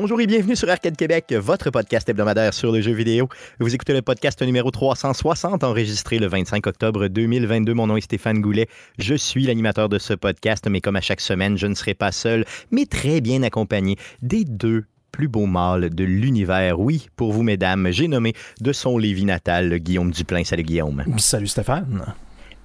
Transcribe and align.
Bonjour 0.00 0.20
et 0.20 0.28
bienvenue 0.28 0.54
sur 0.54 0.70
Arcade 0.70 0.96
Québec, 0.96 1.32
votre 1.32 1.70
podcast 1.70 2.08
hebdomadaire 2.08 2.54
sur 2.54 2.70
le 2.70 2.80
jeu 2.80 2.92
vidéo. 2.92 3.28
Vous 3.58 3.74
écoutez 3.74 3.92
le 3.92 4.00
podcast 4.00 4.40
numéro 4.42 4.70
360, 4.70 5.64
enregistré 5.64 6.20
le 6.20 6.28
25 6.28 6.68
octobre 6.68 7.08
2022. 7.08 7.74
Mon 7.74 7.88
nom 7.88 7.96
est 7.96 8.02
Stéphane 8.02 8.40
Goulet. 8.40 8.68
Je 9.00 9.16
suis 9.16 9.44
l'animateur 9.44 9.88
de 9.88 9.98
ce 9.98 10.14
podcast, 10.14 10.68
mais 10.70 10.80
comme 10.80 10.94
à 10.94 11.00
chaque 11.00 11.20
semaine, 11.20 11.58
je 11.58 11.66
ne 11.66 11.74
serai 11.74 11.94
pas 11.94 12.12
seul, 12.12 12.44
mais 12.70 12.86
très 12.86 13.20
bien 13.20 13.42
accompagné 13.42 13.96
des 14.22 14.44
deux 14.44 14.84
plus 15.10 15.26
beaux 15.26 15.46
mâles 15.46 15.90
de 15.90 16.04
l'univers. 16.04 16.78
Oui, 16.78 17.08
pour 17.16 17.32
vous, 17.32 17.42
mesdames, 17.42 17.88
j'ai 17.90 18.06
nommé 18.06 18.34
de 18.60 18.72
son 18.72 18.98
Lévis 18.98 19.24
natal 19.24 19.80
Guillaume 19.80 20.12
Duplain. 20.12 20.44
Salut 20.44 20.62
Guillaume. 20.62 21.02
Salut 21.16 21.48
Stéphane. 21.48 22.14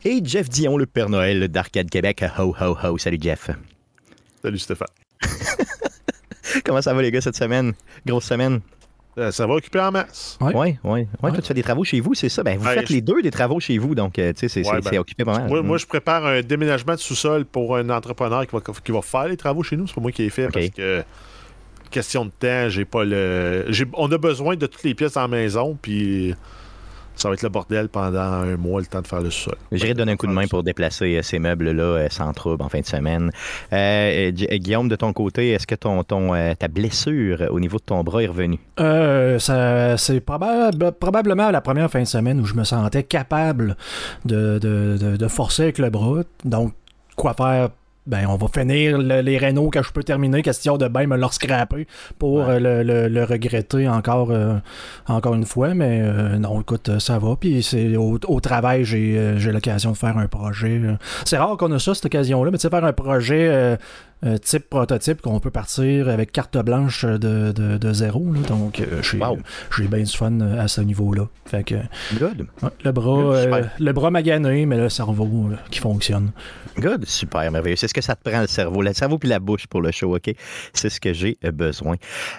Et 0.05 0.21
Jeff 0.23 0.49
Dion, 0.49 0.77
le 0.77 0.85
Père 0.85 1.09
Noël 1.09 1.47
d'Arcade 1.47 1.89
Québec. 1.89 2.23
Ho, 2.37 2.53
ho, 2.61 2.77
ho. 2.83 2.97
Salut 2.99 3.17
Jeff. 3.19 3.49
Salut 4.43 4.59
Stéphane. 4.59 4.87
Comment 6.65 6.81
ça 6.81 6.93
va 6.93 7.01
les 7.01 7.11
gars 7.11 7.21
cette 7.21 7.35
semaine? 7.35 7.73
Grosse 8.05 8.25
semaine? 8.25 8.61
Euh, 9.17 9.31
ça 9.31 9.45
va 9.45 9.53
occuper 9.53 9.79
en 9.79 9.91
masse. 9.91 10.39
Oui, 10.41 10.53
oui. 10.55 10.77
Ouais. 10.83 11.07
Ouais, 11.21 11.29
Toi, 11.31 11.37
tu 11.41 11.47
fais 11.47 11.53
des 11.53 11.61
travaux 11.61 11.83
chez 11.83 11.99
vous, 11.99 12.15
c'est 12.15 12.29
ça? 12.29 12.41
Ben, 12.41 12.57
vous 12.57 12.65
Ouais, 12.65 12.73
faites 12.73 12.87
je- 12.87 12.93
les 12.93 13.01
deux 13.01 13.21
des 13.21 13.29
travaux 13.29 13.59
chez 13.59 13.77
vous, 13.77 13.93
donc 13.93 14.17
euh, 14.17 14.33
tu 14.33 14.49
sais, 14.49 14.63
c'est 14.63 14.81
ben, 14.81 14.97
occupé 14.97 15.23
pas 15.23 15.37
mal. 15.37 15.49
Moi, 15.49 15.61
moi, 15.61 15.77
je 15.77 15.85
prépare 15.85 16.25
un 16.25 16.41
déménagement 16.41 16.95
de 16.95 16.99
sous-sol 16.99 17.45
pour 17.45 17.77
un 17.77 17.89
entrepreneur 17.91 18.47
qui 18.47 18.55
va, 18.55 18.61
qui 18.83 18.91
va 18.91 19.01
faire 19.03 19.27
les 19.27 19.37
travaux 19.37 19.61
chez 19.61 19.77
nous. 19.77 19.85
C'est 19.85 19.93
pas 19.93 20.01
moi 20.01 20.11
qui 20.11 20.23
ai 20.23 20.29
fait 20.31 20.47
parce 20.49 20.69
que 20.69 21.03
question 21.91 22.25
de 22.25 22.31
temps, 22.31 22.69
j'ai 22.69 22.85
pas 22.85 23.03
le. 23.03 23.67
On 23.93 24.11
a 24.11 24.17
besoin 24.17 24.55
de 24.55 24.65
toutes 24.65 24.81
les 24.83 24.95
pièces 24.95 25.13
la 25.13 25.27
maison, 25.27 25.77
puis 25.79 26.33
ça 27.15 27.27
va 27.29 27.33
être 27.35 27.43
le 27.43 27.49
bordel 27.49 27.89
pendant 27.89 28.19
un 28.19 28.57
mois 28.57 28.79
le 28.81 28.87
temps 28.87 29.01
de 29.01 29.07
faire 29.07 29.21
le 29.21 29.29
sous-sol. 29.29 29.55
J'irai 29.71 29.93
te 29.93 29.97
donner 29.99 30.13
un 30.13 30.15
coup 30.17 30.27
de 30.27 30.31
main 30.33 30.47
pour 30.47 30.63
déplacer 30.63 31.15
euh, 31.17 31.21
ces 31.21 31.39
meubles-là 31.39 31.83
euh, 31.83 32.07
sans 32.09 32.31
trouble 32.33 32.63
en 32.63 32.69
fin 32.69 32.79
de 32.81 32.85
semaine. 32.85 33.31
Euh, 33.71 34.31
Gu- 34.31 34.47
Guillaume, 34.59 34.87
de 34.89 34.95
ton 34.95 35.13
côté, 35.13 35.51
est-ce 35.51 35.67
que 35.67 35.75
ton, 35.75 36.03
ton, 36.03 36.31
ta 36.57 36.67
blessure 36.67 37.43
au 37.51 37.59
niveau 37.59 37.77
de 37.77 37.83
ton 37.83 38.03
bras 38.03 38.23
est 38.23 38.27
revenue? 38.27 38.59
Euh, 38.79 39.39
ça- 39.39 39.97
c'est 39.97 40.19
probable, 40.19 40.91
probablement 40.93 41.51
la 41.51 41.61
première 41.61 41.89
fin 41.91 42.01
de 42.01 42.05
semaine 42.07 42.39
où 42.39 42.45
je 42.45 42.53
me 42.55 42.63
sentais 42.63 43.03
capable 43.03 43.77
de, 44.25 44.59
de, 44.59 44.97
de- 44.99 45.17
de 45.17 45.27
forcer 45.27 45.63
avec 45.63 45.77
le 45.77 45.89
bras. 45.89 46.21
Donc, 46.45 46.73
quoi 47.15 47.33
faire? 47.33 47.69
Ben, 48.05 48.25
on 48.27 48.35
va 48.35 48.47
finir 48.53 48.97
le- 48.97 49.21
les 49.21 49.37
rénaux 49.37 49.69
que 49.69 49.81
je 49.81 49.89
peux 49.91 50.03
terminer, 50.03 50.41
question 50.41 50.77
de 50.77 50.89
bien 50.89 51.07
me 51.07 51.15
leur 51.15 51.33
scraper 51.33 51.87
pour 52.19 52.39
Ouais. 52.39 52.55
euh, 52.55 52.59
le, 52.59 52.83
le- 52.83 53.07
le 53.07 53.23
regretter 53.23 53.87
encore, 53.87 54.31
euh, 54.31 54.55
encore 55.07 55.35
une 55.35 55.45
fois. 55.45 55.73
Mais 55.73 56.01
euh, 56.03 56.37
non, 56.37 56.59
écoute, 56.59 56.99
ça 56.99 57.17
va. 57.17 57.37
Puis 57.39 57.63
c'est 57.63 57.95
au, 57.95 58.19
au 58.27 58.39
travail, 58.41 58.83
j'ai 58.83 59.37
l'occasion 59.53 59.91
de 59.91 59.97
faire 59.97 60.17
un 60.17 60.27
projet. 60.27 60.81
C'est 61.23 61.37
rare 61.37 61.55
qu'on 61.55 61.71
a 61.71 61.79
ça, 61.79 61.93
cette 61.95 62.05
occasion-là, 62.07 62.51
mais 62.51 62.57
tu 62.57 62.63
sais, 62.63 62.69
faire 62.69 62.83
un 62.83 62.91
projet 62.93 63.77
euh, 64.25 64.37
type 64.37 64.69
prototype 64.69 65.21
qu'on 65.21 65.39
peut 65.39 65.51
partir 65.51 66.07
avec 66.09 66.31
carte 66.31 66.57
blanche 66.57 67.03
de, 67.05 67.51
de, 67.51 67.77
de 67.77 67.93
zéro. 67.93 68.31
là. 68.33 68.39
Donc, 68.47 68.79
euh, 68.79 69.01
j'ai 69.01 69.17
Wow. 69.17 69.37
j'ai 69.77 69.87
bien 69.87 70.03
du 70.03 70.11
fun 70.11 70.39
euh, 70.41 70.59
à 70.61 70.67
ce 70.67 70.81
niveau-là. 70.81 71.27
Fait 71.45 71.63
que 71.63 71.75
Good. 72.17 72.47
ouais, 72.61 72.69
le 72.83 72.91
bras, 72.91 73.15
Good, 73.15 73.33
euh, 73.53 73.63
le 73.79 73.93
bras 73.93 74.11
magané, 74.11 74.65
mais 74.65 74.77
le 74.77 74.89
cerveau 74.89 75.49
euh, 75.51 75.55
qui 75.71 75.79
fonctionne. 75.79 76.31
Good. 76.77 77.05
Super, 77.07 77.51
merveilleux. 77.51 77.75
C'est 77.75 77.87
ce 77.87 77.93
que 77.93 78.01
ça 78.01 78.15
te 78.15 78.27
prend, 78.29 78.41
le 78.41 78.47
cerveau. 78.47 78.81
Le 78.81 78.93
cerveau 78.93 79.17
puis 79.17 79.29
la 79.29 79.39
bouche 79.39 79.67
pour 79.67 79.81
le 79.81 79.91
show, 79.91 80.15
OK? 80.15 80.33
C'est 80.73 80.89
ce 80.89 80.99
que 80.99 81.13
j'ai 81.13 81.37
besoin. 81.53 81.95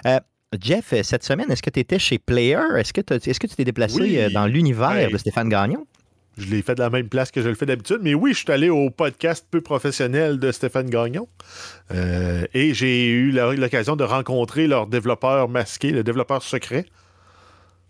Euh, 0.07 0.19
Jeff, 0.61 0.93
cette 1.03 1.23
semaine, 1.23 1.51
est-ce 1.51 1.61
que 1.61 1.69
tu 1.69 1.79
étais 1.81 1.99
chez 1.99 2.17
Player? 2.17 2.59
Est-ce 2.77 2.93
que, 2.93 3.01
que 3.01 3.17
tu 3.47 3.55
t'es 3.55 3.63
déplacé 3.65 3.99
Oui. 3.99 4.33
dans 4.33 4.45
l'univers 4.47 5.09
de 5.11 5.17
Stéphane 5.17 5.49
Gagnon? 5.49 5.85
Je 6.37 6.47
l'ai 6.47 6.61
fait 6.61 6.75
de 6.75 6.81
la 6.81 6.89
même 6.89 7.07
place 7.07 7.31
que 7.31 7.41
je 7.41 7.47
le 7.47 7.55
fais 7.55 7.65
d'habitude, 7.65 7.99
mais 8.01 8.13
oui, 8.13 8.33
je 8.33 8.39
suis 8.39 8.51
allé 8.51 8.69
au 8.69 8.89
podcast 8.89 9.47
peu 9.49 9.61
professionnel 9.61 10.37
de 10.37 10.51
Stéphane 10.51 10.89
Gagnon. 10.89 11.27
Euh, 11.91 12.45
et 12.53 12.73
j'ai 12.73 13.07
eu 13.07 13.31
l'occasion 13.31 13.95
de 13.95 14.03
rencontrer 14.03 14.67
leur 14.67 14.87
développeur 14.87 15.47
masqué, 15.47 15.91
le 15.91 16.03
développeur 16.03 16.43
secret. 16.43 16.85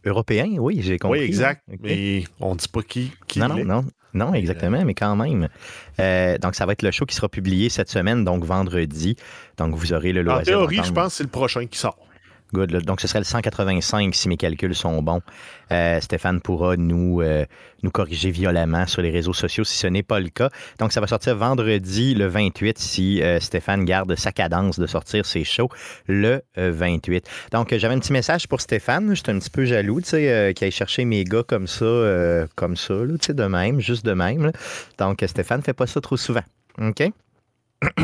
Européen, 0.05 0.45
oui, 0.59 0.81
j'ai 0.81 0.99
compris. 0.99 1.21
oui, 1.21 1.25
exact. 1.25 1.63
Mais 1.81 2.23
on 2.39 2.53
dit 2.55 2.67
pas 2.67 2.83
qui, 2.83 3.11
qui 3.27 3.39
Non, 3.39 3.49
non, 3.49 3.65
non. 3.65 3.85
Non, 4.13 4.33
exactement, 4.33 4.85
mais 4.85 4.93
quand 4.93 5.15
même. 5.17 5.49
Euh, 5.99 6.37
donc, 6.37 6.55
ça 6.55 6.65
va 6.65 6.71
être 6.71 6.83
le 6.83 6.91
show 6.91 7.05
qui 7.05 7.15
sera 7.15 7.27
publié 7.27 7.67
cette 7.67 7.89
semaine, 7.89 8.23
donc 8.23 8.45
vendredi. 8.45 9.17
Donc, 9.57 9.75
vous 9.75 9.91
aurez 9.91 10.13
le 10.13 10.21
En 10.21 10.35
loisir. 10.35 10.43
théorie, 10.45 10.79
je 10.85 10.91
pense 10.93 11.07
que 11.09 11.17
c'est 11.17 11.23
le 11.23 11.29
prochain 11.29 11.65
qui 11.65 11.77
sort. 11.77 11.97
Good. 12.53 12.85
Donc, 12.85 13.01
ce 13.01 13.07
serait 13.07 13.19
le 13.19 13.25
185 13.25 14.13
si 14.13 14.29
mes 14.29 14.37
calculs 14.37 14.75
sont 14.75 15.01
bons. 15.01 15.21
Euh, 15.71 15.99
Stéphane 15.99 16.39
pourra 16.41 16.77
nous, 16.77 17.21
euh, 17.21 17.45
nous 17.81 17.89
corriger 17.89 18.29
violemment 18.29 18.85
sur 18.85 19.01
les 19.01 19.09
réseaux 19.09 19.33
sociaux 19.33 19.63
si 19.63 19.77
ce 19.77 19.87
n'est 19.87 20.03
pas 20.03 20.19
le 20.19 20.29
cas. 20.29 20.49
Donc, 20.79 20.91
ça 20.91 21.01
va 21.01 21.07
sortir 21.07 21.35
vendredi 21.35 22.13
le 22.13 22.27
28 22.27 22.77
si 22.77 23.21
euh, 23.21 23.39
Stéphane 23.39 23.83
garde 23.83 24.15
sa 24.15 24.31
cadence 24.31 24.79
de 24.79 24.85
sortir 24.85 25.25
ses 25.25 25.43
shows 25.43 25.69
le 26.07 26.43
euh, 26.57 26.71
28. 26.73 27.27
Donc, 27.51 27.75
j'avais 27.75 27.95
un 27.95 27.99
petit 27.99 28.13
message 28.13 28.47
pour 28.47 28.61
Stéphane. 28.61 29.15
J'étais 29.15 29.31
un 29.31 29.39
petit 29.39 29.49
peu 29.49 29.65
jaloux, 29.65 29.99
tu 30.01 30.09
sais, 30.09 30.53
qu'il 30.55 30.65
aille 30.65 30.71
chercher 30.71 31.03
mes 31.05 31.23
gars 31.23 31.43
comme 31.43 31.67
ça, 31.67 32.47
comme 32.55 32.77
ça, 32.77 32.93
tu 32.93 33.17
sais, 33.21 33.33
de 33.33 33.45
même, 33.45 33.79
juste 33.79 34.05
de 34.05 34.13
même. 34.13 34.51
Donc, 34.97 35.23
Stéphane 35.25 35.61
fait 35.63 35.73
pas 35.73 35.87
ça 35.87 35.99
trop 35.99 36.17
souvent. 36.17 36.43
OK? 36.79 37.03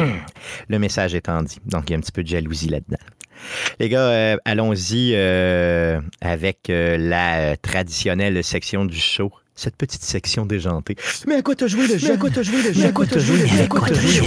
le 0.67 0.79
message 0.79 1.15
étant 1.15 1.43
dit. 1.43 1.59
Donc, 1.65 1.89
il 1.89 1.93
y 1.93 1.95
a 1.95 1.97
un 1.97 2.01
petit 2.01 2.11
peu 2.11 2.23
de 2.23 2.27
jalousie 2.27 2.69
là-dedans. 2.69 2.97
Les 3.79 3.89
gars, 3.89 3.99
euh, 3.99 4.37
allons-y 4.45 5.11
euh, 5.13 5.99
avec 6.21 6.69
euh, 6.69 6.97
la 6.97 7.57
traditionnelle 7.57 8.43
section 8.43 8.85
du 8.85 8.97
show. 8.97 9.31
Cette 9.53 9.75
petite 9.75 10.01
section 10.01 10.45
déjantée. 10.45 10.95
Mais 11.27 11.35
à 11.35 11.41
quoi 11.41 11.55
t'as 11.55 11.67
joué 11.67 11.85
le 11.85 11.97
jeu? 11.97 12.07
Mais 12.07 12.13
à 12.13 12.17
quoi 12.17 12.29
t'as 12.31 12.41
joué 12.41 12.57
le 12.63 12.73
jeu? 12.73 12.81
Mais 12.81 12.85
à 12.87 12.91
quoi 12.93 13.05
t'as 13.05 13.19
joué 13.19 13.37
le 13.37 13.45
jeu? 13.45 13.53
Mais 13.53 13.61
à 13.61 13.67
quoi 13.67 13.81
t'as 13.87 13.93
joué 13.93 14.07
le 14.07 14.13
jeu? 14.13 14.23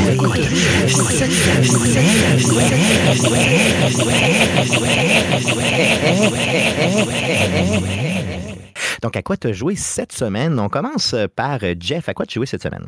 Donc, 9.03 9.16
à 9.16 9.22
quoi 9.22 9.36
t'as 9.36 9.53
joué 9.53 9.74
cette 9.76 10.12
semaine? 10.12 10.58
On 10.60 10.69
commence 10.69 11.16
par 11.34 11.60
Jeff. 11.80 12.08
À 12.08 12.14
quoi 12.14 12.26
tu 12.26 12.38
joué 12.38 12.47
cette 12.47 12.62
semaine? 12.62 12.86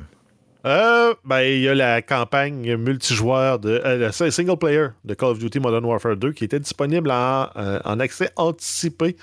Euh, 0.65 1.15
ben, 1.25 1.41
il 1.43 1.61
y 1.61 1.69
a 1.69 1.75
la 1.75 2.03
campagne 2.03 2.77
multijoueur 2.77 3.59
de 3.59 3.81
euh, 3.85 4.11
le 4.21 4.31
single 4.31 4.57
player 4.57 4.89
de 5.05 5.15
Call 5.15 5.31
of 5.31 5.39
Duty 5.39 5.61
Modern 5.61 5.85
Warfare 5.85 6.17
2 6.17 6.33
qui 6.33 6.45
était 6.45 6.59
disponible 6.59 7.11
en, 7.11 7.49
euh, 7.57 7.79
en 7.85 8.01
accès 8.01 8.31
anticipé 8.37 9.17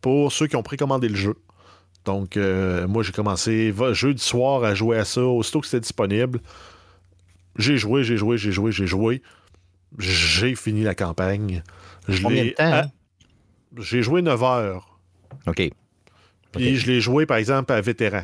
pour 0.00 0.32
ceux 0.32 0.46
qui 0.46 0.56
ont 0.56 0.62
précommandé 0.62 1.08
le 1.08 1.14
jeu. 1.16 1.36
Donc, 2.04 2.36
moi, 2.36 3.02
j'ai 3.02 3.12
commencé 3.12 3.74
jeudi 3.92 4.22
soir 4.22 4.64
à 4.64 4.74
jouer 4.74 4.96
à 4.96 5.04
ça 5.04 5.20
aussitôt 5.20 5.60
que 5.60 5.66
c'était 5.66 5.80
disponible. 5.80 6.40
J'ai 7.56 7.76
joué, 7.76 8.02
j'ai 8.02 8.16
joué, 8.16 8.38
j'ai 8.38 8.50
joué, 8.50 8.72
j'ai 8.72 8.86
joué. 8.86 9.20
J'ai 9.98 10.54
fini 10.54 10.84
la 10.84 10.94
campagne. 10.94 11.62
Je 12.08 12.22
Combien 12.22 12.44
de 12.46 12.50
temps, 12.50 12.64
hein? 12.64 12.84
J'ai 13.76 14.02
joué 14.02 14.22
9 14.22 14.42
heures. 14.42 14.98
OK. 15.46 15.70
Puis 16.52 16.76
je 16.76 16.86
l'ai 16.86 17.00
joué, 17.02 17.26
par 17.26 17.36
exemple, 17.36 17.72
à 17.72 17.80
vétéran. 17.82 18.22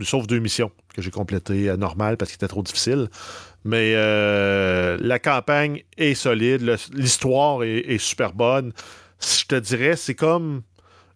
Sauf 0.00 0.26
deux 0.26 0.38
missions 0.38 0.70
que 0.96 1.02
j'ai 1.02 1.10
complétées 1.10 1.70
à 1.70 1.76
normal 1.76 2.16
parce 2.16 2.30
qu'il 2.30 2.36
était 2.36 2.48
trop 2.48 2.62
difficile. 2.62 3.08
Mais 3.64 3.92
euh, 3.94 4.96
la 5.00 5.18
campagne 5.18 5.82
est 5.98 6.14
solide. 6.14 6.62
L'histoire 6.92 7.62
est, 7.62 7.78
est 7.78 7.98
super 7.98 8.32
bonne. 8.32 8.72
Je 9.20 9.44
te 9.44 9.54
dirais, 9.56 9.96
c'est 9.96 10.14
comme 10.14 10.62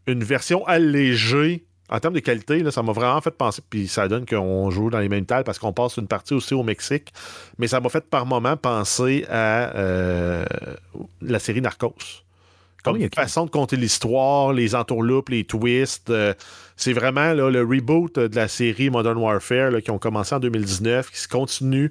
une 0.06 0.22
version 0.22 0.66
allégée. 0.66 1.64
En 1.88 1.98
termes 1.98 2.14
de 2.14 2.20
qualité, 2.20 2.60
là, 2.60 2.70
ça 2.70 2.82
m'a 2.82 2.92
vraiment 2.92 3.20
fait 3.20 3.32
penser. 3.32 3.62
Puis 3.68 3.88
ça 3.88 4.06
donne 4.06 4.24
qu'on 4.24 4.70
joue 4.70 4.90
dans 4.90 5.00
les 5.00 5.08
mêmes 5.08 5.26
tables 5.26 5.44
parce 5.44 5.58
qu'on 5.58 5.72
passe 5.72 5.96
une 5.96 6.06
partie 6.06 6.34
aussi 6.34 6.54
au 6.54 6.62
Mexique. 6.62 7.12
Mais 7.58 7.66
ça 7.66 7.80
m'a 7.80 7.88
fait 7.88 8.04
par 8.08 8.26
moments 8.26 8.56
penser 8.56 9.26
à 9.28 9.74
euh, 9.76 10.44
la 11.20 11.38
série 11.40 11.60
Narcos. 11.60 11.94
Comme 12.84 12.96
Ah 12.96 12.98
oui, 12.98 13.06
ok. 13.06 13.14
façon 13.14 13.44
de 13.44 13.50
compter 13.50 13.76
l'histoire, 13.76 14.52
les 14.52 14.74
entourloupes, 14.74 15.28
les 15.30 15.44
twists. 15.44 16.12
Euh, 16.80 16.82
c'est 16.82 16.92
vraiment 16.92 17.32
le 17.32 17.62
reboot 17.62 18.18
de 18.18 18.36
la 18.36 18.48
série 18.48 18.90
Modern 18.90 19.18
Warfare 19.18 19.82
qui 19.82 19.90
ont 19.90 19.98
commencé 19.98 20.34
en 20.34 20.40
2019, 20.40 21.10
qui 21.10 21.18
se 21.18 21.28
continue 21.28 21.90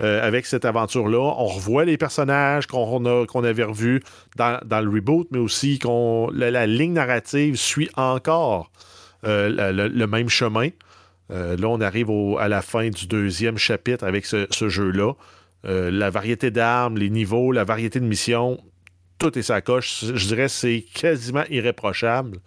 euh, 0.00 0.24
avec 0.24 0.46
cette 0.46 0.64
aventure-là. 0.64 1.34
On 1.38 1.46
revoit 1.46 1.84
les 1.84 1.96
personnages 1.96 2.68
qu'on 2.68 3.44
avait 3.44 3.64
revus 3.64 4.02
dans, 4.36 4.60
le 4.62 4.88
reboot, 4.88 5.26
mais 5.32 5.38
aussi 5.38 5.78
qu'on 5.78 6.30
la, 6.32 6.66
ligne 6.66 6.92
narrative 6.92 7.56
suit 7.56 7.90
encore 7.96 8.70
euh, 9.24 9.72
le, 9.72 10.06
même 10.06 10.28
chemin. 10.28 10.68
Euh, 11.30 11.56
là, 11.56 11.68
on 11.68 11.80
arrive 11.80 12.10
à 12.38 12.48
la 12.48 12.62
fin 12.62 12.88
du 12.88 13.06
deuxième 13.06 13.58
chapitre 13.58 14.04
avec 14.06 14.24
ce, 14.24 14.46
jeu-là. 14.68 15.14
Euh, 15.64 15.90
la 15.90 16.10
variété 16.10 16.50
d'armes, 16.50 16.96
les 16.96 17.10
niveaux, 17.10 17.50
la 17.50 17.64
variété 17.64 17.98
de 17.98 18.04
missions, 18.04 18.62
tout 19.18 19.36
est 19.36 19.42
sa 19.42 19.60
coche. 19.60 20.04
Je 20.14 20.26
dirais 20.28 20.44
que 20.44 20.52
c'est 20.52 20.84
quasiment 20.94 21.44
irréprochable. 21.50 22.38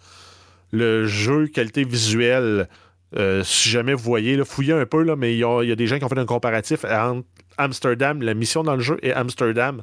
Le 0.72 1.06
jeu, 1.06 1.46
qualité 1.48 1.84
visuelle, 1.84 2.68
euh, 3.16 3.44
si 3.44 3.68
jamais 3.68 3.94
vous 3.94 4.02
voyez, 4.02 4.36
là, 4.36 4.44
fouillez 4.44 4.72
un 4.72 4.86
peu, 4.86 5.02
là, 5.02 5.16
mais 5.16 5.34
il 5.34 5.38
y, 5.38 5.44
a 5.44 5.62
il 5.62 5.68
y 5.68 5.72
a 5.72 5.76
des 5.76 5.86
gens 5.86 5.98
qui 5.98 6.04
ont 6.04 6.08
fait 6.08 6.18
un 6.18 6.26
comparatif 6.26 6.84
entre 6.84 7.26
Amsterdam, 7.58 8.22
la 8.22 8.34
mission 8.34 8.62
dans 8.62 8.74
le 8.74 8.82
jeu, 8.82 8.98
et 9.02 9.12
Amsterdam, 9.12 9.82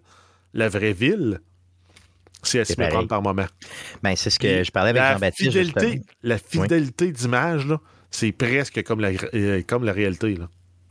la 0.54 0.70
vraie 0.70 0.94
ville. 0.94 1.40
C'est 2.42 2.62
à 2.62 2.64
pareil. 2.64 2.78
méprendre 2.78 3.08
par 3.08 3.22
moment. 3.22 3.46
Ben, 4.02 4.16
c'est 4.16 4.30
ce 4.30 4.40
que 4.40 4.64
je 4.64 4.72
parlais 4.72 4.92
avec 4.92 5.02
la 5.02 5.14
Jean-Baptiste. 5.14 5.74
la 6.24 6.38
fidélité 6.38 7.12
d'image, 7.12 7.68
c'est 8.12 8.32
presque 8.32 8.82
comme 8.84 9.02
la, 9.02 9.12
euh, 9.34 9.62
comme 9.68 9.84
la 9.84 9.92
réalité. 9.92 10.36
Là. 10.36 10.50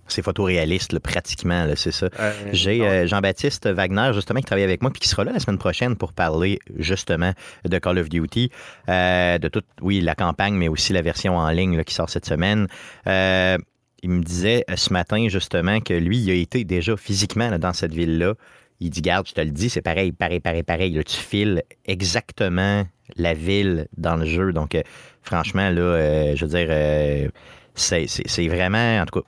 C'est 0.09 0.23
photoréaliste, 0.23 0.93
là, 0.93 1.01
pratiquement, 1.01 1.65
là, 1.65 1.77
c'est 1.77 1.93
ça. 1.93 2.09
Euh, 2.19 2.33
J'ai 2.53 2.81
euh, 2.81 3.07
Jean-Baptiste 3.07 3.67
Wagner, 3.67 4.11
justement, 4.15 4.41
qui 4.41 4.47
travaille 4.47 4.65
avec 4.65 4.81
moi, 4.83 4.91
puis 4.91 5.01
qui 5.01 5.09
sera 5.09 5.25
là 5.25 5.33
la 5.33 5.39
semaine 5.39 5.59
prochaine 5.59 5.97
pour 5.97 6.13
parler, 6.13 6.59
justement, 6.77 7.33
de 7.65 7.79
Call 7.79 7.99
of 7.99 8.09
Duty, 8.09 8.51
euh, 8.89 9.39
de 9.39 9.49
toute, 9.49 9.67
oui, 9.83 10.01
la 10.01 10.15
campagne, 10.15 10.55
mais 10.55 10.69
aussi 10.69 10.93
la 10.93 11.03
version 11.03 11.37
en 11.37 11.51
ligne 11.51 11.77
là, 11.77 11.85
qui 11.85 11.95
sort 11.95 12.09
cette 12.09 12.27
semaine. 12.27 12.69
Euh, 13.07 13.59
il 14.03 14.11
me 14.11 14.23
disait 14.23 14.65
ce 14.75 14.93
matin, 14.93 15.29
justement, 15.29 15.81
que 15.81 15.93
lui, 15.95 16.19
il 16.19 16.31
a 16.31 16.35
été 16.35 16.65
déjà 16.65 16.97
physiquement 16.97 17.59
dans 17.59 17.73
cette 17.73 17.93
ville-là. 17.93 18.35
Il 18.81 18.91
dit, 18.91 19.03
garde, 19.03 19.27
je 19.29 19.35
te 19.35 19.41
le 19.41 19.51
dis, 19.51 19.69
c'est 19.69 19.83
pareil, 19.83 20.13
pareil, 20.13 20.41
pareil, 20.41 20.63
pareil. 20.63 20.93
Là, 20.93 21.03
tu 21.03 21.17
files 21.17 21.63
exactement 21.85 22.87
la 23.17 23.35
ville 23.35 23.89
dans 23.97 24.17
le 24.17 24.25
jeu. 24.25 24.53
Donc, 24.53 24.77
franchement, 25.23 25.69
là, 25.69 26.35
je 26.37 26.45
veux 26.45 26.51
dire, 26.51 27.31
c'est 27.75 28.49
vraiment, 28.49 29.01
en 29.01 29.05
tout 29.05 29.21
cas, 29.21 29.27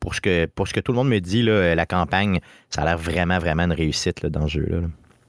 pour, 0.00 0.14
ce 0.14 0.20
que, 0.20 0.46
pour 0.46 0.68
ce 0.68 0.74
que 0.74 0.80
tout 0.80 0.92
le 0.92 0.96
monde 0.96 1.08
me 1.08 1.18
dit, 1.20 1.42
là, 1.42 1.52
euh, 1.52 1.74
la 1.74 1.86
campagne, 1.86 2.40
ça 2.70 2.82
a 2.82 2.84
l'air 2.84 2.98
vraiment, 2.98 3.38
vraiment 3.38 3.64
une 3.64 3.72
réussite 3.72 4.22
là, 4.22 4.28
dans 4.30 4.46
ce 4.46 4.52
jeu-là. 4.60 4.80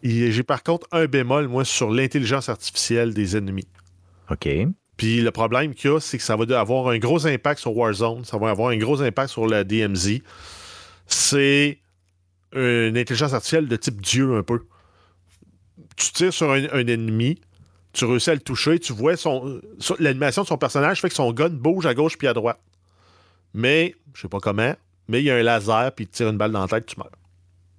J'ai 0.03 0.43
par 0.43 0.63
contre 0.63 0.87
un 0.91 1.05
bémol, 1.07 1.47
moi, 1.47 1.65
sur 1.65 1.91
l'intelligence 1.91 2.47
artificielle 2.49 3.13
des 3.13 3.35
ennemis. 3.35 3.67
OK. 4.31 4.47
Puis 4.95 5.21
le 5.21 5.31
problème 5.31 5.73
qu'il 5.73 5.91
y 5.91 5.93
a, 5.93 5.99
c'est 5.99 6.17
que 6.17 6.23
ça 6.23 6.35
va 6.35 6.59
avoir 6.59 6.87
un 6.89 6.97
gros 6.99 7.25
impact 7.25 7.59
sur 7.61 7.75
Warzone, 7.75 8.23
ça 8.25 8.37
va 8.37 8.49
avoir 8.49 8.69
un 8.69 8.77
gros 8.77 9.01
impact 9.01 9.29
sur 9.29 9.47
la 9.47 9.63
DMZ. 9.63 10.19
C'est 11.07 11.79
une 12.53 12.97
intelligence 12.97 13.33
artificielle 13.33 13.67
de 13.67 13.75
type 13.75 14.01
Dieu 14.01 14.35
un 14.35 14.43
peu. 14.43 14.61
Tu 15.95 16.11
tires 16.11 16.33
sur 16.33 16.51
un, 16.51 16.63
un 16.71 16.87
ennemi, 16.87 17.39
tu 17.93 18.05
réussis 18.05 18.29
à 18.29 18.33
le 18.35 18.39
toucher, 18.39 18.79
tu 18.79 18.93
vois 18.93 19.17
son, 19.17 19.59
son- 19.79 19.95
l'animation 19.99 20.43
de 20.43 20.47
son 20.47 20.57
personnage 20.57 21.01
fait 21.01 21.09
que 21.09 21.15
son 21.15 21.31
gun 21.33 21.49
bouge 21.49 21.85
à 21.85 21.93
gauche 21.93 22.17
puis 22.17 22.27
à 22.27 22.33
droite. 22.33 22.59
Mais, 23.53 23.95
je 24.13 24.21
sais 24.21 24.27
pas 24.27 24.39
comment, 24.39 24.73
mais 25.07 25.21
il 25.21 25.25
y 25.25 25.31
a 25.31 25.35
un 25.35 25.43
laser 25.43 25.91
puis 25.93 26.05
il 26.05 26.07
te 26.07 26.17
tire 26.17 26.29
une 26.29 26.37
balle 26.37 26.51
dans 26.51 26.61
la 26.61 26.67
tête, 26.67 26.85
tu 26.85 26.97
meurs. 26.97 27.09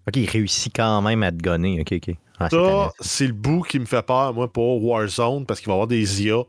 OK, 0.09 0.17
il 0.17 0.29
réussit 0.29 0.75
quand 0.75 1.03
même 1.03 1.23
à 1.23 1.31
te 1.31 1.39
gonner. 1.43 1.81
OK, 1.81 1.93
OK. 1.93 2.15
Ah, 2.39 2.49
c'est 2.51 2.57
Ça, 2.57 2.93
c'est 3.01 3.27
le 3.27 3.33
bout 3.33 3.63
qui 3.63 3.79
me 3.79 3.85
fait 3.85 4.03
peur, 4.03 4.33
moi, 4.35 4.51
pour 4.51 4.83
Warzone, 4.83 5.47
parce 5.47 5.61
qu'il 5.61 5.69
va 5.69 5.75
y 5.75 5.77
avoir 5.77 5.87
des 5.87 6.23
IA 6.23 6.43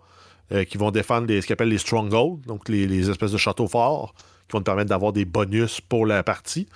euh, 0.53 0.63
qui 0.63 0.77
vont 0.77 0.89
défendre 0.89 1.27
les, 1.27 1.41
ce 1.41 1.47
qu'on 1.47 1.53
appelle 1.53 1.69
les 1.69 1.77
strongholds, 1.77 2.39
donc 2.47 2.69
les, 2.69 2.87
les 2.87 3.09
espèces 3.09 3.31
de 3.31 3.37
châteaux 3.37 3.67
forts, 3.67 4.13
qui 4.47 4.53
vont 4.53 4.59
te 4.59 4.65
permettre 4.65 4.89
d'avoir 4.89 5.13
des 5.13 5.25
bonus 5.25 5.81
pour 5.81 6.05
la 6.05 6.23
partie. 6.23 6.67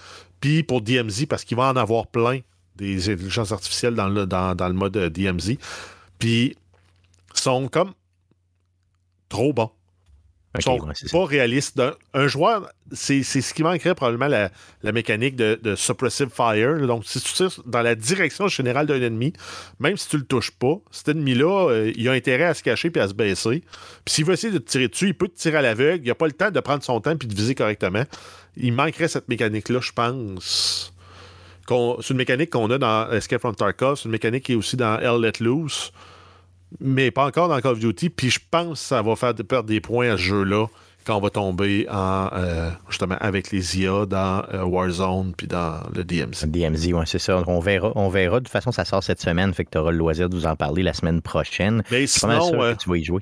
Puis 0.42 0.64
pour 0.64 0.82
DMZ, 0.82 1.26
parce 1.28 1.44
qu'il 1.46 1.58
va 1.58 1.70
en 1.70 1.76
avoir 1.76 2.08
plein 2.08 2.40
des 2.76 3.10
intelligences 3.10 3.52
artificielles 3.52 3.96
dans 3.96 4.10
le, 4.10 4.26
dans, 4.26 4.54
dans 4.54 4.68
le 4.68 4.74
mode 4.74 4.98
euh, 4.98 5.10
DMZ. 5.10 5.58
Puis 6.20 6.56
sont 7.34 7.68
comme 7.68 7.94
trop 9.30 9.54
bons. 9.54 9.72
OK, 10.56 10.64
sont 10.64 10.80
ouais, 10.80 10.94
pas 11.12 11.26
réalistes. 11.26 11.82
Un 12.14 12.28
joueur, 12.28 12.72
c'est 12.92 13.24
ce 13.24 13.54
qui 13.54 13.64
manquerait 13.64 13.96
probablement 13.96 14.28
la, 14.28 14.52
la 14.84 14.92
mécanique 14.92 15.36
de, 15.36 15.60
de 15.62 15.76
suppressive 15.76 16.30
fire. 16.30 16.86
Donc, 16.88 17.06
si 17.06 17.22
tu 17.22 17.34
tires 17.34 17.52
dans 17.66 17.82
la 17.82 17.96
direction 17.96 18.48
générale 18.48 18.88
d'un 18.88 19.02
ennemi, 19.02 19.34
même 19.80 19.98
si 19.98 20.10
tu 20.10 20.18
le 20.18 20.26
touches 20.26 20.52
pas, 20.52 20.76
cet 20.92 21.10
ennemi-là, 21.10 21.70
euh, 21.70 21.94
il 21.96 22.08
a 22.10 22.14
intérêt 22.14 22.46
à 22.46 22.54
se 22.54 22.64
cacher 22.64 22.90
puis 22.90 23.02
à 23.02 23.08
se 23.08 23.14
baisser. 23.14 23.64
Puis 24.06 24.16
s'il 24.16 24.26
veut 24.26 24.34
essayer 24.34 24.54
de 24.54 24.60
te 24.60 24.70
tirer 24.70 24.88
dessus, 24.88 25.08
il 25.08 25.16
peut 25.16 25.28
te 25.28 25.38
tirer 25.38 25.58
à 25.58 25.62
l'aveugle. 25.62 26.06
Il 26.06 26.08
n'a 26.08 26.16
pas 26.16 26.28
le 26.28 26.34
temps 26.34 26.52
de 26.52 26.60
prendre 26.60 26.84
son 26.84 27.00
temps 27.02 27.16
puis 27.16 27.28
de 27.28 27.36
viser 27.36 27.56
correctement. 27.56 28.04
Il 28.58 28.74
manquerait 28.74 29.08
cette 29.08 29.28
mécanique-là, 29.28 29.80
je 29.82 29.92
pense. 29.92 30.94
C'est 31.68 32.10
une 32.12 32.18
mécanique 32.18 32.52
qu'on 32.52 32.70
a 32.70 32.78
dans 32.78 33.10
Escape 33.12 33.42
from 33.42 33.56
Tarkov. 33.56 33.98
C'est 33.98 34.06
une 34.06 34.12
mécanique 34.12 34.44
qui 34.44 34.54
est 34.54 34.56
aussi 34.56 34.78
dans 34.78 35.00
Hell 35.00 35.20
Let 35.20 35.44
Loose 35.44 35.92
mais 36.80 37.12
pas 37.12 37.26
encore 37.26 37.48
dans 37.48 37.60
Call 37.60 37.74
of 37.74 37.80
Duty. 37.80 38.10
Puis 38.10 38.30
je 38.30 38.40
pense 38.50 38.82
que 38.82 38.88
ça 38.88 39.02
va 39.02 39.16
faire 39.16 39.34
perdre 39.36 39.68
des 39.68 39.82
points 39.82 40.10
à 40.10 40.18
ce 40.18 40.24
jeu-là 40.24 40.68
quand 41.06 41.18
on 41.18 41.22
va 41.22 41.30
tomber 41.30 41.88
en, 41.90 42.30
euh, 42.34 42.72
justement 42.90 43.16
avec 43.20 43.52
les 43.52 43.80
IA 43.80 44.06
dans 44.06 44.44
euh, 44.54 44.64
Warzone 44.64 45.34
puis 45.38 45.48
dans 45.48 45.80
le 45.94 46.04
DMC. 46.04 46.48
DMZ, 46.48 46.94
ouais, 46.94 47.06
c'est 47.06 47.20
ça. 47.20 47.44
On 47.48 47.60
verra. 47.60 47.92
On 47.96 48.10
verra. 48.10 48.40
De 48.40 48.46
toute 48.46 48.52
façon, 48.52 48.72
ça 48.72 48.86
sort 48.86 49.04
cette 49.04 49.22
semaine, 49.22 49.54
fait 49.54 49.66
que 49.66 49.70
tu 49.72 49.78
auras 49.78 49.92
le 49.92 49.98
loisir 49.98 50.30
de 50.30 50.36
vous 50.36 50.48
en 50.48 50.56
parler 50.56 50.84
la 50.84 50.94
semaine 50.94 51.22
prochaine. 51.22 51.84
Mais 51.92 52.06
pas 52.22 52.28
mal 52.28 52.42
sinon, 52.42 52.50
sûr 52.50 52.62
euh, 52.62 52.74
que 52.74 52.80
tu 52.80 52.90
vas 52.90 52.98
y 52.98 53.04
jouer. 53.04 53.22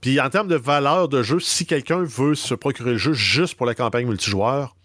puis 0.00 0.20
en 0.20 0.30
termes 0.30 0.48
de 0.48 0.56
valeur 0.56 1.08
de 1.08 1.22
jeu, 1.22 1.40
si 1.40 1.66
quelqu'un 1.66 2.02
veut 2.02 2.34
se 2.34 2.54
procurer 2.54 2.92
le 2.92 2.98
jeu 2.98 3.12
juste 3.12 3.56
pour 3.56 3.66
la 3.66 3.74
campagne 3.74 4.06
multijoueur, 4.06 4.76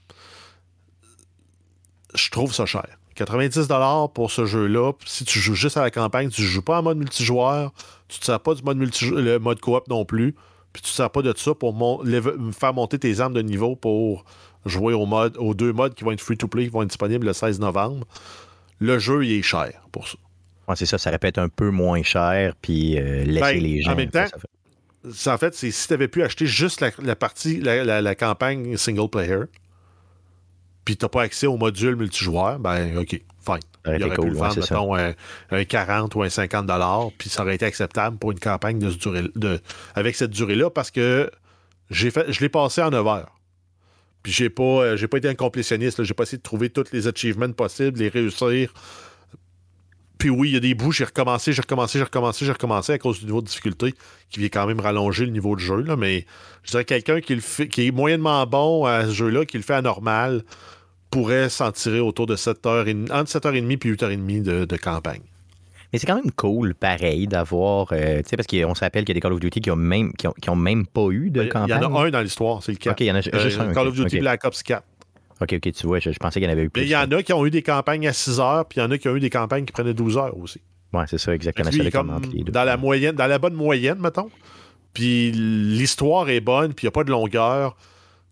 je 2.16 2.30
trouve 2.32 2.54
ça 2.54 2.66
cher. 2.66 2.88
90$ 3.16 4.12
pour 4.14 4.32
ce 4.32 4.46
jeu-là. 4.46 4.94
Si 5.06 5.26
tu 5.26 5.40
joues 5.40 5.56
juste 5.56 5.78
à 5.78 5.82
la 5.82 5.92
campagne, 5.92 6.30
tu 6.30 6.42
joues 6.44 6.62
pas 6.62 6.80
en 6.80 6.84
mode 6.84 6.98
multijoueur, 6.98 7.72
tu 8.08 8.20
te 8.20 8.26
sers 8.26 8.40
pas 8.40 8.54
du 8.56 8.64
mode, 8.64 8.78
multijou- 8.78 9.16
le 9.20 9.40
mode 9.40 9.60
coop 9.60 9.88
non 9.88 10.06
plus, 10.06 10.34
puis 10.74 10.82
tu 10.82 10.90
te 10.92 10.96
sers 10.96 11.10
pas 11.10 11.22
de 11.22 11.34
ça 11.36 11.54
pour 11.54 11.74
mon- 11.74 12.04
faire 12.52 12.74
monter 12.74 12.98
tes 13.00 13.20
armes 13.20 13.34
de 13.34 13.42
niveau 13.42 13.76
pour 13.76 14.26
jouer 14.66 14.94
au 14.94 15.06
mode, 15.06 15.36
aux 15.38 15.54
deux 15.54 15.74
modes 15.74 15.94
qui 15.96 16.04
vont 16.04 16.12
être 16.12 16.22
free-to-play, 16.22 16.66
qui 16.66 16.70
vont 16.70 16.82
être 16.84 16.90
disponibles 16.90 17.26
le 17.28 17.34
16 17.34 17.60
novembre. 17.60 18.06
Le 18.80 18.98
jeu, 19.00 19.26
il 19.26 19.32
est 19.34 19.42
cher 19.42 19.72
pour 19.92 20.08
ça. 20.08 20.16
Ouais, 20.68 20.76
c'est 20.76 20.86
ça. 20.86 20.98
Ça 20.98 21.10
répète 21.10 21.38
un 21.38 21.50
peu 21.50 21.70
moins 21.72 22.04
cher, 22.04 22.54
puis 22.62 22.98
euh, 22.98 23.24
laisser 23.24 23.40
Ben, 23.56 23.62
les 23.64 23.82
gens. 23.82 23.92
en 23.92 23.96
même 23.96 24.10
temps, 24.10 24.26
ça 24.28 24.38
fait- 24.40 24.48
C'est- 25.12 25.32
en 25.32 25.38
fait, 25.40 25.56
c'est 25.56 25.72
si 25.72 25.88
tu 25.88 25.94
avais 25.96 26.08
pu 26.08 26.22
acheter 26.22 26.46
juste 26.46 26.80
la, 26.80 26.92
la 27.02 27.16
partie, 27.16 27.60
la, 27.60 27.84
la- 27.84 28.02
la 28.04 28.14
campagne 28.16 28.78
single 28.78 29.10
player, 29.10 29.40
puis 30.92 30.98
tu 30.98 31.06
n'as 31.06 31.10
pas 31.10 31.22
accès 31.22 31.48
au 31.48 31.56
module 31.56 31.96
multijoueur, 31.96 32.60
ben 32.60 32.98
OK, 32.98 33.12
fine. 33.12 33.60
Il 33.88 34.04
aurait 34.04 34.16
cool, 34.18 34.26
pu 34.26 34.32
le 34.32 34.38
vendre, 34.38 34.58
mettons, 34.60 34.96
un, 34.96 35.14
un 35.52 35.64
40 35.64 36.14
ou 36.16 36.24
un 36.24 36.30
50 36.30 36.70
puis 37.18 37.30
ça 37.30 37.44
aurait 37.44 37.56
été 37.56 37.66
acceptable 37.66 38.18
pour 38.18 38.32
une 38.32 38.40
campagne 38.40 38.78
de, 38.78 38.90
ce 38.90 38.98
durée, 38.98 39.24
de 39.36 39.62
avec 39.96 40.18
cette 40.18 40.32
durée-là, 40.32 40.70
parce 40.70 40.92
que 40.92 41.32
j'ai 41.90 42.12
fait, 42.12 42.30
je 42.30 42.42
l'ai 42.42 42.50
passé 42.50 42.82
en 42.82 42.90
9 42.90 43.08
heures. 43.08 43.32
Puis 44.22 44.34
j'ai 44.34 44.50
pas, 44.50 44.64
euh, 44.64 44.98
j'ai 44.98 45.08
pas 45.08 45.18
été 45.18 45.30
un 45.30 45.34
complétionniste, 45.34 46.04
j'ai 46.04 46.14
pas 46.14 46.24
essayé 46.24 46.40
de 46.40 46.44
trouver 46.44 46.70
tous 46.70 46.92
les 46.92 47.08
achievements 47.08 47.52
possibles, 47.54 48.00
les 48.00 48.10
réussir. 48.10 48.74
Puis 50.18 50.30
oui, 50.30 50.50
il 50.50 50.54
y 50.54 50.58
a 50.58 50.60
des 50.60 50.76
bouts, 50.76 50.92
j'ai 50.92 51.06
recommencé, 51.06 51.54
j'ai 51.54 51.62
recommencé, 51.62 51.98
j'ai 52.00 52.04
recommencé, 52.04 52.46
j'ai 52.46 52.52
recommencé 52.52 52.92
à 52.92 52.98
cause 53.00 53.22
du 53.22 53.26
niveau 53.28 53.42
de 53.42 53.48
difficulté 53.48 53.96
qui 54.30 54.40
vient 54.40 54.50
quand 54.50 54.68
même 54.68 54.80
rallonger 54.82 55.26
le 55.26 55.32
niveau 55.32 55.56
de 55.56 55.62
jeu. 55.62 55.82
Là, 55.82 55.96
mais 55.96 56.26
je 56.64 56.72
dirais 56.72 56.84
que 56.84 56.90
quelqu'un 56.90 57.22
qui, 57.22 57.34
le 57.34 57.42
fait- 57.42 57.68
qui 57.70 57.88
est 57.88 57.92
moyennement 57.92 58.46
bon 58.46 58.86
à 58.86 59.06
ce 59.06 59.12
jeu-là, 59.14 59.46
qui 59.46 59.58
le 59.58 59.64
fait 59.64 59.74
à 59.74 59.82
normal, 59.82 60.44
pourrait 61.12 61.50
s'en 61.50 61.72
tirer 61.72 62.00
autour 62.00 62.26
de 62.26 62.36
7h30, 62.36 63.12
entre 63.12 63.30
7h30 63.30 63.58
et 63.58 63.76
8h30 63.78 64.42
de, 64.44 64.66
de 64.66 64.78
campagne. 64.78 65.22
Mais 65.94 66.00
c'est 66.00 66.08
quand 66.08 66.16
même 66.16 66.32
cool, 66.32 66.74
pareil, 66.74 67.28
d'avoir. 67.28 67.88
euh, 67.92 68.22
tu 68.24 68.30
sais, 68.30 68.38
parce 68.38 68.48
qu'on 68.48 68.74
se 68.74 68.80
rappelle 68.80 69.04
qu'il 69.04 69.10
y 69.14 69.18
a 69.18 69.20
des 69.20 69.22
Call 69.22 69.34
of 69.34 69.42
Duty 69.42 69.60
qui 69.60 69.70
ont 69.72 69.76
même, 69.76 70.14
qui 70.14 70.26
ont, 70.28 70.34
qui 70.42 70.50
ont 70.50 70.56
même 70.56 70.88
pas 70.88 71.10
eu 71.12 71.30
de 71.30 71.42
Il 71.42 71.46
y 71.48 71.50
campagne. 71.50 71.84
en 71.84 71.96
a 71.98 72.06
un 72.08 72.10
dans 72.12 72.22
l'histoire, 72.22 72.64
c'est 72.64 72.72
le 72.72 72.78
cas. 72.78 72.92
OK, 72.92 73.02
il 73.02 73.08
y 73.08 73.12
en 73.12 73.16
a 73.16 73.22
ju- 73.22 73.30
juste 73.34 73.60
un. 73.60 73.74
Call 73.74 73.88
of 73.90 73.96
Duty. 73.96 74.20
Black 74.20 74.46
Ops 74.46 74.64
4. 74.64 74.84
OK, 75.42 75.54
OK, 75.54 75.72
tu 75.74 75.88
vois, 75.88 76.00
je, 76.00 76.12
je 76.12 76.18
pensais 76.18 76.40
qu'il 76.40 76.48
y 76.48 76.50
en 76.50 76.54
avait 76.54 76.64
eu 76.64 76.70
plus. 76.70 76.82
Mais 76.82 76.88
il 76.88 76.92
y 76.92 76.96
en 76.96 77.12
a 77.12 77.22
qui 77.24 77.34
ont 77.34 77.46
eu 77.46 77.50
des 77.52 77.62
campagnes 77.62 78.08
à 78.08 78.14
6 78.14 78.40
heures, 78.40 78.66
puis 78.66 78.80
il 78.80 78.84
y 78.84 78.86
en 78.86 78.92
a 78.92 78.98
qui 78.98 79.10
ont 79.10 79.16
eu 79.18 79.20
des 79.20 79.30
campagnes 79.30 79.66
qui 79.66 79.74
prenaient 79.74 79.94
12 79.94 80.18
heures 80.18 80.38
aussi. 80.38 80.62
Ouais, 80.94 81.04
c'est 81.08 81.18
ça, 81.18 81.34
exactement. 81.36 81.70
lui, 81.70 81.78
ça 81.78 81.84
est 81.84 81.88
qui 81.88 81.92
comme 81.92 82.08
manque 82.08 82.28
les 82.32 82.44
deux. 82.44 82.52
dans 82.54 82.64
la 82.64 82.78
moyenne, 82.78 83.16
dans 83.16 83.28
la 83.28 83.38
bonne 83.40 83.54
moyenne, 83.56 83.98
mettons. 84.00 84.30
Puis 84.94 85.32
l'histoire 85.32 86.30
est 86.30 86.42
bonne, 86.42 86.74
puis 86.74 86.86
il 86.86 86.88
n'y 86.88 86.90
a 86.90 86.92
pas 86.92 87.04
de 87.04 87.12
longueur. 87.12 87.76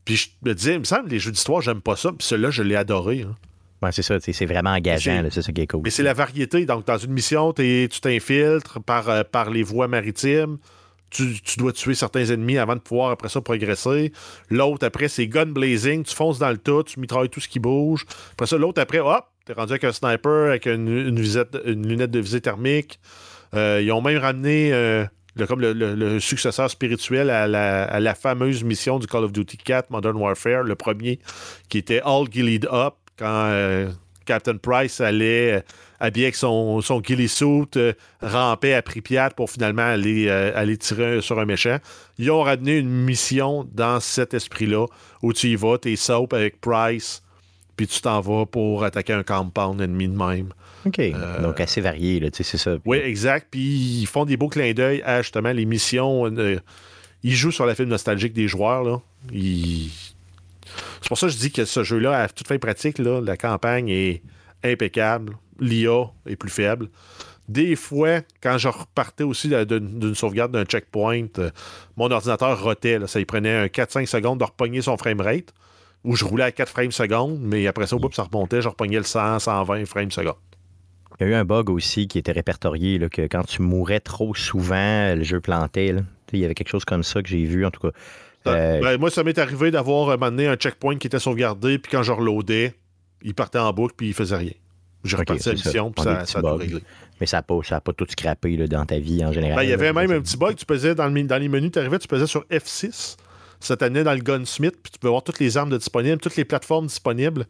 Puis 0.09 0.15
je 0.17 0.49
me 0.49 0.55
disais, 0.55 0.73
il 0.73 0.79
me 0.79 0.83
semble, 0.85 1.09
les 1.09 1.19
jeux 1.19 1.31
d'histoire, 1.31 1.61
j'aime 1.61 1.81
pas 1.81 1.95
ça. 1.95 2.09
Puis 2.11 2.25
celui-là, 2.27 2.49
je 2.49 2.63
l'ai 2.63 2.75
adoré. 2.75 3.21
hein. 3.29 3.35
Ouais, 3.83 3.91
c'est 3.91 4.01
ça, 4.01 4.17
c'est 4.19 4.45
vraiment 4.47 4.71
engageant, 4.71 5.23
C'est- 5.29 5.41
ça 5.43 5.51
qui 5.51 5.61
est 5.61 5.67
cool. 5.67 5.81
Mais 5.83 5.91
c'est 5.91 6.01
la 6.03 6.13
variété. 6.13 6.65
Donc, 6.65 6.85
dans 6.87 6.97
une 6.97 7.11
mission, 7.13 7.53
tu 7.53 7.87
t'infiltres 8.01 8.81
par, 8.83 9.07
euh, 9.07 9.23
par 9.23 9.51
les 9.51 9.61
voies 9.63 9.87
maritimes. 9.87 10.57
Tu, 11.11 11.39
tu 11.41 11.57
dois 11.59 11.71
tuer 11.73 11.93
certains 11.95 12.25
ennemis 12.25 12.57
avant 12.57 12.75
de 12.75 12.81
pouvoir, 12.81 13.11
après 13.11 13.29
ça, 13.29 13.39
progresser. 13.41 14.11
L'autre, 14.49 14.85
après, 14.85 15.07
c'est 15.07 15.27
gun 15.27 15.45
blazing. 15.45 16.03
Tu 16.03 16.13
fonces 16.15 16.39
dans 16.39 16.49
le 16.49 16.57
tas, 16.57 16.81
tu 16.85 16.99
mitrailles 16.99 17.29
tout 17.29 17.39
ce 17.39 17.47
qui 17.47 17.59
bouge. 17.59 18.05
Après 18.33 18.47
ça, 18.47 18.57
l'autre, 18.57 18.81
après, 18.81 18.99
hop, 18.99 19.25
t'es 19.45 19.53
rendu 19.53 19.71
avec 19.73 19.83
un 19.83 19.91
sniper, 19.91 20.49
avec 20.49 20.65
une, 20.65 20.87
une, 20.87 21.19
visette- 21.19 21.57
une 21.65 21.87
lunette 21.87 22.11
de 22.11 22.19
visée 22.19 22.41
thermique. 22.41 22.99
Euh, 23.55 23.79
ils 23.83 23.91
ont 23.91 24.01
même 24.01 24.17
ramené 24.17 24.71
euh, 24.73 25.05
comme 25.47 25.61
le, 25.61 26.19
successeur 26.19 26.69
spirituel 26.69 27.29
à 27.29 27.47
la, 27.47 28.15
fameuse 28.15 28.63
mission 28.63 28.99
du 28.99 29.07
Call 29.07 29.23
of 29.23 29.31
Duty 29.31 29.57
4 29.57 29.89
Modern 29.91 30.17
Warfare, 30.17 30.63
le 30.63 30.75
premier, 30.75 31.19
qui 31.69 31.77
était 31.77 32.01
All 32.03 32.25
Gillied 32.31 32.67
Up, 32.71 32.95
quand 33.17 33.45
euh, 33.49 33.89
Captain 34.29 34.57
Price 34.57 35.01
allait 35.01 35.53
euh, 35.53 35.61
habillé 35.99 36.27
avec 36.27 36.35
son, 36.35 36.81
son 36.81 36.99
ghillie 36.99 37.27
suit, 37.27 37.65
euh, 37.77 37.93
à 38.21 38.81
Pripyat 38.83 39.31
pour 39.31 39.49
finalement 39.49 39.81
aller, 39.81 40.27
euh, 40.27 40.51
aller 40.53 40.77
tirer 40.77 41.19
sur 41.21 41.39
un 41.39 41.45
méchant. 41.45 41.77
Ils 42.19 42.29
ont 42.29 42.43
ramené 42.43 42.77
une 42.77 42.91
mission 42.91 43.67
dans 43.73 43.99
cet 43.99 44.35
esprit-là, 44.35 44.85
où 45.23 45.33
tu 45.33 45.47
y 45.47 45.55
vas, 45.55 45.79
t'es 45.79 45.95
soap 45.95 46.33
avec 46.33 46.61
Price, 46.61 47.23
puis 47.79 47.87
tu 47.87 48.01
t'en 48.01 48.19
vas 48.19 48.45
pour 48.45 48.83
attaquer 48.83 49.13
un 49.13 49.23
compound 49.23 49.79
ennemi 49.79 50.09
de 50.09 50.17
même. 50.17 50.49
OK, 50.85 50.99
donc 51.41 51.61
assez 51.61 51.79
varié, 51.79 52.19
là, 52.19 52.29
tu 52.29 52.43
sais, 52.43 52.43
c'est 52.43 52.57
ça. 52.57 52.71
Euh, 52.71 52.79
Oui, 52.85 52.97
exact. 52.97 53.47
Puis 53.49 53.61
ils 54.01 54.05
font 54.05 54.25
des 54.25 54.35
beaux 54.35 54.49
clins 54.49 54.73
d'œil 54.73 55.01
à 55.05 55.21
justement 55.21 55.53
les 55.53 55.63
missions. 55.63 56.25
euh, 56.25 56.59
ils 57.23 57.33
jouent 57.35 57.51
sur 57.53 57.65
la 57.65 57.75
film 57.75 57.87
nostalgique 57.87 58.33
des 58.33 58.49
joueurs. 58.49 58.83
Là. 58.83 59.01
Ils- 59.31 59.89
C'est 61.01 61.07
pour 61.07 61.17
ça 61.17 61.27
que 61.27 61.31
je 61.33 61.37
dis 61.37 61.51
que 61.53 61.63
ce 61.63 61.83
jeu-là, 61.85 62.23
à 62.23 62.27
toute 62.27 62.47
fin 62.49 62.57
pratique, 62.57 62.97
là, 62.97 63.21
la 63.21 63.37
campagne 63.37 63.87
est 63.87 64.21
impeccable. 64.65 65.37
L'IA 65.61 66.09
est 66.27 66.35
plus 66.35 66.49
faible. 66.49 66.89
Des 67.47 67.75
fois, 67.77 68.19
quand 68.43 68.57
je 68.57 68.67
repartais 68.67 69.23
aussi 69.23 69.47
d'une 69.49 70.15
sauvegarde 70.15 70.51
d'un 70.51 70.65
checkpoint, 70.65 71.27
euh, 71.39 71.49
mon 71.95 72.11
ordinateur 72.11 72.61
rotait. 72.61 72.99
là. 72.99 73.07
ça 73.07 73.21
y 73.21 73.25
prenait 73.25 73.55
un 73.55 73.67
4-5 73.67 74.05
secondes 74.05 74.39
de 74.39 74.43
repogner 74.43 74.81
son 74.81 74.97
framerate. 74.97 75.53
Où 76.03 76.15
je 76.15 76.25
roulais 76.25 76.45
à 76.45 76.51
4 76.51 76.69
frames 76.69 76.91
secondes, 76.91 77.39
mais 77.41 77.67
après 77.67 77.87
ça, 77.87 77.97
ça 78.11 78.23
remontait, 78.23 78.61
je 78.61 78.69
repognais 78.69 78.97
le 78.97 79.03
100, 79.03 79.39
120 79.39 79.85
frames 79.85 80.11
secondes. 80.11 80.35
Il 81.19 81.27
y 81.27 81.29
a 81.29 81.31
eu 81.31 81.35
un 81.35 81.43
bug 81.43 81.69
aussi 81.69 82.07
qui 82.07 82.17
était 82.17 82.31
répertorié, 82.31 82.97
là, 82.97 83.09
que 83.09 83.23
quand 83.23 83.43
tu 83.43 83.61
mourais 83.61 83.99
trop 83.99 84.33
souvent, 84.35 85.15
le 85.15 85.23
jeu 85.23 85.41
plantait. 85.41 85.91
Là. 85.91 86.01
Il 86.31 86.39
y 86.39 86.45
avait 86.45 86.55
quelque 86.55 86.69
chose 86.69 86.85
comme 86.85 87.03
ça 87.03 87.21
que 87.21 87.27
j'ai 87.27 87.43
vu, 87.43 87.65
en 87.65 87.71
tout 87.71 87.81
cas. 87.81 87.97
Euh, 88.47 88.79
ben, 88.81 88.97
moi, 88.97 89.11
ça 89.11 89.23
m'est 89.23 89.37
arrivé 89.37 89.69
d'avoir 89.69 90.11
un 90.11 90.39
un 90.39 90.55
checkpoint 90.55 90.97
qui 90.97 91.07
était 91.07 91.19
sauvegardé, 91.19 91.77
puis 91.77 91.91
quand 91.91 92.03
je 92.03 92.13
reloadais, 92.13 92.73
il 93.21 93.33
partait 93.33 93.59
en 93.59 93.73
boucle, 93.73 93.95
puis 93.97 94.07
il 94.07 94.13
faisait 94.13 94.37
rien. 94.37 94.53
J'ai 95.03 95.17
reparti 95.17 95.49
la 95.49 95.55
mission, 95.55 95.91
puis 95.91 96.03
ça, 96.03 96.25
ça 96.25 96.39
a 96.39 96.55
réglé. 96.55 96.81
Mais 97.19 97.27
ça 97.27 97.37
n'a 97.37 97.41
pas, 97.41 97.81
pas, 97.81 97.93
tout 97.93 98.07
scrappé 98.09 98.55
là, 98.55 98.67
dans 98.67 98.85
ta 98.85 98.97
vie 98.97 99.25
en 99.25 99.33
général. 99.33 99.57
Ben, 99.57 99.63
il 99.63 99.69
y 99.69 99.73
avait 99.73 99.91
même 99.91 100.11
un 100.11 100.21
petit 100.21 100.37
bug. 100.37 100.55
Tu 100.55 100.65
pesais 100.65 100.95
dans, 100.95 101.07
le, 101.07 101.23
dans 101.23 101.37
les 101.37 101.49
menus, 101.49 101.71
tu 101.71 101.79
arrivais, 101.79 101.99
tu 101.99 102.07
pesais 102.07 102.27
sur 102.27 102.45
F6. 102.45 103.17
Ça 103.59 103.77
t'amenait 103.77 104.03
dans 104.03 104.13
le 104.13 104.19
Gunsmith, 104.19 104.75
puis 104.81 104.91
tu 104.91 104.99
peux 104.99 105.09
voir 105.09 105.23
toutes 105.23 105.39
les 105.39 105.57
armes 105.57 105.77
disponibles, 105.77 106.19
toutes 106.19 106.35
les 106.35 106.45
plateformes 106.45 106.87
disponibles. 106.87 107.45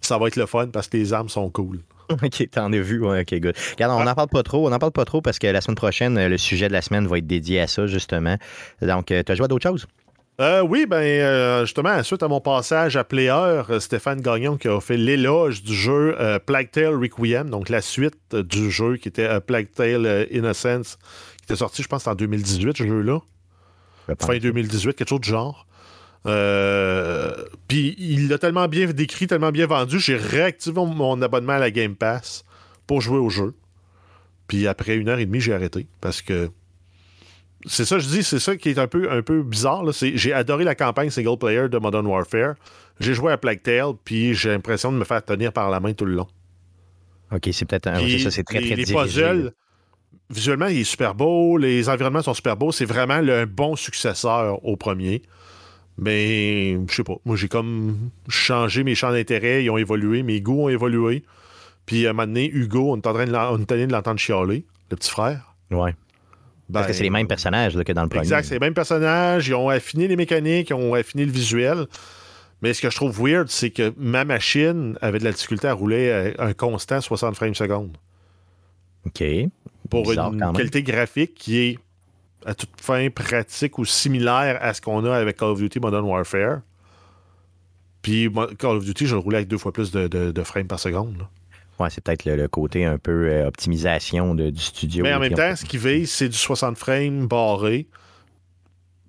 Ça 0.00 0.18
va 0.18 0.28
être 0.28 0.36
le 0.36 0.46
fun 0.46 0.68
parce 0.68 0.88
que 0.88 0.96
les 0.96 1.12
armes 1.12 1.28
sont 1.28 1.48
cool. 1.50 1.80
OK, 2.10 2.50
t'en 2.50 2.72
as 2.72 2.78
vu. 2.78 3.04
OK, 3.04 3.34
good. 3.34 3.56
Regarde, 3.72 4.00
on 4.00 4.04
n'en 4.04 4.14
parle 4.14 4.28
pas 4.28 4.42
trop. 4.42 4.66
On 4.66 4.70
n'en 4.70 4.78
parle 4.78 4.92
pas 4.92 5.04
trop 5.04 5.20
parce 5.20 5.38
que 5.38 5.46
la 5.46 5.60
semaine 5.60 5.76
prochaine, 5.76 6.26
le 6.26 6.38
sujet 6.38 6.68
de 6.68 6.72
la 6.72 6.82
semaine 6.82 7.06
va 7.06 7.18
être 7.18 7.26
dédié 7.26 7.60
à 7.60 7.66
ça, 7.66 7.86
justement. 7.86 8.36
Donc, 8.82 9.10
euh, 9.10 9.22
tu 9.24 9.32
as 9.32 9.34
joué 9.34 9.44
à 9.44 9.48
d'autres 9.48 9.68
choses? 9.68 9.86
Euh, 10.38 10.60
oui, 10.60 10.84
ben 10.84 10.98
euh, 10.98 11.64
justement, 11.64 12.02
suite 12.02 12.22
à 12.22 12.28
mon 12.28 12.42
passage 12.42 12.98
à 12.98 13.04
Player, 13.04 13.62
Stéphane 13.78 14.20
Gagnon 14.20 14.58
qui 14.58 14.68
a 14.68 14.78
fait 14.80 14.98
l'éloge 14.98 15.62
du 15.62 15.74
jeu 15.74 16.14
Plague 16.44 16.70
Tale 16.70 16.94
Requiem, 16.94 17.48
donc 17.48 17.70
la 17.70 17.80
suite 17.80 18.36
du 18.36 18.70
jeu 18.70 18.98
qui 18.98 19.08
était 19.08 19.40
Plague 19.40 19.72
Tale 19.74 20.26
Innocence, 20.30 20.98
qui 21.38 21.44
était 21.44 21.56
sorti, 21.56 21.82
je 21.82 21.88
pense, 21.88 22.06
en 22.06 22.14
2018, 22.14 22.76
ce 22.76 22.86
jeu-là. 22.86 23.20
Fin 24.20 24.38
2018, 24.38 24.94
quelque 24.94 25.08
chose 25.08 25.20
du 25.20 25.30
genre. 25.30 25.66
Euh, 26.26 27.32
puis 27.68 27.94
il 27.98 28.28
l'a 28.28 28.38
tellement 28.38 28.66
bien 28.66 28.86
décrit, 28.86 29.26
tellement 29.26 29.52
bien 29.52 29.66
vendu, 29.66 30.00
j'ai 30.00 30.16
réactivé 30.16 30.74
mon 30.74 31.22
abonnement 31.22 31.52
à 31.52 31.58
la 31.58 31.70
Game 31.70 31.94
Pass 31.94 32.44
pour 32.86 33.00
jouer 33.00 33.18
au 33.18 33.30
jeu. 33.30 33.54
Puis 34.48 34.66
après 34.66 34.96
une 34.96 35.08
heure 35.08 35.18
et 35.18 35.26
demie, 35.26 35.40
j'ai 35.40 35.54
arrêté 35.54 35.86
parce 36.00 36.22
que 36.22 36.50
c'est 37.64 37.84
ça, 37.84 37.98
je 37.98 38.08
dis, 38.08 38.22
c'est 38.22 38.38
ça 38.38 38.56
qui 38.56 38.70
est 38.70 38.78
un 38.78 38.86
peu, 38.86 39.10
un 39.10 39.22
peu 39.22 39.42
bizarre. 39.42 39.84
J'ai 39.92 40.32
adoré 40.32 40.64
la 40.64 40.74
campagne 40.74 41.10
single 41.10 41.38
player 41.38 41.68
de 41.68 41.78
Modern 41.78 42.06
Warfare. 42.06 42.54
J'ai 43.00 43.14
joué 43.14 43.32
à 43.32 43.38
Plague 43.38 43.62
Tale, 43.62 43.92
puis 44.04 44.34
j'ai 44.34 44.50
l'impression 44.50 44.92
de 44.92 44.96
me 44.96 45.04
faire 45.04 45.24
tenir 45.24 45.52
par 45.52 45.70
la 45.70 45.80
main 45.80 45.92
tout 45.92 46.04
le 46.04 46.14
long. 46.14 46.28
Ok, 47.32 47.48
c'est 47.52 47.64
peut-être 47.64 47.88
un. 47.88 47.96
ça, 48.18 48.30
c'est 48.30 48.44
très, 48.44 48.60
très 48.60 48.76
Les 48.76 48.84
puzzles, 48.84 49.52
visuellement, 50.30 50.66
il 50.66 50.80
est 50.80 50.84
super 50.84 51.14
beau, 51.14 51.56
les 51.56 51.88
environnements 51.88 52.22
sont 52.22 52.34
super 52.34 52.56
beaux. 52.56 52.72
C'est 52.72 52.84
vraiment 52.84 53.20
le 53.20 53.46
bon 53.46 53.76
successeur 53.76 54.64
au 54.64 54.76
premier. 54.76 55.22
Mais 55.98 56.74
je 56.88 56.94
sais 56.94 57.04
pas. 57.04 57.16
Moi, 57.24 57.36
j'ai 57.36 57.48
comme 57.48 58.10
changé 58.28 58.84
mes 58.84 58.94
champs 58.94 59.12
d'intérêt. 59.12 59.64
Ils 59.64 59.70
ont 59.70 59.78
évolué. 59.78 60.22
Mes 60.22 60.40
goûts 60.40 60.64
ont 60.64 60.68
évolué. 60.68 61.22
Puis 61.86 62.06
à 62.06 62.10
un 62.10 62.12
moment 62.12 62.26
donné, 62.26 62.50
Hugo, 62.50 62.92
on 62.92 62.96
est 62.96 63.06
en 63.06 63.14
train 63.14 63.26
de 63.26 63.92
l'entendre 63.92 64.18
chialer, 64.18 64.64
le 64.90 64.96
petit 64.96 65.10
frère. 65.10 65.54
Ouais. 65.70 65.94
Parce 66.72 66.88
que 66.88 66.92
c'est 66.92 67.04
les 67.04 67.10
mêmes 67.10 67.28
personnages 67.28 67.74
que 67.76 67.92
dans 67.92 68.02
le 68.02 68.08
premier. 68.08 68.22
Exact, 68.22 68.44
c'est 68.44 68.54
les 68.54 68.60
mêmes 68.60 68.74
personnages. 68.74 69.46
Ils 69.46 69.54
ont 69.54 69.68
affiné 69.68 70.08
les 70.08 70.16
mécaniques, 70.16 70.70
ils 70.70 70.74
ont 70.74 70.94
affiné 70.94 71.24
le 71.24 71.30
visuel. 71.30 71.86
Mais 72.60 72.74
ce 72.74 72.82
que 72.82 72.90
je 72.90 72.96
trouve 72.96 73.22
weird, 73.22 73.48
c'est 73.48 73.70
que 73.70 73.94
ma 73.96 74.24
machine 74.24 74.98
avait 75.00 75.20
de 75.20 75.24
la 75.24 75.30
difficulté 75.30 75.68
à 75.68 75.74
rouler 75.74 76.34
un 76.38 76.52
constant 76.54 77.00
60 77.00 77.36
frames 77.36 77.54
secondes. 77.54 77.96
OK. 79.06 79.22
Pour 79.88 80.12
une 80.12 80.52
qualité 80.54 80.82
graphique 80.82 81.34
qui 81.34 81.58
est 81.58 81.78
à 82.44 82.54
toute 82.54 82.70
fin 82.80 83.10
pratique 83.10 83.78
ou 83.78 83.84
similaire 83.84 84.58
à 84.60 84.72
ce 84.72 84.80
qu'on 84.80 85.04
a 85.04 85.14
avec 85.14 85.36
Call 85.36 85.48
of 85.48 85.58
Duty 85.58 85.80
Modern 85.80 86.04
Warfare. 86.04 86.60
Puis 88.02 88.30
Call 88.58 88.76
of 88.76 88.84
Duty, 88.84 89.06
je 89.06 89.14
le 89.14 89.20
roulais 89.20 89.38
avec 89.38 89.48
deux 89.48 89.58
fois 89.58 89.72
plus 89.72 89.90
de, 89.90 90.42
frames 90.44 90.68
par 90.68 90.78
seconde. 90.78 91.26
Ouais, 91.78 91.90
c'est 91.90 92.02
peut-être 92.02 92.24
le, 92.24 92.48
côté 92.48 92.84
un 92.84 92.96
peu 92.96 93.28
euh, 93.28 93.48
optimisation 93.48 94.34
du 94.34 94.60
studio. 94.60 95.02
Mais 95.02 95.12
en 95.12 95.18
même 95.18 95.34
temps, 95.34 95.54
ce 95.56 95.64
qui 95.64 95.76
vise, 95.76 96.10
c'est 96.10 96.28
du 96.28 96.36
60 96.36 96.78
frames 96.78 97.26
barré. 97.26 97.86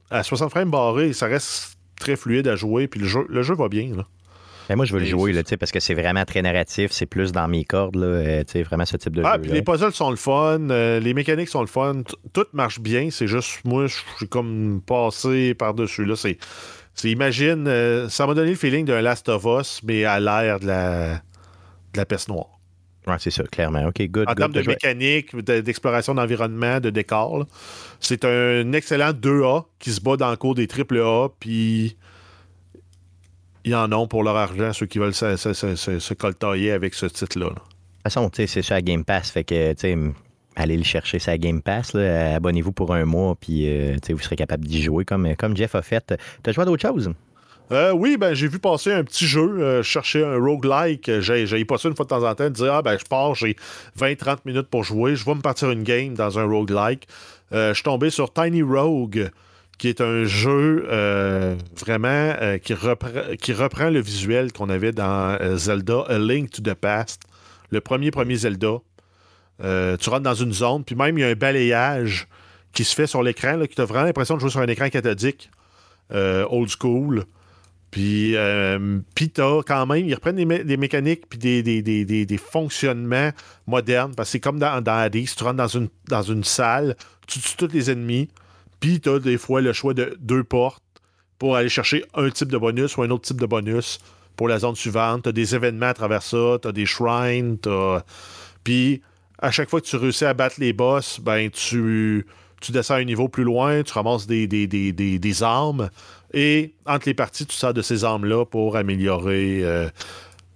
À 0.09 0.23
60 0.23 0.49
frames 0.49 0.71
barré, 0.71 1.13
ça 1.13 1.27
reste 1.27 1.77
très 1.99 2.15
fluide 2.15 2.47
à 2.47 2.55
jouer, 2.55 2.87
puis 2.87 2.99
le 2.99 3.07
jeu, 3.07 3.25
le 3.29 3.43
jeu 3.43 3.55
va 3.55 3.69
bien. 3.69 3.95
Là. 3.95 4.07
Ben, 4.67 4.75
moi, 4.75 4.85
je 4.85 4.93
veux 4.93 4.99
le 4.99 5.05
jouer 5.05 5.31
là, 5.31 5.43
parce 5.57 5.71
que 5.71 5.79
c'est 5.79 5.93
vraiment 5.93 6.25
très 6.25 6.41
narratif, 6.41 6.91
c'est 6.91 7.05
plus 7.05 7.31
dans 7.31 7.47
mes 7.47 7.63
cordes, 7.63 7.95
là, 7.95 8.07
euh, 8.07 8.43
vraiment 8.65 8.85
ce 8.85 8.97
type 8.97 9.15
de 9.15 9.23
ah, 9.23 9.35
jeu. 9.35 9.43
Puis 9.43 9.51
les 9.51 9.61
puzzles 9.61 9.93
sont 9.93 10.09
le 10.09 10.17
fun, 10.17 10.69
euh, 10.69 10.99
les 10.99 11.13
mécaniques 11.13 11.47
sont 11.47 11.61
le 11.61 11.67
fun, 11.67 12.01
tout 12.33 12.45
marche 12.51 12.79
bien, 12.79 13.09
c'est 13.09 13.27
juste 13.27 13.61
moi, 13.63 13.87
je 13.87 13.95
suis 14.17 14.27
comme 14.27 14.81
passé 14.85 15.53
par-dessus. 15.53 16.03
là. 16.05 16.15
C'est, 16.15 16.37
imagine, 17.05 17.65
euh, 17.67 18.09
ça 18.09 18.27
m'a 18.27 18.33
donné 18.33 18.49
le 18.49 18.55
feeling 18.55 18.85
d'un 18.85 19.01
Last 19.01 19.29
of 19.29 19.45
Us, 19.45 19.81
mais 19.83 20.03
à 20.03 20.19
l'ère 20.19 20.59
de 20.59 20.67
la, 20.67 21.13
de 21.13 21.97
la 21.97 22.05
peste 22.05 22.27
noire. 22.27 22.59
Ouais, 23.07 23.15
c'est 23.19 23.31
ça, 23.31 23.43
clairement. 23.43 23.85
OK, 23.87 24.01
good. 24.09 24.27
En 24.27 24.35
termes 24.35 24.51
de 24.51 24.63
mécanique, 24.63 25.33
d'exploration 25.33 26.13
d'environnement, 26.13 26.81
de 26.81 26.89
décor, 26.89 27.45
c'est 28.01 28.25
un 28.25 28.73
excellent 28.73 29.11
2A 29.11 29.63
qui 29.79 29.91
se 29.91 30.01
bat 30.01 30.17
dans 30.17 30.29
le 30.29 30.35
cours 30.35 30.55
des 30.55 30.67
AAA, 30.67 31.29
puis 31.39 31.95
ils 33.67 33.75
en 33.75 33.91
ont 33.91 34.07
pour 34.07 34.23
leur 34.23 34.35
argent, 34.35 34.71
ceux 34.73 34.85
qui 34.85 34.97
veulent 34.97 35.13
se, 35.13 35.35
se, 35.35 36.13
coltailler 36.13 36.71
avec 36.71 36.93
ce 36.93 37.05
titre-là. 37.05 37.49
De 37.49 37.53
toute 37.53 37.63
façon, 38.03 38.29
c'est 38.33 38.47
sur 38.47 38.73
la 38.73 38.81
Game 38.81 39.03
Pass, 39.03 39.29
fait 39.31 39.43
que, 39.43 39.73
allez 40.55 40.77
le 40.77 40.83
chercher 40.83 41.17
la 41.27 41.37
Game 41.37 41.61
Pass, 41.61 41.93
abonnez-vous 41.93 42.71
pour 42.71 42.93
un 42.93 43.05
mois, 43.05 43.35
puis 43.39 43.69
euh, 43.69 43.97
vous 44.09 44.19
serez 44.19 44.35
capable 44.35 44.65
d'y 44.65 44.81
jouer 44.81 45.05
comme, 45.05 45.35
comme 45.35 45.55
Jeff 45.55 45.75
a 45.75 45.81
fait. 45.81 46.15
T'as 46.43 46.51
joué 46.51 46.61
à 46.63 46.65
d'autres 46.65 46.87
choses? 46.87 47.11
Euh, 47.73 47.91
oui, 47.91 48.15
ben 48.15 48.33
j'ai 48.33 48.47
vu 48.47 48.59
passer 48.59 48.93
un 48.93 49.03
petit 49.03 49.27
jeu, 49.27 49.59
euh, 49.59 49.83
chercher 49.83 50.23
un 50.23 50.37
roguelike. 50.37 51.19
J'ai 51.19 51.65
passé 51.65 51.89
une 51.89 51.95
fois 51.97 52.05
de 52.05 52.09
temps 52.09 52.25
en 52.25 52.33
temps, 52.33 52.49
dire 52.49 52.73
Ah, 52.75 52.81
ben 52.81 52.97
je 52.97 53.03
pars, 53.03 53.35
j'ai 53.35 53.57
20-30 53.99 54.37
minutes 54.45 54.67
pour 54.67 54.85
jouer, 54.85 55.17
je 55.17 55.25
vais 55.25 55.35
me 55.35 55.41
partir 55.41 55.69
une 55.69 55.83
game 55.83 56.13
dans 56.13 56.39
un 56.39 56.45
roguelike. 56.45 57.07
je 57.51 57.73
suis 57.73 57.83
tombé 57.83 58.09
sur 58.09 58.31
Tiny 58.31 58.61
Rogue, 58.61 59.29
qui 59.77 59.89
est 59.89 60.01
un 60.01 60.25
jeu 60.25 60.87
euh, 60.89 61.55
vraiment 61.75 62.07
euh, 62.41 62.57
qui, 62.57 62.73
reprend, 62.73 63.89
le 63.89 63.99
visuel 63.99 64.51
qu'on 64.51 64.69
avait 64.69 64.91
dans 64.91 65.37
euh, 65.39 65.55
Zelda 65.55 66.01
A 66.07 66.17
Link 66.17 66.49
to 66.49 66.61
the 66.61 66.73
Past, 66.73 67.23
le 67.69 67.79
premier 67.79 68.11
premier 68.11 68.35
Zelda. 68.35 68.79
tu 69.59 70.09
rentres 70.09 70.21
dans 70.21 70.33
une 70.33 70.53
zone, 70.53 70.83
puis 70.83 70.95
même 70.95 71.17
il 71.17 71.21
y 71.21 71.23
a 71.23 71.27
un 71.27 71.35
balayage 71.35 72.27
qui 72.73 72.83
se 72.83 72.95
fait 72.95 73.07
sur 73.07 73.21
l'écran, 73.21 73.59
qui 73.67 73.75
t'a 73.75 73.85
vraiment 73.85 74.05
l'impression 74.05 74.35
de 74.35 74.41
jouer 74.41 74.49
sur 74.49 74.61
un 74.61 74.67
écran 74.67 74.89
cathodique, 74.89 75.49
old 76.11 76.69
school. 76.69 77.25
Puis, 77.89 78.35
puis 79.15 79.29
t'as 79.29 79.61
quand 79.63 79.85
même, 79.85 80.05
ils 80.05 80.13
reprennent 80.13 80.35
des, 80.35 80.77
mécaniques 80.77 81.27
puis 81.29 81.39
des, 81.39 81.61
des, 81.81 82.37
fonctionnements 82.37 83.31
modernes, 83.65 84.13
parce 84.15 84.29
que 84.29 84.31
c'est 84.33 84.39
comme 84.39 84.59
dans, 84.59 84.81
dans 84.81 85.09
tu 85.09 85.43
rentres 85.43 85.55
dans 85.55 85.67
une, 85.67 85.89
dans 86.07 86.21
une 86.21 86.43
salle, 86.43 86.95
tu 87.27 87.39
tues 87.39 87.57
tous 87.57 87.73
les 87.73 87.91
ennemis, 87.91 88.29
puis 88.79 88.99
tu 88.99 89.09
as 89.09 89.19
des 89.19 89.37
fois 89.37 89.61
le 89.61 89.73
choix 89.73 89.93
de 89.93 90.17
deux 90.19 90.43
portes 90.43 90.83
pour 91.39 91.55
aller 91.55 91.69
chercher 91.69 92.05
un 92.13 92.29
type 92.29 92.51
de 92.51 92.57
bonus 92.57 92.97
ou 92.97 93.03
un 93.03 93.09
autre 93.09 93.25
type 93.25 93.39
de 93.39 93.45
bonus 93.45 93.99
pour 94.35 94.47
la 94.47 94.59
zone 94.59 94.75
suivante. 94.75 95.23
Tu 95.23 95.29
as 95.29 95.31
des 95.31 95.55
événements 95.55 95.87
à 95.87 95.93
travers 95.93 96.23
ça, 96.23 96.57
tu 96.61 96.67
as 96.67 96.71
des 96.71 96.85
shrines, 96.85 97.57
Puis 98.63 99.01
à 99.39 99.51
chaque 99.51 99.69
fois 99.69 99.81
que 99.81 99.85
tu 99.85 99.95
réussis 99.95 100.25
à 100.25 100.33
battre 100.33 100.55
les 100.59 100.73
boss, 100.73 101.19
ben 101.19 101.49
tu, 101.49 102.25
descends 102.69 102.95
un 102.95 103.03
niveau 103.03 103.27
plus 103.27 103.43
loin, 103.43 103.83
tu 103.83 103.93
ramasses 103.93 104.27
des, 104.27 104.47
des, 104.47 105.43
armes. 105.43 105.89
Et 106.33 106.73
entre 106.85 107.07
les 107.07 107.13
parties, 107.13 107.45
tu 107.45 107.55
sors 107.55 107.73
de 107.73 107.81
ces 107.81 108.03
armes-là 108.03 108.45
pour 108.45 108.75
améliorer, 108.75 109.61
euh, 109.63 109.89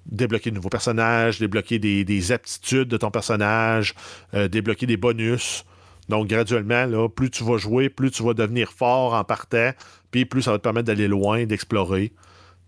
débloquer 0.05 0.49
de 0.49 0.55
nouveaux 0.55 0.69
personnages, 0.69 1.39
débloquer 1.39 1.79
des, 1.79 2.31
aptitudes 2.31 2.87
de 2.87 2.97
ton 2.97 3.11
personnage, 3.11 3.93
euh, 4.33 4.47
débloquer 4.47 4.85
des 4.85 4.97
bonus. 4.97 5.63
Donc, 6.11 6.27
graduellement, 6.27 6.85
là, 6.87 7.07
plus 7.07 7.29
tu 7.29 7.45
vas 7.45 7.57
jouer, 7.57 7.87
plus 7.87 8.11
tu 8.11 8.21
vas 8.21 8.33
devenir 8.33 8.73
fort 8.73 9.13
en 9.13 9.23
partant, 9.23 9.71
puis 10.11 10.25
plus 10.25 10.41
ça 10.41 10.51
va 10.51 10.57
te 10.57 10.63
permettre 10.63 10.87
d'aller 10.87 11.07
loin, 11.07 11.45
d'explorer. 11.45 12.11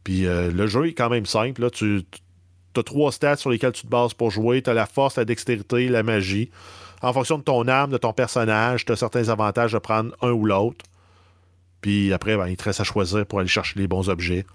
Puis 0.06 0.26
euh, 0.26 0.50
le 0.50 0.66
jeu 0.66 0.88
est 0.88 0.94
quand 0.94 1.10
même 1.10 1.26
simple. 1.26 1.62
Là. 1.62 1.70
Tu 1.70 2.06
as 2.78 2.84
trois 2.84 3.12
stats 3.12 3.36
sur 3.36 3.50
lesquels 3.50 3.74
tu 3.74 3.82
te 3.82 3.88
bases 3.88 4.14
pour 4.14 4.32
jouer. 4.32 4.62
Tu 4.62 4.70
as 4.70 4.74
la 4.74 4.86
force, 4.86 5.18
la 5.18 5.26
dextérité, 5.26 5.90
la 5.90 6.04
magie. 6.04 6.52
En 7.02 7.12
fonction 7.12 7.38
de 7.38 7.44
ton 7.44 7.68
arme, 7.68 7.92
de 7.92 7.98
ton 7.98 8.14
personnage, 8.14 8.86
tu 8.86 8.94
as 8.94 8.96
certains 8.96 9.28
avantages 9.28 9.74
de 9.74 9.78
prendre 9.78 10.16
un 10.22 10.32
ou 10.32 10.46
l'autre. 10.46 10.86
Puis 11.82 12.14
après, 12.14 12.38
ben, 12.38 12.48
il 12.48 12.56
te 12.56 12.64
reste 12.64 12.80
à 12.80 12.86
choisir 12.86 13.26
pour 13.26 13.40
aller 13.40 13.50
chercher 13.50 13.78
les 13.78 13.88
bons 13.88 14.08
objets. 14.08 14.46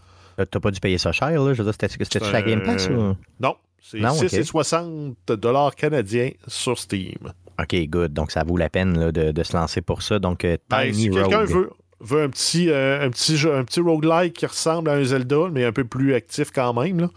Euh, 0.40 0.46
t'as 0.46 0.60
pas 0.60 0.70
dû 0.70 0.80
payer 0.80 0.96
ça 0.96 1.12
cher, 1.12 1.30
là? 1.30 1.52
Je 1.52 1.62
veux 1.62 1.70
dire, 1.70 1.74
c'était 1.78 2.18
sur 2.24 2.32
la 2.32 2.40
Game 2.40 2.62
Pass 2.62 2.88
ou? 2.88 3.14
Non. 3.38 3.54
C'est 3.82 3.98
6,60 3.98 5.74
canadiens 5.74 6.30
sur 6.46 6.78
Steam. 6.78 7.34
OK, 7.60 7.74
good. 7.88 8.12
Donc, 8.12 8.30
ça 8.30 8.44
vaut 8.44 8.56
la 8.56 8.68
peine 8.68 9.10
de, 9.10 9.42
se 9.42 9.56
lancer 9.56 9.80
pour 9.80 10.02
ça. 10.02 10.18
Donc, 10.18 10.44
euh, 10.44 10.56
ben, 10.70 10.92
si 10.92 11.10
quelqu'un 11.10 11.44
veut, 11.44 11.70
veut, 12.00 12.22
un 12.22 12.30
petit, 12.30 12.70
euh, 12.70 13.04
un, 13.04 13.10
petit 13.10 13.36
jeu, 13.36 13.54
un 13.54 13.64
petit 13.64 13.80
roguelike 13.80 14.34
qui 14.34 14.46
ressemble 14.46 14.90
à 14.90 14.94
un 14.94 15.04
Zelda, 15.04 15.48
mais 15.50 15.64
un 15.64 15.72
peu 15.72 15.84
plus 15.84 16.14
actif 16.14 16.50
quand 16.52 16.72
même, 16.80 17.08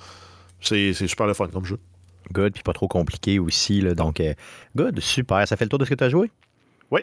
c'est 0.59 0.93
super 0.93 1.27
le 1.27 1.33
fun 1.33 1.47
comme 1.47 1.65
jeu. 1.65 1.77
Good, 2.31 2.53
puis 2.53 2.63
pas 2.63 2.73
trop 2.73 2.87
compliqué 2.87 3.39
aussi. 3.39 3.81
Là, 3.81 3.93
donc, 3.93 4.19
euh, 4.19 4.33
good, 4.75 4.99
super. 4.99 5.47
Ça 5.47 5.57
fait 5.57 5.65
le 5.65 5.69
tour 5.69 5.79
de 5.79 5.85
ce 5.85 5.89
que 5.89 5.95
tu 5.95 6.03
as 6.03 6.09
joué? 6.09 6.31
Oui. 6.89 7.01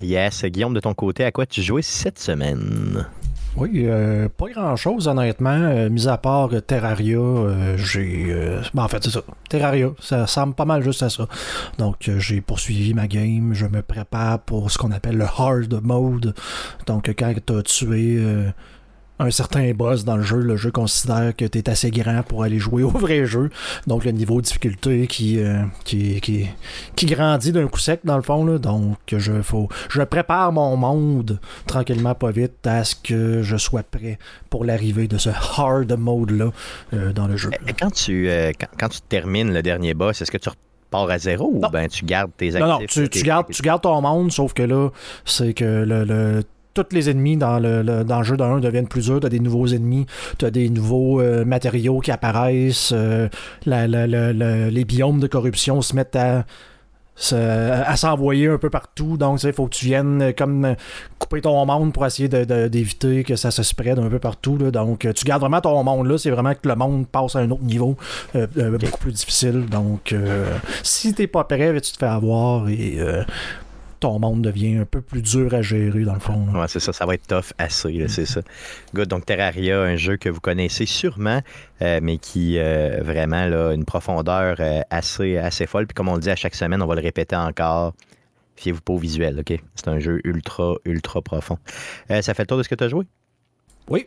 Yes. 0.00 0.44
Guillaume, 0.44 0.74
de 0.74 0.80
ton 0.80 0.94
côté, 0.94 1.24
à 1.24 1.30
quoi 1.30 1.46
tu 1.46 1.62
jouais 1.62 1.82
cette 1.82 2.18
semaine? 2.18 3.06
Oui, 3.56 3.82
euh, 3.84 4.28
pas 4.28 4.48
grand-chose, 4.48 5.08
honnêtement. 5.08 5.50
Euh, 5.50 5.90
mis 5.90 6.08
à 6.08 6.16
part 6.16 6.50
euh, 6.52 6.60
Terraria, 6.60 7.18
j'ai... 7.76 8.34
Ben, 8.74 8.84
en 8.84 8.88
fait, 8.88 9.02
c'est 9.02 9.10
ça. 9.10 9.22
Terraria, 9.48 9.90
ça 10.00 10.22
ressemble 10.22 10.54
pas 10.54 10.64
mal 10.64 10.82
juste 10.82 11.02
à 11.02 11.10
ça. 11.10 11.26
Donc, 11.78 12.10
j'ai 12.18 12.40
poursuivi 12.40 12.94
ma 12.94 13.08
game. 13.08 13.52
Je 13.52 13.66
me 13.66 13.82
prépare 13.82 14.38
pour 14.40 14.70
ce 14.70 14.78
qu'on 14.78 14.92
appelle 14.92 15.16
le 15.16 15.24
hard 15.24 15.80
mode. 15.82 16.34
Donc, 16.86 17.12
quand 17.18 17.34
tu 17.44 17.52
as 17.52 17.62
tué 17.62 18.22
un 19.20 19.30
certain 19.30 19.72
boss 19.72 20.04
dans 20.04 20.16
le 20.16 20.22
jeu, 20.22 20.38
le 20.38 20.56
jeu 20.56 20.70
considère 20.70 21.36
que 21.36 21.44
tu 21.44 21.58
es 21.58 21.68
assez 21.68 21.90
grand 21.90 22.22
pour 22.22 22.42
aller 22.42 22.58
jouer 22.58 22.82
au 22.82 22.88
vrai 22.88 23.26
jeu. 23.26 23.50
Donc 23.86 24.04
le 24.04 24.12
niveau 24.12 24.40
de 24.40 24.46
difficulté 24.46 25.06
qui, 25.06 25.38
euh, 25.38 25.62
qui, 25.84 26.20
qui, 26.20 27.06
grandit 27.06 27.52
d'un 27.52 27.68
coup 27.68 27.78
sec 27.78 28.00
dans 28.04 28.16
le 28.16 28.22
fond. 28.22 28.44
Là. 28.44 28.58
Donc 28.58 28.98
je, 29.12 29.42
faut, 29.42 29.68
je 29.90 30.02
prépare 30.02 30.52
mon 30.52 30.76
monde 30.76 31.38
tranquillement, 31.66 32.14
pas 32.14 32.30
vite, 32.30 32.66
à 32.66 32.82
ce 32.82 32.96
que 32.96 33.42
je 33.42 33.56
sois 33.56 33.82
prêt 33.82 34.18
pour 34.48 34.64
l'arrivée 34.64 35.06
de 35.06 35.18
ce 35.18 35.28
hard 35.28 35.92
mode-là 35.92 36.50
euh, 36.94 37.12
dans 37.12 37.28
le 37.28 37.36
jeu. 37.36 37.50
Et 37.68 37.74
quand 37.74 37.90
tu, 37.90 38.28
euh, 38.28 38.52
quand, 38.78 38.88
tu 38.88 39.00
termines 39.02 39.52
le 39.52 39.62
dernier 39.62 39.92
boss, 39.92 40.22
est-ce 40.22 40.30
que 40.30 40.38
tu 40.38 40.48
repars 40.48 41.10
à 41.10 41.18
zéro 41.18 41.50
ou 41.52 41.60
ben 41.68 41.88
tu 41.88 42.06
gardes 42.06 42.30
tes 42.36 42.56
actifs? 42.56 42.60
Non, 42.62 42.80
non, 42.80 42.86
tu, 42.86 43.08
tu, 43.10 43.22
gardes, 43.22 43.50
tu 43.50 43.62
gardes 43.62 43.82
ton 43.82 44.00
monde, 44.00 44.32
sauf 44.32 44.54
que 44.54 44.62
là, 44.62 44.88
c'est 45.26 45.52
que 45.52 45.84
le, 45.84 46.04
le 46.04 46.42
tous 46.74 46.86
les 46.92 47.10
ennemis 47.10 47.36
dans 47.36 47.58
le, 47.58 48.04
dans 48.04 48.18
le 48.18 48.24
jeu 48.24 48.36
d'un 48.36 48.60
deviennent 48.60 48.88
plus 48.88 49.06
durs. 49.06 49.20
Tu 49.20 49.26
as 49.26 49.30
des 49.30 49.40
nouveaux 49.40 49.66
ennemis, 49.66 50.06
tu 50.38 50.44
as 50.44 50.50
des 50.50 50.68
nouveaux 50.68 51.20
euh, 51.20 51.44
matériaux 51.44 52.00
qui 52.00 52.10
apparaissent. 52.10 52.92
Euh, 52.94 53.28
les 53.66 54.84
biomes 54.84 55.20
de 55.20 55.26
corruption 55.26 55.82
se 55.82 55.94
mettent 55.96 56.16
à, 56.16 56.44
à 57.32 57.96
s'envoyer 57.96 58.48
un 58.48 58.58
peu 58.58 58.70
partout. 58.70 59.16
Donc, 59.16 59.42
il 59.42 59.52
faut 59.52 59.66
que 59.66 59.74
tu 59.74 59.86
viennes 59.86 60.22
euh, 60.22 60.32
comme 60.32 60.74
couper 61.18 61.40
ton 61.40 61.66
monde 61.66 61.92
pour 61.92 62.06
essayer 62.06 62.28
d'éviter 62.28 63.24
que 63.24 63.36
ça 63.36 63.50
se 63.50 63.62
spread 63.62 63.98
un 63.98 64.08
peu 64.08 64.18
partout. 64.18 64.56
Donc, 64.56 65.06
tu 65.14 65.24
gardes 65.24 65.42
vraiment 65.42 65.60
ton 65.60 65.82
monde 65.82 66.06
là. 66.06 66.18
C'est 66.18 66.30
vraiment 66.30 66.54
que 66.54 66.68
le 66.68 66.76
monde 66.76 67.06
passe 67.08 67.36
à 67.36 67.40
un 67.40 67.50
autre 67.50 67.64
niveau 67.64 67.96
beaucoup 68.34 68.98
plus 68.98 69.12
difficile. 69.12 69.66
Donc, 69.66 70.14
si 70.82 71.14
t'es 71.14 71.26
pas 71.26 71.44
prêt, 71.44 71.78
tu 71.80 71.92
te 71.92 71.98
fais 71.98 72.06
avoir 72.06 72.68
et 72.68 72.98
ton 74.00 74.18
monde 74.18 74.42
devient 74.42 74.78
un 74.78 74.84
peu 74.86 75.02
plus 75.02 75.22
dur 75.22 75.54
à 75.54 75.62
gérer, 75.62 76.04
dans 76.04 76.14
le 76.14 76.20
fond. 76.20 76.46
Ouais, 76.54 76.66
c'est 76.68 76.80
ça, 76.80 76.92
ça 76.92 77.06
va 77.06 77.14
être 77.14 77.26
tough 77.26 77.52
assez, 77.58 78.06
c'est 78.08 78.24
ça. 78.24 78.40
Good, 78.94 79.08
donc 79.08 79.26
Terraria, 79.26 79.80
un 79.80 79.96
jeu 79.96 80.16
que 80.16 80.28
vous 80.28 80.40
connaissez 80.40 80.86
sûrement, 80.86 81.42
euh, 81.82 82.00
mais 82.02 82.18
qui 82.18 82.58
euh, 82.58 83.00
vraiment 83.02 83.46
là, 83.46 83.72
une 83.72 83.84
profondeur 83.84 84.56
euh, 84.60 84.80
assez, 84.90 85.36
assez 85.36 85.66
folle. 85.66 85.86
Puis 85.86 85.94
comme 85.94 86.08
on 86.08 86.14
le 86.14 86.20
dit 86.20 86.30
à 86.30 86.36
chaque 86.36 86.54
semaine, 86.54 86.82
on 86.82 86.86
va 86.86 86.94
le 86.94 87.02
répéter 87.02 87.36
encore. 87.36 87.94
Fiez-vous 88.56 88.80
pas 88.80 88.92
au 88.94 88.98
visuel, 88.98 89.38
OK? 89.40 89.58
C'est 89.74 89.88
un 89.88 89.98
jeu 89.98 90.20
ultra, 90.24 90.74
ultra 90.84 91.22
profond. 91.22 91.58
ça 92.08 92.34
fait 92.34 92.42
le 92.42 92.46
tour 92.46 92.58
de 92.58 92.62
ce 92.62 92.68
que 92.68 92.74
tu 92.74 92.84
as 92.84 92.88
joué? 92.88 93.06
Oui, 93.88 94.06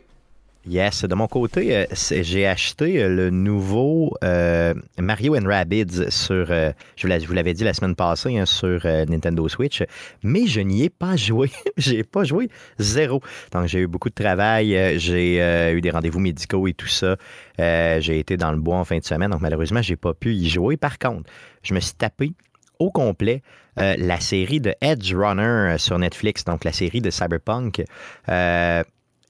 Yes, 0.66 1.04
de 1.04 1.14
mon 1.14 1.26
côté, 1.26 1.76
euh, 1.76 1.84
j'ai 1.92 2.46
acheté 2.46 3.02
euh, 3.02 3.08
le 3.10 3.28
nouveau 3.28 4.14
euh, 4.24 4.72
Mario 4.98 5.36
and 5.36 5.46
Rabbids 5.46 6.10
sur, 6.10 6.46
je 6.46 7.26
vous 7.26 7.34
l'avais 7.34 7.52
dit 7.52 7.64
la 7.64 7.74
semaine 7.74 7.94
passée, 7.94 8.38
hein, 8.38 8.46
sur 8.46 8.86
Nintendo 8.86 9.46
Switch, 9.46 9.82
mais 10.22 10.46
je 10.46 10.60
n'y 10.60 10.84
ai 10.84 10.88
pas 10.88 11.16
joué. 11.16 11.50
j'ai 11.76 12.02
pas 12.02 12.24
joué 12.24 12.48
zéro. 12.78 13.20
Donc 13.52 13.66
j'ai 13.66 13.80
eu 13.80 13.86
beaucoup 13.86 14.08
de 14.08 14.14
travail, 14.14 14.98
j'ai 14.98 15.36
eu 15.72 15.80
des 15.82 15.90
rendez-vous 15.90 16.20
médicaux 16.20 16.66
et 16.66 16.72
tout 16.72 16.88
ça. 16.88 17.16
j'ai 17.58 18.18
été 18.18 18.38
dans 18.38 18.52
le 18.52 18.58
bois 18.58 18.78
en 18.78 18.84
fin 18.84 18.98
de 18.98 19.04
semaine, 19.04 19.30
donc 19.30 19.42
malheureusement, 19.42 19.82
j'ai 19.82 19.96
pas 19.96 20.14
pu 20.14 20.32
y 20.32 20.48
jouer. 20.48 20.78
Par 20.78 20.98
contre, 20.98 21.30
je 21.62 21.74
me 21.74 21.80
suis 21.80 21.94
tapé 21.94 22.32
au 22.78 22.90
complet 22.90 23.42
la 23.76 24.18
série 24.20 24.60
de 24.60 24.74
Edge 24.80 25.14
Runner 25.14 25.76
sur 25.76 25.98
Netflix, 25.98 26.44
donc 26.44 26.64
la 26.64 26.72
série 26.72 27.02
de 27.02 27.10
Cyberpunk. 27.10 27.84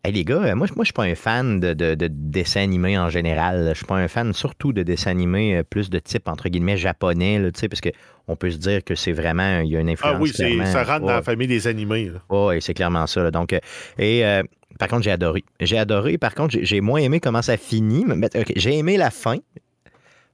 Hey 0.06 0.12
les 0.12 0.22
gars, 0.22 0.54
moi, 0.54 0.66
moi 0.76 0.84
je 0.84 0.84
suis 0.84 0.92
pas 0.92 1.04
un 1.04 1.14
fan 1.14 1.60
de, 1.60 1.72
de, 1.72 2.08
dessins 2.10 2.60
animés 2.60 2.98
en 2.98 3.08
général. 3.08 3.70
Je 3.70 3.74
suis 3.74 3.86
pas 3.86 3.94
un 3.94 4.06
fan 4.06 4.34
surtout 4.34 4.74
de 4.74 4.82
dessins 4.82 5.10
animés 5.10 5.56
euh, 5.56 5.62
plus 5.62 5.88
de 5.88 5.98
type 5.98 6.28
entre 6.28 6.50
guillemets 6.50 6.76
japonais, 6.76 7.38
là, 7.38 7.48
parce 7.50 7.80
que 7.80 7.88
on 8.28 8.36
peut 8.36 8.50
se 8.50 8.58
dire 8.58 8.84
que 8.84 8.94
c'est 8.94 9.12
vraiment 9.12 9.60
il 9.60 9.70
y 9.70 9.78
a 9.78 9.80
une 9.80 9.88
influence. 9.88 10.16
Ah 10.16 10.20
oui, 10.20 10.30
ça 10.66 10.84
rentre 10.84 11.06
dans 11.06 11.14
la 11.14 11.22
famille 11.22 11.46
des 11.48 11.66
animés. 11.66 12.12
Oui, 12.28 12.60
c'est 12.60 12.74
clairement 12.74 13.06
ça. 13.06 13.30
Donc, 13.30 13.54
euh, 13.54 13.60
et 13.98 14.26
euh, 14.26 14.42
par 14.78 14.88
contre, 14.88 15.04
j'ai 15.04 15.10
adoré. 15.10 15.42
J'ai 15.60 15.78
adoré. 15.78 16.18
Par 16.18 16.34
contre, 16.34 16.58
j'ai 16.60 16.82
moins 16.82 17.00
aimé 17.00 17.18
comment 17.18 17.40
ça 17.40 17.56
finit. 17.56 18.04
j'ai 18.56 18.76
aimé 18.76 18.98
la 18.98 19.10
fin 19.10 19.38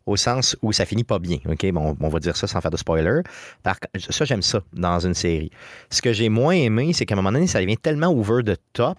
au 0.04 0.16
sens 0.16 0.56
où 0.62 0.72
ça 0.72 0.84
finit 0.84 1.04
pas 1.04 1.20
bien. 1.20 1.38
OK, 1.48 1.70
bon, 1.70 1.96
on 2.00 2.08
va 2.08 2.18
dire 2.18 2.36
ça 2.36 2.48
sans 2.48 2.60
faire 2.60 2.72
de 2.72 2.76
spoiler. 2.76 3.20
Par, 3.62 3.76
ça, 3.96 4.24
j'aime 4.24 4.42
ça 4.42 4.64
dans 4.72 4.98
une 4.98 5.14
série. 5.14 5.52
Ce 5.90 6.02
que 6.02 6.12
j'ai 6.12 6.28
moins 6.28 6.54
aimé, 6.54 6.92
c'est 6.92 7.06
qu'à 7.06 7.14
un 7.14 7.16
moment 7.16 7.30
donné, 7.30 7.46
ça 7.46 7.60
devient 7.60 7.76
tellement 7.76 8.08
over 8.08 8.42
the 8.42 8.58
top 8.72 8.98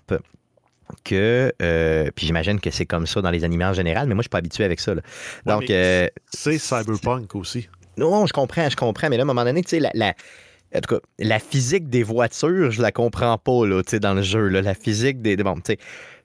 que, 1.04 1.51
euh, 1.62 2.10
puis 2.15 2.25
j'imagine 2.25 2.60
que 2.60 2.71
c'est 2.71 2.86
comme 2.86 3.08
ça 3.08 3.21
dans 3.21 3.32
les 3.32 3.43
animés 3.43 3.65
en 3.65 3.73
général, 3.73 4.08
mais 4.08 4.15
moi, 4.15 4.21
je 4.21 4.25
suis 4.25 4.30
pas 4.30 4.39
habitué 4.39 4.63
avec 4.63 4.80
ça. 4.80 4.93
Donc, 5.45 5.69
euh, 5.69 6.08
c'est 6.34 6.58
cyberpunk 6.58 7.36
aussi. 7.36 7.69
Non, 7.97 8.25
je 8.25 8.34
comprends, 8.34 8.69
je 8.69 8.75
comprends, 8.75 9.10
mais 9.10 9.17
là, 9.17 9.21
à 9.21 9.25
un 9.25 9.27
moment 9.27 9.43
donné, 9.43 9.62
tu 9.63 9.69
sais, 9.69 9.80
la, 9.80 9.91
la, 9.93 10.13
en 10.75 10.80
tout 10.80 10.95
cas, 10.95 11.01
la 11.19 11.39
physique 11.39 11.89
des 11.89 12.04
voitures, 12.04 12.71
je 12.71 12.82
la 12.82 12.91
comprends 12.91 13.38
pas, 13.38 13.65
là, 13.65 13.84
tu 13.84 13.91
sais, 13.91 13.99
dans 13.99 14.13
le 14.13 14.21
jeu, 14.21 14.47
là, 14.47 14.62
la 14.62 14.73
physique 14.73 15.21
des, 15.21 15.36
bon, 15.38 15.56
tu 15.56 15.62
sais, 15.67 15.77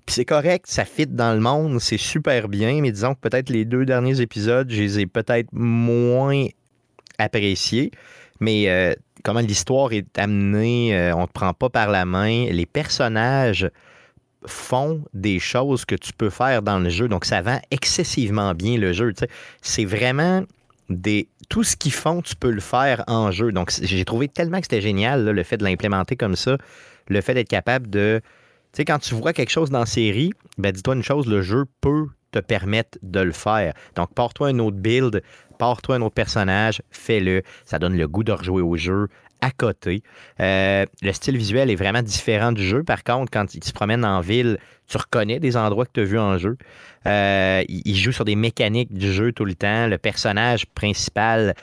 puis 0.06 0.14
c'est 0.14 0.24
correct, 0.24 0.66
ça 0.68 0.84
fit 0.84 1.08
dans 1.08 1.34
le 1.34 1.40
monde, 1.40 1.80
c'est 1.80 1.98
super 1.98 2.48
bien, 2.48 2.80
mais 2.80 2.92
disons 2.92 3.14
que 3.14 3.20
peut-être 3.20 3.50
les 3.50 3.64
deux 3.64 3.84
derniers 3.84 4.20
épisodes, 4.20 4.70
je 4.70 4.80
les 4.80 5.00
ai 5.00 5.06
peut-être 5.06 5.48
moins 5.52 6.46
appréciés. 7.18 7.90
Mais 8.38 8.68
euh, 8.68 8.94
comment 9.24 9.40
l'histoire 9.40 9.92
est 9.92 10.16
amenée, 10.16 11.12
on 11.16 11.26
te 11.26 11.32
prend 11.32 11.54
pas 11.54 11.70
par 11.70 11.90
la 11.90 12.04
main. 12.04 12.46
Les 12.50 12.66
personnages 12.66 13.68
font 14.44 15.02
des 15.14 15.38
choses 15.38 15.84
que 15.84 15.94
tu 15.94 16.12
peux 16.12 16.30
faire 16.30 16.62
dans 16.62 16.78
le 16.78 16.88
jeu. 16.88 17.08
Donc, 17.08 17.24
ça 17.24 17.42
vend 17.42 17.60
excessivement 17.70 18.54
bien 18.54 18.78
le 18.78 18.92
jeu. 18.92 19.12
C'est 19.62 19.84
vraiment 19.84 20.44
des. 20.88 21.28
Tout 21.48 21.64
ce 21.64 21.76
qu'ils 21.76 21.92
font, 21.92 22.22
tu 22.22 22.36
peux 22.36 22.50
le 22.50 22.60
faire 22.60 23.04
en 23.06 23.30
jeu. 23.30 23.52
Donc, 23.52 23.72
j'ai 23.80 24.04
trouvé 24.04 24.28
tellement 24.28 24.58
que 24.58 24.64
c'était 24.64 24.80
génial, 24.80 25.24
le 25.24 25.42
fait 25.42 25.56
de 25.56 25.64
l'implémenter 25.64 26.16
comme 26.16 26.36
ça, 26.36 26.58
le 27.08 27.20
fait 27.20 27.34
d'être 27.34 27.48
capable 27.48 27.88
de. 27.88 28.20
Tu 28.72 28.78
sais, 28.78 28.84
quand 28.84 28.98
tu 28.98 29.14
vois 29.14 29.32
quelque 29.32 29.50
chose 29.50 29.70
dans 29.70 29.80
la 29.80 29.86
série, 29.86 30.32
ben 30.58 30.72
dis-toi 30.72 30.94
une 30.94 31.02
chose, 31.02 31.26
le 31.26 31.40
jeu 31.42 31.64
peut 31.80 32.06
te 32.32 32.40
permettre 32.40 32.98
de 33.02 33.20
le 33.20 33.32
faire. 33.32 33.72
Donc, 33.94 34.12
pars-toi 34.12 34.48
un 34.48 34.58
autre 34.58 34.76
build, 34.76 35.22
pars-toi 35.58 35.96
un 35.96 36.02
autre 36.02 36.14
personnage, 36.14 36.82
fais-le. 36.90 37.42
Ça 37.64 37.78
donne 37.78 37.96
le 37.96 38.08
goût 38.08 38.24
de 38.24 38.32
rejouer 38.32 38.62
au 38.62 38.76
jeu 38.76 39.08
à 39.40 39.50
côté. 39.50 40.02
Euh, 40.40 40.84
le 41.02 41.12
style 41.12 41.36
visuel 41.36 41.70
est 41.70 41.76
vraiment 41.76 42.02
différent 42.02 42.52
du 42.52 42.66
jeu. 42.66 42.82
Par 42.82 43.04
contre, 43.04 43.30
quand 43.30 43.54
il 43.54 43.62
se 43.62 43.72
promène 43.72 44.04
en 44.04 44.20
ville, 44.20 44.58
tu 44.86 44.96
reconnais 44.96 45.38
des 45.38 45.56
endroits 45.56 45.86
que 45.86 45.92
tu 45.94 46.00
as 46.00 46.04
vus 46.04 46.18
en 46.18 46.38
jeu. 46.38 46.56
Euh, 47.06 47.62
il 47.68 47.96
joue 47.96 48.12
sur 48.12 48.24
des 48.24 48.36
mécaniques 48.36 48.92
du 48.92 49.12
jeu 49.12 49.32
tout 49.32 49.44
le 49.44 49.54
temps. 49.54 49.86
Le 49.86 49.98
personnage 49.98 50.66
principal 50.66 51.54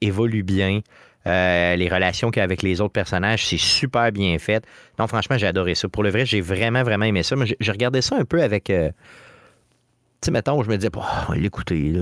évolue 0.00 0.42
bien. 0.42 0.80
Euh, 1.26 1.76
les 1.76 1.88
relations 1.88 2.30
qu'il 2.30 2.40
a 2.40 2.44
avec 2.44 2.62
les 2.62 2.80
autres 2.80 2.92
personnages, 2.92 3.46
c'est 3.46 3.58
super 3.58 4.10
bien 4.12 4.38
fait. 4.38 4.64
Donc, 4.96 5.08
franchement, 5.08 5.36
j'ai 5.36 5.46
adoré 5.46 5.74
ça. 5.74 5.88
Pour 5.88 6.02
le 6.02 6.10
vrai, 6.10 6.24
j'ai 6.24 6.40
vraiment, 6.40 6.82
vraiment 6.82 7.04
aimé 7.04 7.22
ça. 7.22 7.36
je, 7.60 7.70
regardais 7.70 8.00
ça 8.00 8.16
un 8.16 8.24
peu 8.24 8.42
avec. 8.42 8.64
tu 8.64 8.72
sais, 10.22 10.30
mettons, 10.30 10.62
je 10.62 10.70
me 10.70 10.76
disais, 10.76 10.90
oh, 10.96 11.32
l'écouter. 11.34 11.94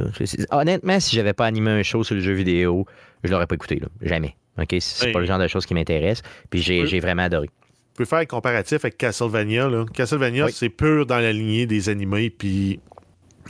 Honnêtement, 0.50 1.00
si 1.00 1.16
j'avais 1.16 1.32
pas 1.32 1.46
animé 1.46 1.70
un 1.72 1.82
show 1.82 2.04
sur 2.04 2.14
le 2.14 2.20
jeu 2.20 2.34
vidéo, 2.34 2.86
je 3.24 3.30
l'aurais 3.30 3.48
pas 3.48 3.56
écouté. 3.56 3.82
Jamais. 4.00 4.36
OK? 4.58 4.76
C'est 4.80 5.12
pas 5.12 5.20
le 5.20 5.26
genre 5.26 5.38
de 5.38 5.48
choses 5.48 5.66
qui 5.66 5.74
m'intéresse. 5.74 6.22
Puis 6.50 6.62
j'ai 6.62 7.00
vraiment 7.00 7.22
adoré. 7.22 7.48
Tu 7.48 8.02
peux 8.02 8.04
faire 8.04 8.18
un 8.18 8.26
comparatif 8.26 8.84
avec 8.84 8.98
Castlevania. 8.98 9.68
Là. 9.68 9.86
Castlevania, 9.92 10.48
c'est 10.52 10.68
pur 10.68 11.06
dans 11.06 11.18
la 11.18 11.32
lignée 11.32 11.66
des 11.66 11.88
animés. 11.88 12.30
Puis. 12.30 12.78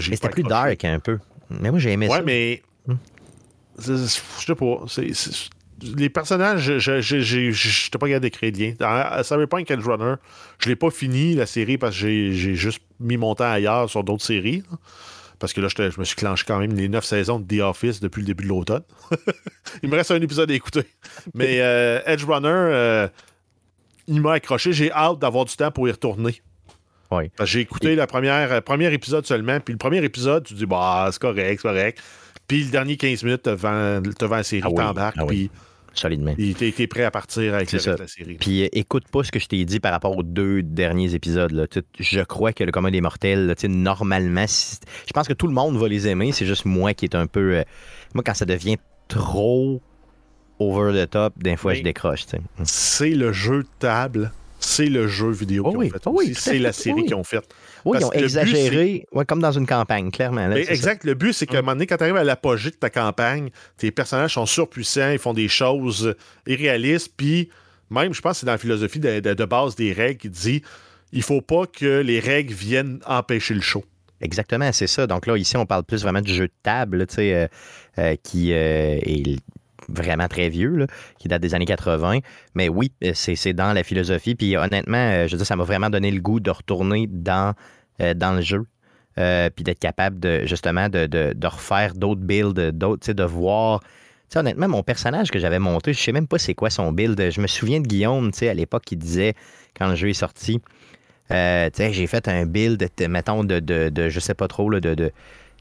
Mais 0.08 0.16
c'était 0.16 0.28
plus 0.28 0.44
dark 0.44 0.84
un 0.84 1.00
peu. 1.00 1.18
Mais 1.50 1.70
moi, 1.70 1.80
j'ai 1.80 1.92
aimé 1.92 2.08
ça. 2.08 2.18
Ouais, 2.18 2.22
mais. 2.22 2.62
Hmm. 2.86 2.94
Je 3.78 4.06
sais 4.06 4.54
pas. 4.54 4.84
les 5.96 6.08
personnages, 6.08 6.78
je 6.78 6.90
n'étais 6.90 7.98
pas 7.98 8.06
capable 8.06 8.20
d'écrire 8.20 8.52
de 8.52 8.58
lien. 8.58 8.72
Dans 8.78 9.22
Cyberpunk 9.22 9.70
Edge 9.70 9.84
Runner, 9.84 10.14
je 10.58 10.68
l'ai 10.68 10.76
pas 10.76 10.90
fini, 10.90 11.34
la 11.34 11.46
série, 11.46 11.76
parce 11.76 11.94
que 11.94 12.32
j'ai 12.32 12.54
juste 12.54 12.80
mis 13.00 13.16
mon 13.16 13.34
temps 13.34 13.50
ailleurs 13.50 13.90
sur 13.90 14.04
d'autres 14.04 14.24
séries. 14.24 14.62
Parce 15.38 15.52
que 15.52 15.60
là, 15.60 15.68
je 15.68 16.00
me 16.00 16.04
suis 16.04 16.16
clenché 16.16 16.44
quand 16.46 16.58
même 16.58 16.74
les 16.74 16.88
neuf 16.88 17.04
saisons 17.04 17.38
de 17.38 17.46
The 17.46 17.60
Office 17.60 18.00
depuis 18.00 18.20
le 18.20 18.26
début 18.26 18.44
de 18.44 18.48
l'automne. 18.48 18.82
il 19.82 19.90
me 19.90 19.96
reste 19.96 20.10
un 20.10 20.20
épisode 20.20 20.50
à 20.50 20.54
écouter. 20.54 20.84
Mais 21.34 21.60
euh, 21.60 22.00
Edge 22.06 22.24
Runner, 22.24 22.48
euh, 22.48 23.08
il 24.06 24.20
m'a 24.20 24.34
accroché. 24.34 24.72
J'ai 24.72 24.90
hâte 24.90 25.18
d'avoir 25.18 25.44
du 25.44 25.54
temps 25.54 25.70
pour 25.70 25.88
y 25.88 25.90
retourner. 25.90 26.40
Oui. 27.10 27.30
J'ai 27.44 27.60
écouté 27.60 27.94
le 27.94 28.02
euh, 28.02 28.60
premier 28.60 28.92
épisode 28.92 29.26
seulement. 29.26 29.60
Puis 29.60 29.72
le 29.72 29.78
premier 29.78 30.02
épisode, 30.02 30.44
tu 30.44 30.54
dis, 30.54 30.66
bah, 30.66 31.08
c'est 31.12 31.20
correct, 31.20 31.60
c'est 31.60 31.68
correct. 31.68 32.02
Puis 32.48 32.64
le 32.64 32.70
dernier 32.70 32.96
15 32.96 33.24
minutes, 33.24 33.42
tu 33.42 33.50
vends, 33.54 34.00
la 34.30 34.42
série, 34.42 34.62
ah 34.64 34.70
t'embarques. 34.70 35.16
Ah 35.18 35.26
puis 35.26 35.50
solidement. 35.98 36.34
Il 36.38 36.62
était 36.62 36.86
prêt 36.86 37.04
à 37.04 37.10
partir 37.10 37.54
avec 37.54 37.70
la 37.72 38.06
série. 38.06 38.36
Puis 38.38 38.64
euh, 38.64 38.68
écoute 38.72 39.08
pas 39.08 39.24
ce 39.24 39.32
que 39.32 39.38
je 39.38 39.46
t'ai 39.46 39.64
dit 39.64 39.80
par 39.80 39.92
rapport 39.92 40.16
aux 40.16 40.22
deux 40.22 40.62
derniers 40.62 41.14
épisodes. 41.14 41.52
Là. 41.52 41.66
Je 41.98 42.20
crois 42.22 42.52
que 42.52 42.64
le 42.64 42.72
commun 42.72 42.90
des 42.90 43.00
mortels, 43.00 43.54
normalement, 43.68 44.46
je 44.46 45.12
pense 45.12 45.28
que 45.28 45.32
tout 45.32 45.46
le 45.46 45.54
monde 45.54 45.76
va 45.76 45.88
les 45.88 46.08
aimer. 46.08 46.32
C'est 46.32 46.46
juste 46.46 46.64
moi 46.64 46.94
qui 46.94 47.04
est 47.04 47.14
un 47.14 47.26
peu. 47.26 47.56
Euh, 47.56 47.64
moi, 48.14 48.22
quand 48.24 48.34
ça 48.34 48.44
devient 48.44 48.76
trop 49.08 49.80
over 50.58 50.92
the 51.04 51.10
top, 51.10 51.34
des 51.38 51.56
fois, 51.56 51.74
je 51.74 51.82
décroche. 51.82 52.24
C'est 52.64 53.10
le 53.10 53.32
jeu 53.32 53.62
de 53.62 53.68
table 53.78 54.32
c'est 54.58 54.86
le 54.86 55.06
jeu 55.06 55.30
vidéo 55.30 55.62
Oh 55.66 55.70
qu'ils 55.70 55.78
oui, 55.78 55.86
ont 55.86 55.90
fait. 55.90 56.06
oh 56.06 56.14
oui, 56.16 56.32
c'est 56.34 56.52
fait, 56.52 56.58
la 56.58 56.72
série 56.72 56.94
oui. 56.94 57.04
qu'ils 57.06 57.14
ont 57.14 57.24
faite. 57.24 57.54
Oui, 57.86 57.96
ils 57.98 58.00
Parce 58.00 58.04
ont 58.14 58.18
but, 58.18 58.24
exagéré, 58.24 59.06
ouais, 59.12 59.24
comme 59.24 59.40
dans 59.40 59.52
une 59.52 59.66
campagne, 59.66 60.10
clairement. 60.10 60.46
là, 60.48 60.62
ça. 60.62 60.72
exact. 60.72 61.04
Le 61.04 61.14
but, 61.14 61.32
c'est 61.32 61.46
qu'à 61.46 61.58
un 61.58 61.62
moment 61.62 61.72
donné, 61.72 61.86
quand 61.86 61.96
tu 61.96 62.02
arrives 62.02 62.16
à 62.16 62.24
l'apogée 62.24 62.70
de 62.70 62.76
ta 62.76 62.90
campagne, 62.90 63.48
tes 63.78 63.90
personnages 63.90 64.34
sont 64.34 64.44
surpuissants, 64.46 65.10
ils 65.12 65.18
font 65.18 65.32
des 65.32 65.48
choses 65.48 66.14
irréalistes, 66.46 67.12
puis 67.16 67.48
même, 67.90 68.12
je 68.12 68.20
pense 68.20 68.32
que 68.32 68.38
c'est 68.40 68.46
dans 68.46 68.52
la 68.52 68.58
philosophie 68.58 68.98
de, 69.00 69.20
de- 69.20 69.34
de 69.34 69.44
base 69.44 69.76
des 69.76 69.92
règles 69.92 70.18
qui 70.18 70.28
dit 70.28 70.62
il 71.12 71.22
faut 71.22 71.40
pas 71.40 71.66
que 71.66 72.00
les 72.00 72.18
règles 72.20 72.52
viennent 72.52 72.98
empêcher 73.06 73.54
le 73.54 73.60
show. 73.60 73.84
Exactement, 74.20 74.72
c'est 74.72 74.86
ça. 74.88 75.06
Donc 75.06 75.26
là, 75.26 75.36
ici, 75.36 75.56
on 75.56 75.66
parle 75.66 75.84
plus 75.84 76.02
vraiment 76.02 76.20
du 76.20 76.34
jeu 76.34 76.46
de 76.48 76.52
table, 76.62 77.06
tu 77.06 77.14
sais, 77.16 77.34
euh, 77.34 77.46
euh, 77.98 78.16
qui 78.22 78.52
euh, 78.52 78.98
est 79.02 79.38
vraiment 79.88 80.26
très 80.26 80.48
vieux, 80.48 80.74
là, 80.74 80.86
qui 81.18 81.28
date 81.28 81.42
des 81.42 81.54
années 81.54 81.66
80. 81.66 82.18
Mais 82.54 82.68
oui, 82.68 82.90
c'est 83.14 83.52
dans 83.52 83.72
la 83.72 83.84
philosophie. 83.84 84.34
Puis 84.34 84.56
honnêtement, 84.56 85.26
je 85.26 85.32
veux 85.32 85.36
dire, 85.38 85.46
ça 85.46 85.54
m'a 85.54 85.64
vraiment 85.64 85.90
donné 85.90 86.10
le 86.10 86.20
goût 86.20 86.40
de 86.40 86.50
retourner 86.50 87.06
dans, 87.08 87.54
euh, 88.00 88.14
dans 88.14 88.32
le 88.32 88.40
jeu. 88.42 88.66
euh, 89.18 89.48
puis 89.54 89.64
d'être 89.64 89.78
capable 89.78 90.20
de 90.20 90.44
justement 90.46 90.88
de, 90.90 91.06
de- 91.06 91.46
refaire 91.46 91.94
d'autres 91.94 92.20
builds, 92.20 92.70
d'autres, 92.72 93.12
de 93.12 93.24
voir. 93.24 93.80
Tu 93.80 93.88
sais, 94.30 94.38
honnêtement, 94.40 94.68
mon 94.68 94.82
personnage 94.82 95.30
que 95.30 95.38
j'avais 95.38 95.58
monté, 95.58 95.92
je 95.94 96.00
sais 96.00 96.12
même 96.12 96.26
pas 96.28 96.38
c'est 96.38 96.54
quoi 96.54 96.68
son 96.70 96.92
build. 96.92 97.30
Je 97.30 97.40
me 97.40 97.46
souviens 97.46 97.80
de 97.80 97.86
Guillaume, 97.86 98.30
à 98.42 98.54
l'époque, 98.54 98.84
qui 98.84 98.96
disait, 98.96 99.34
quand 99.78 99.88
le 99.88 99.94
jeu 99.94 100.10
est 100.10 100.14
sorti, 100.14 100.60
euh, 101.32 101.70
j'ai 101.78 102.06
fait 102.06 102.28
un 102.28 102.46
build, 102.46 102.88
mettons, 103.08 103.44
de, 103.44 103.60
de, 103.60 104.08
je 104.08 104.20
sais 104.20 104.34
pas 104.34 104.48
trop, 104.48 104.70
là, 104.70 104.80
de 104.80 105.12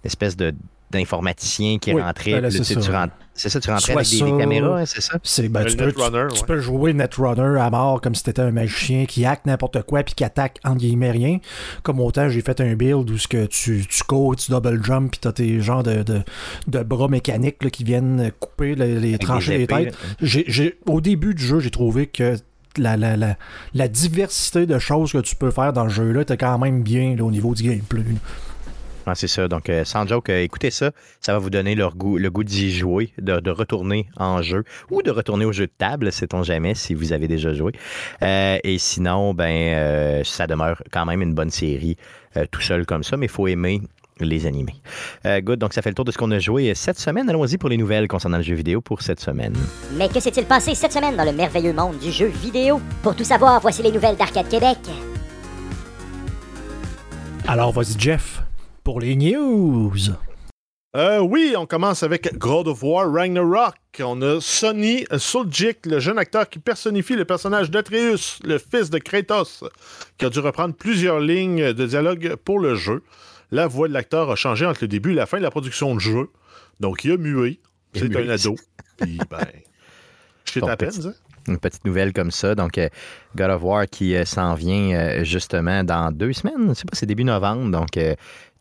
espèce 0.04 0.36
de 0.38 0.54
d'informaticien 0.92 1.78
qui 1.80 1.94
Oui, 1.94 2.02
rentrait. 2.02 2.42
ben 2.42 2.50
c'est 2.52 2.64
ça, 2.64 2.80
tu 2.80 2.90
ouais. 2.90 2.96
rentres- 2.98 3.14
C'est 3.34 3.50
ça, 3.50 3.60
tu 3.60 3.70
rentrais 3.70 3.92
Soit 3.92 4.02
avec 4.02 4.38
des, 4.38 4.38
caméras, 4.44 4.80
hein, 4.80 4.86
c'est 4.86 5.02
ça? 5.02 5.18
C'est, 5.24 5.50
ben, 5.50 5.64
Le 5.64 5.72
tu, 5.72 5.76
peux, 5.78 5.92
tu- 5.92 6.00
Netrunner, 6.00 6.28
tu 6.34 6.40
ouais. 6.40 6.46
peux 6.48 6.60
jouer 6.62 6.94
Netrunner 6.94 7.60
à 7.60 7.70
mort 7.70 8.00
comme 8.00 8.16
si 8.16 8.24
t'étais 8.24 8.42
un 8.44 8.52
magicien 8.52 9.06
qui 9.06 9.26
hack 9.26 9.46
n'importe 9.46 9.82
quoi 9.84 10.04
puis 10.04 10.14
qui 10.16 10.24
attaque 10.24 10.60
en 10.64 10.76
guillemets 10.76 11.12
rien. 11.12 11.40
Comme 11.84 12.00
autant 12.00 12.30
j'ai 12.30 12.42
fait 12.42 12.62
un 12.62 12.76
build 12.76 13.10
où 13.10 13.18
ce 13.18 13.28
que 13.28 13.46
tu, 13.48 13.86
tu 13.90 14.04
cours, 14.04 14.36
tu 14.38 14.52
double 14.52 14.82
jump 14.86 15.12
puis 15.12 15.20
t'as 15.20 15.34
tes 15.34 15.60
genres 15.60 15.84
de, 15.84 16.04
de, 16.04 16.22
de 16.68 16.80
bras 16.84 17.08
mécaniques 17.10 17.62
là, 17.64 17.70
qui 17.70 17.84
viennent 17.84 18.32
couper 18.40 18.76
les, 18.76 19.00
les 19.00 19.18
trancher 19.18 19.54
des 19.54 19.58
les 19.60 19.68
têtes. 19.68 19.98
J'ai, 20.22 20.46
j'ai- 20.48 20.80
au 20.86 21.02
début 21.02 21.34
du 21.36 21.44
jeu, 21.44 21.60
j'ai 21.60 21.72
trouvé 21.72 22.08
que 22.08 22.36
la, 22.78 22.96
la, 22.96 23.18
la, 23.18 23.36
la 23.74 23.88
diversité 23.90 24.66
de 24.66 24.80
choses 24.80 25.12
que 25.14 25.18
tu 25.18 25.36
peux 25.36 25.52
faire 25.52 25.74
dans 25.74 25.84
le 25.84 25.90
jeu-là 25.90 26.22
était 26.22 26.38
quand 26.38 26.58
même 26.60 26.84
bien 26.84 27.16
là, 27.18 27.24
au 27.26 27.32
niveau 27.32 27.54
du 27.54 27.64
gameplay. 27.64 28.04
C'est 29.14 29.28
ça. 29.28 29.48
Donc, 29.48 29.70
euh, 29.70 29.86
sans 29.86 30.08
joke, 30.08 30.30
euh, 30.30 30.42
écoutez 30.42 30.72
ça. 30.72 30.92
Ça 31.22 31.34
va 31.34 31.40
vous 31.40 31.50
donner 31.50 31.76
leur 31.76 31.96
goût, 31.96 32.18
le 32.18 32.30
goût 32.32 32.44
d'y 32.44 32.72
jouer, 32.72 33.12
de, 33.20 33.40
de 33.40 33.52
retourner 33.52 34.08
en 34.18 34.42
jeu 34.42 34.64
ou 34.90 35.02
de 35.02 35.12
retourner 35.12 35.46
au 35.46 35.52
jeu 35.54 35.68
de 35.68 35.72
table, 35.78 36.12
sait-on 36.12 36.44
jamais, 36.44 36.74
si 36.76 36.94
vous 36.94 37.14
avez 37.14 37.28
déjà 37.28 37.54
joué. 37.54 37.74
Euh, 38.22 38.58
et 38.64 38.78
sinon, 38.78 39.34
ben, 39.34 39.46
euh, 39.46 40.24
ça 40.24 40.48
demeure 40.48 40.82
quand 40.92 41.06
même 41.06 41.22
une 41.22 41.34
bonne 41.34 41.52
série 41.52 41.98
euh, 42.38 42.46
tout 42.50 42.62
seul 42.62 42.86
comme 42.86 43.04
ça, 43.04 43.16
mais 43.18 43.28
il 43.28 43.32
faut 43.32 43.48
aimer 43.48 43.82
les 44.20 44.48
animés. 44.48 44.76
Euh, 45.26 45.42
good, 45.42 45.60
donc 45.60 45.74
ça 45.74 45.82
fait 45.82 45.90
le 45.90 45.96
tour 45.96 46.06
de 46.06 46.12
ce 46.12 46.18
qu'on 46.18 46.32
a 46.32 46.40
joué 46.40 46.74
cette 46.74 46.98
semaine. 46.98 47.30
Allons-y 47.30 47.58
pour 47.58 47.70
les 47.70 47.78
nouvelles 47.78 48.08
concernant 48.08 48.38
le 48.38 48.44
jeu 48.44 48.56
vidéo 48.56 48.80
pour 48.80 49.02
cette 49.02 49.20
semaine. 49.20 49.54
Mais 49.98 50.08
que 50.08 50.22
s'est-il 50.22 50.46
passé 50.46 50.74
cette 50.74 50.94
semaine 50.94 51.18
dans 51.18 51.26
le 51.26 51.34
merveilleux 51.34 51.74
monde 51.74 51.98
du 52.00 52.12
jeu 52.12 52.28
vidéo? 52.28 52.80
Pour 53.04 53.16
tout 53.16 53.26
savoir, 53.26 53.60
voici 53.60 53.84
les 53.84 53.92
nouvelles 53.92 54.16
d'Arcade 54.16 54.48
Québec. 54.48 54.78
Alors 57.48 57.72
vas-y 57.74 58.00
Jeff, 58.00 58.42
pour 58.86 59.02
les 59.02 59.16
news. 59.16 59.92
Euh, 60.96 61.20
oui, 61.20 61.56
on 61.58 61.66
commence 61.66 62.04
avec 62.04 62.38
God 62.38 62.68
of 62.70 62.84
War 62.84 63.12
Ragnarok. 63.12 63.76
On 64.00 64.22
a 64.22 64.40
Sonny 64.40 65.06
Suljic, 65.18 65.86
le 65.88 66.00
jeune 66.00 66.20
acteur 66.20 66.48
qui 66.48 66.60
personnifie 66.60 67.16
le 67.16 67.26
personnage 67.26 67.70
d'Atreus, 67.72 68.40
le 68.44 68.60
fils 68.60 68.92
de 68.92 69.00
Kratos, 69.00 69.64
qui 70.18 70.26
a 70.26 70.30
dû 70.30 70.40
reprendre 70.40 70.76
plusieurs 70.76 71.20
lignes 71.20 71.74
de 71.74 71.86
dialogue 71.86 72.36
pour 72.46 72.60
le 72.60 72.76
jeu. 72.76 73.02
La 73.52 73.68
voix 73.68 73.88
de 73.88 73.94
l'acteur 73.94 74.30
a 74.32 74.36
changé 74.36 74.66
entre 74.68 74.84
le 74.84 74.88
début 74.88 75.12
et 75.12 75.16
la 75.16 75.26
fin 75.26 75.38
de 75.40 75.44
la 75.44 75.52
production 75.52 75.96
de 75.96 76.00
jeu. 76.00 76.30
Donc, 76.80 77.04
il 77.04 77.12
a 77.12 77.18
mué. 77.18 77.60
C'est 77.94 78.16
un 78.16 78.30
ado. 78.30 78.56
Puis, 78.98 79.18
ben, 79.30 79.40
shit 80.46 80.62
Ton 80.62 80.68
happens, 80.68 80.86
petit- 80.88 81.08
hein? 81.08 81.14
Une 81.48 81.60
petite 81.60 81.86
nouvelle 81.86 82.12
comme 82.12 82.32
ça. 82.32 82.56
Donc, 82.56 82.78
euh, 82.78 82.90
God 83.36 83.52
of 83.52 83.64
War 83.64 83.86
qui 83.88 84.16
euh, 84.16 84.26
s'en 84.26 84.56
vient 84.56 84.96
euh, 84.98 85.24
justement 85.24 85.84
dans 85.84 86.12
deux 86.12 86.34
semaines. 86.34 86.70
Je 86.70 86.74
sais 86.74 86.86
pas, 86.86 86.96
c'est 86.96 87.06
début 87.06 87.24
novembre. 87.24 87.70
Donc, 87.70 88.00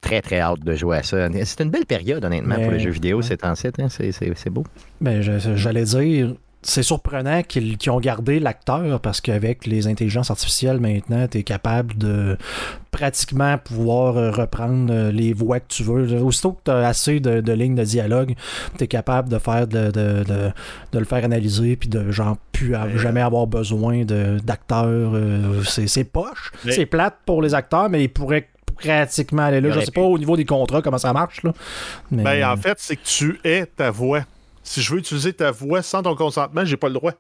très, 0.05 0.21
très 0.21 0.41
hâte 0.41 0.61
de 0.61 0.75
jouer 0.75 0.99
à 0.99 1.03
ça. 1.03 1.29
C'est 1.45 1.63
une 1.63 1.71
belle 1.71 1.87
période, 1.87 2.25
honnêtement, 2.25 2.57
pour 2.57 2.71
les 2.73 2.79
jeux 2.79 2.91
vidéo, 2.91 3.17
ouais. 3.19 3.23
c'est 3.23 3.45
en 3.45 3.55
site. 3.55 3.81
hein. 3.81 3.89
C'est- 3.89 4.13
C'est 4.13 4.33
c'est 4.37 4.51
beau. 4.51 4.65
Ben, 5.01 5.23
j'allais 5.23 5.85
dire, 5.85 6.35
c'est 6.67 6.83
surprenant 6.83 7.43
qu'ils 7.43 7.77
qu'ils 7.77 7.93
ont 7.93 8.01
gardé 8.01 8.41
l'acteur 8.41 9.01
parce 9.01 9.21
qu'avec 9.21 9.67
les 9.67 9.87
intelligences 9.87 10.31
artificielles 10.31 10.81
maintenant, 10.81 11.27
tu 11.29 11.39
es 11.39 11.43
capable 11.43 11.97
de 11.99 12.39
pratiquement 12.91 13.59
pouvoir 13.59 14.15
reprendre 14.37 15.11
les 15.11 15.33
voix 15.33 15.61
que 15.61 15.67
tu 15.69 15.83
veux. 15.83 16.23
Aussitôt 16.23 16.53
que 16.53 16.61
tu 16.65 16.71
as 16.71 16.87
assez 16.89 17.21
de, 17.21 17.41
de 17.41 17.53
lignes 17.53 17.75
de 17.75 17.83
dialogue, 17.85 18.35
tu 18.79 18.85
es 18.85 18.87
capable 18.87 19.29
de 19.29 19.39
faire 19.39 19.67
de, 19.67 19.87
de, 19.91 20.23
de- 20.25 20.51
de 20.93 20.99
le 20.99 21.05
faire 21.05 21.25
analyser 21.25 21.77
puis 21.77 21.89
de 21.89 22.11
genre 22.11 22.37
plus 22.53 22.75
à- 22.75 22.89
jamais 22.97 23.21
avoir 23.21 23.47
besoin 23.47 24.05
de- 24.05 24.39
d'acteurs. 24.43 25.13
euh, 25.15 25.63
c'est 25.65 25.87
c'est 25.89 26.05
poche. 26.05 26.53
Mais- 26.65 26.73
C'est 26.73 26.87
plate 26.87 27.17
pour 27.27 27.43
les 27.43 27.53
acteurs, 27.55 27.91
mais 27.91 28.05
ils 28.05 28.09
pourraient 28.09 28.49
pratiquement 28.75 29.43
aller 29.43 29.61
là. 29.61 29.71
Je 29.71 29.81
sais 29.81 29.87
pu. 29.87 29.93
pas 29.93 30.03
au 30.03 30.19
niveau 30.19 30.37
des 30.37 30.45
contrats 30.45 30.83
comment 30.83 30.99
ça 30.99 31.13
marche. 31.13 31.43
Là. 31.43 31.53
Mais, 32.11 32.23
Ben, 32.23 32.49
en 32.53 32.57
fait, 32.57 32.77
c'est 32.79 32.97
que 32.97 33.05
tu 33.05 33.41
es 33.45 33.67
ta 33.67 33.91
voix. 33.91 34.23
Si 34.63 34.81
je 34.83 34.93
veux 34.93 34.99
utiliser 34.99 35.33
ta 35.33 35.51
voix 35.51 35.83
sans 35.83 36.03
ton 36.03 36.15
consentement, 36.15 36.65
j'ai 36.65 36.77
pas 36.77 36.89
le 36.89 36.95
droit. 36.95 37.13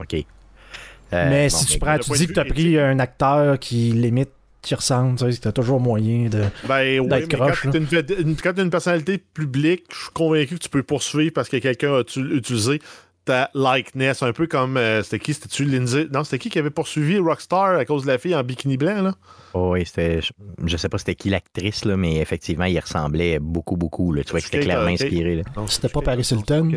OK. 0.00 0.14
Euh, 0.14 1.28
Mais 1.30 1.48
bon, 1.48 1.56
si 1.56 1.66
tu 1.66 1.78
ben, 1.78 1.86
prends, 1.86 1.98
tu 1.98 2.12
dis 2.18 2.26
que 2.26 2.32
tu 2.32 2.40
as 2.40 2.44
pris 2.44 2.78
un 2.78 2.98
acteur 2.98 3.58
qui 3.58 3.92
limite, 3.92 4.30
qui 4.62 4.74
ressemble, 4.74 5.18
tu 5.18 5.48
as 5.48 5.52
toujours 5.52 5.80
moyen 5.80 6.28
de. 6.28 6.44
Ben 6.66 7.00
oui, 7.00 7.08
D'être 7.08 7.28
mais 7.32 7.36
croche, 7.36 7.62
quand 7.64 7.70
tu 7.72 7.78
une, 7.78 8.36
une- 8.58 8.70
personnalité 8.70 9.18
publique, 9.18 9.84
je 9.92 9.96
suis 10.04 10.10
convaincu 10.14 10.54
que 10.54 10.62
tu 10.62 10.68
peux 10.68 10.82
poursuivre 10.84 11.32
parce 11.34 11.48
que 11.48 11.56
quelqu'un 11.58 11.96
a 11.98 12.04
tu- 12.04 12.36
utilisé 12.36 12.80
ta 13.24 13.50
likeness, 13.54 14.22
un 14.22 14.32
peu 14.32 14.46
comme 14.46 14.76
euh, 14.76 15.02
c'était 15.02 15.18
qui, 15.18 15.34
c'était-tu 15.34 15.64
Lindsay? 15.64 16.06
Non, 16.12 16.24
c'était 16.24 16.38
qui 16.38 16.50
qui 16.50 16.58
avait 16.58 16.70
poursuivi 16.70 17.18
Rockstar 17.18 17.76
à 17.76 17.84
cause 17.84 18.02
de 18.02 18.08
la 18.08 18.18
fille 18.18 18.34
en 18.34 18.42
bikini 18.42 18.76
blanc, 18.76 19.02
là? 19.02 19.14
oh, 19.54 19.72
oui, 19.72 19.84
c'était. 19.86 20.20
Je, 20.64 20.76
sais 20.76 20.88
pas 20.88 20.98
c'était 20.98 21.14
qui 21.14 21.30
l'actrice, 21.30 21.84
là, 21.84 21.96
mais 21.96 22.16
effectivement, 22.16 22.64
il 22.64 22.78
ressemblait 22.78 23.38
beaucoup, 23.38 23.76
beaucoup. 23.76 24.12
Là. 24.12 24.24
Tu 24.24 24.30
vois 24.30 24.40
que 24.40 24.46
c'était 24.46 24.60
clairement 24.60 24.86
inspiré. 24.88 25.36
Là. 25.36 25.42
Non, 25.56 25.66
C'était 25.66 25.88
pas 25.88 26.00
Paris 26.00 26.26
Hilton? 26.30 26.70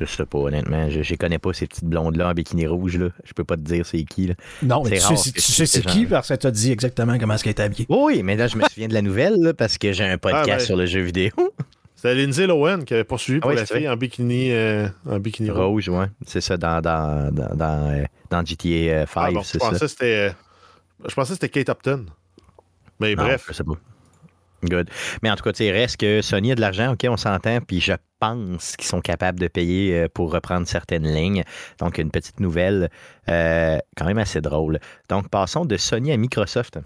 Je 0.00 0.06
sais 0.06 0.26
pas, 0.26 0.38
honnêtement. 0.38 0.88
Je, 0.90 1.02
je 1.02 1.14
connais 1.16 1.40
pas 1.40 1.52
ces 1.52 1.66
petites 1.66 1.84
blondes-là 1.84 2.28
en 2.28 2.32
bikini 2.32 2.68
rouge. 2.68 2.96
Là. 2.98 3.08
Je 3.24 3.32
peux 3.32 3.42
pas 3.42 3.56
te 3.56 3.62
dire 3.62 3.84
c'est 3.84 4.04
qui. 4.04 4.28
Là. 4.28 4.34
Non, 4.62 4.84
mais 4.84 4.90
C'est 4.90 4.98
tu 5.00 5.06
rare 5.08 5.18
sais, 5.18 5.32
tu 5.32 5.40
c'est 5.66 5.84
qui 5.86 6.02
genre- 6.02 6.10
parce 6.10 6.28
que 6.28 6.34
tu 6.34 6.46
as 6.46 6.50
dit 6.52 6.70
exactement 6.70 7.18
comment 7.18 7.34
est-ce 7.34 7.42
qu'elle 7.42 7.54
est 7.54 7.60
habillée. 7.60 7.86
Oui, 7.88 8.22
mais 8.22 8.36
là, 8.36 8.46
je 8.46 8.56
me 8.56 8.62
souviens 8.62 8.86
de 8.86 8.94
la 8.94 9.02
nouvelle 9.02 9.34
là, 9.40 9.54
parce 9.54 9.76
que 9.76 9.92
j'ai 9.92 10.04
un 10.04 10.16
podcast 10.16 10.46
Ah, 10.52 10.56
ben. 10.58 10.64
sur 10.64 10.76
le 10.76 10.86
jeu 10.86 11.00
vidéo. 11.00 11.32
C'était 12.00 12.14
Lindsay 12.14 12.46
Lohan 12.46 12.82
qui 12.82 12.94
avait 12.94 13.02
poursuivi 13.02 13.40
pour 13.40 13.50
Ah 13.50 13.54
oui, 13.54 13.58
la 13.58 13.66
c'est 13.66 13.74
fille 13.74 13.86
vrai. 13.86 13.92
en 13.92 13.96
bikini, 13.96 14.52
euh, 14.52 14.88
en 15.04 15.18
bikini 15.18 15.50
rouge. 15.50 15.88
Ouais. 15.88 16.06
C'est 16.24 16.40
ça, 16.40 16.56
dans, 16.56 16.80
dans, 16.80 17.32
dans, 17.32 17.56
dans, 17.56 17.90
euh, 17.92 18.04
dans 18.30 18.44
GTA 18.46 19.04
5, 19.04 19.08
Ah 19.16 19.30
bon, 19.32 19.40
je 19.42 19.46
c'est 19.48 19.58
ça. 19.60 19.70
pensais 19.70 19.80
que 19.80 19.86
c'était. 19.88 20.32
Je 21.08 21.14
pensais 21.14 21.34
que 21.34 21.40
c'était 21.40 21.48
Kate 21.64 21.68
Upton. 21.70 22.06
Mais 23.00 23.16
Non, 23.16 23.24
bref. 23.24 23.50
sais 23.52 23.64
pas. 23.64 23.72
Good. 24.64 24.90
Mais 25.22 25.30
en 25.30 25.36
tout 25.36 25.42
cas, 25.44 25.52
sais, 25.52 25.70
reste 25.72 25.96
que 25.98 26.20
Sony 26.22 26.52
a 26.52 26.54
de 26.54 26.60
l'argent, 26.60 26.92
OK, 26.92 27.04
on 27.08 27.16
s'entend, 27.16 27.60
puis 27.60 27.80
je 27.80 27.92
pense 28.20 28.76
qu'ils 28.76 28.86
sont 28.88 29.00
capables 29.00 29.38
de 29.38 29.46
payer 29.48 29.94
euh, 29.94 30.08
pour 30.12 30.32
reprendre 30.32 30.66
certaines 30.66 31.06
lignes. 31.06 31.42
Donc, 31.78 31.98
une 31.98 32.10
petite 32.10 32.40
nouvelle 32.40 32.90
euh, 33.28 33.78
quand 33.96 34.04
même 34.06 34.18
assez 34.18 34.40
drôle. 34.40 34.80
Donc, 35.08 35.28
passons 35.30 35.64
de 35.64 35.76
Sony 35.76 36.10
à 36.12 36.16
Microsoft. 36.16 36.78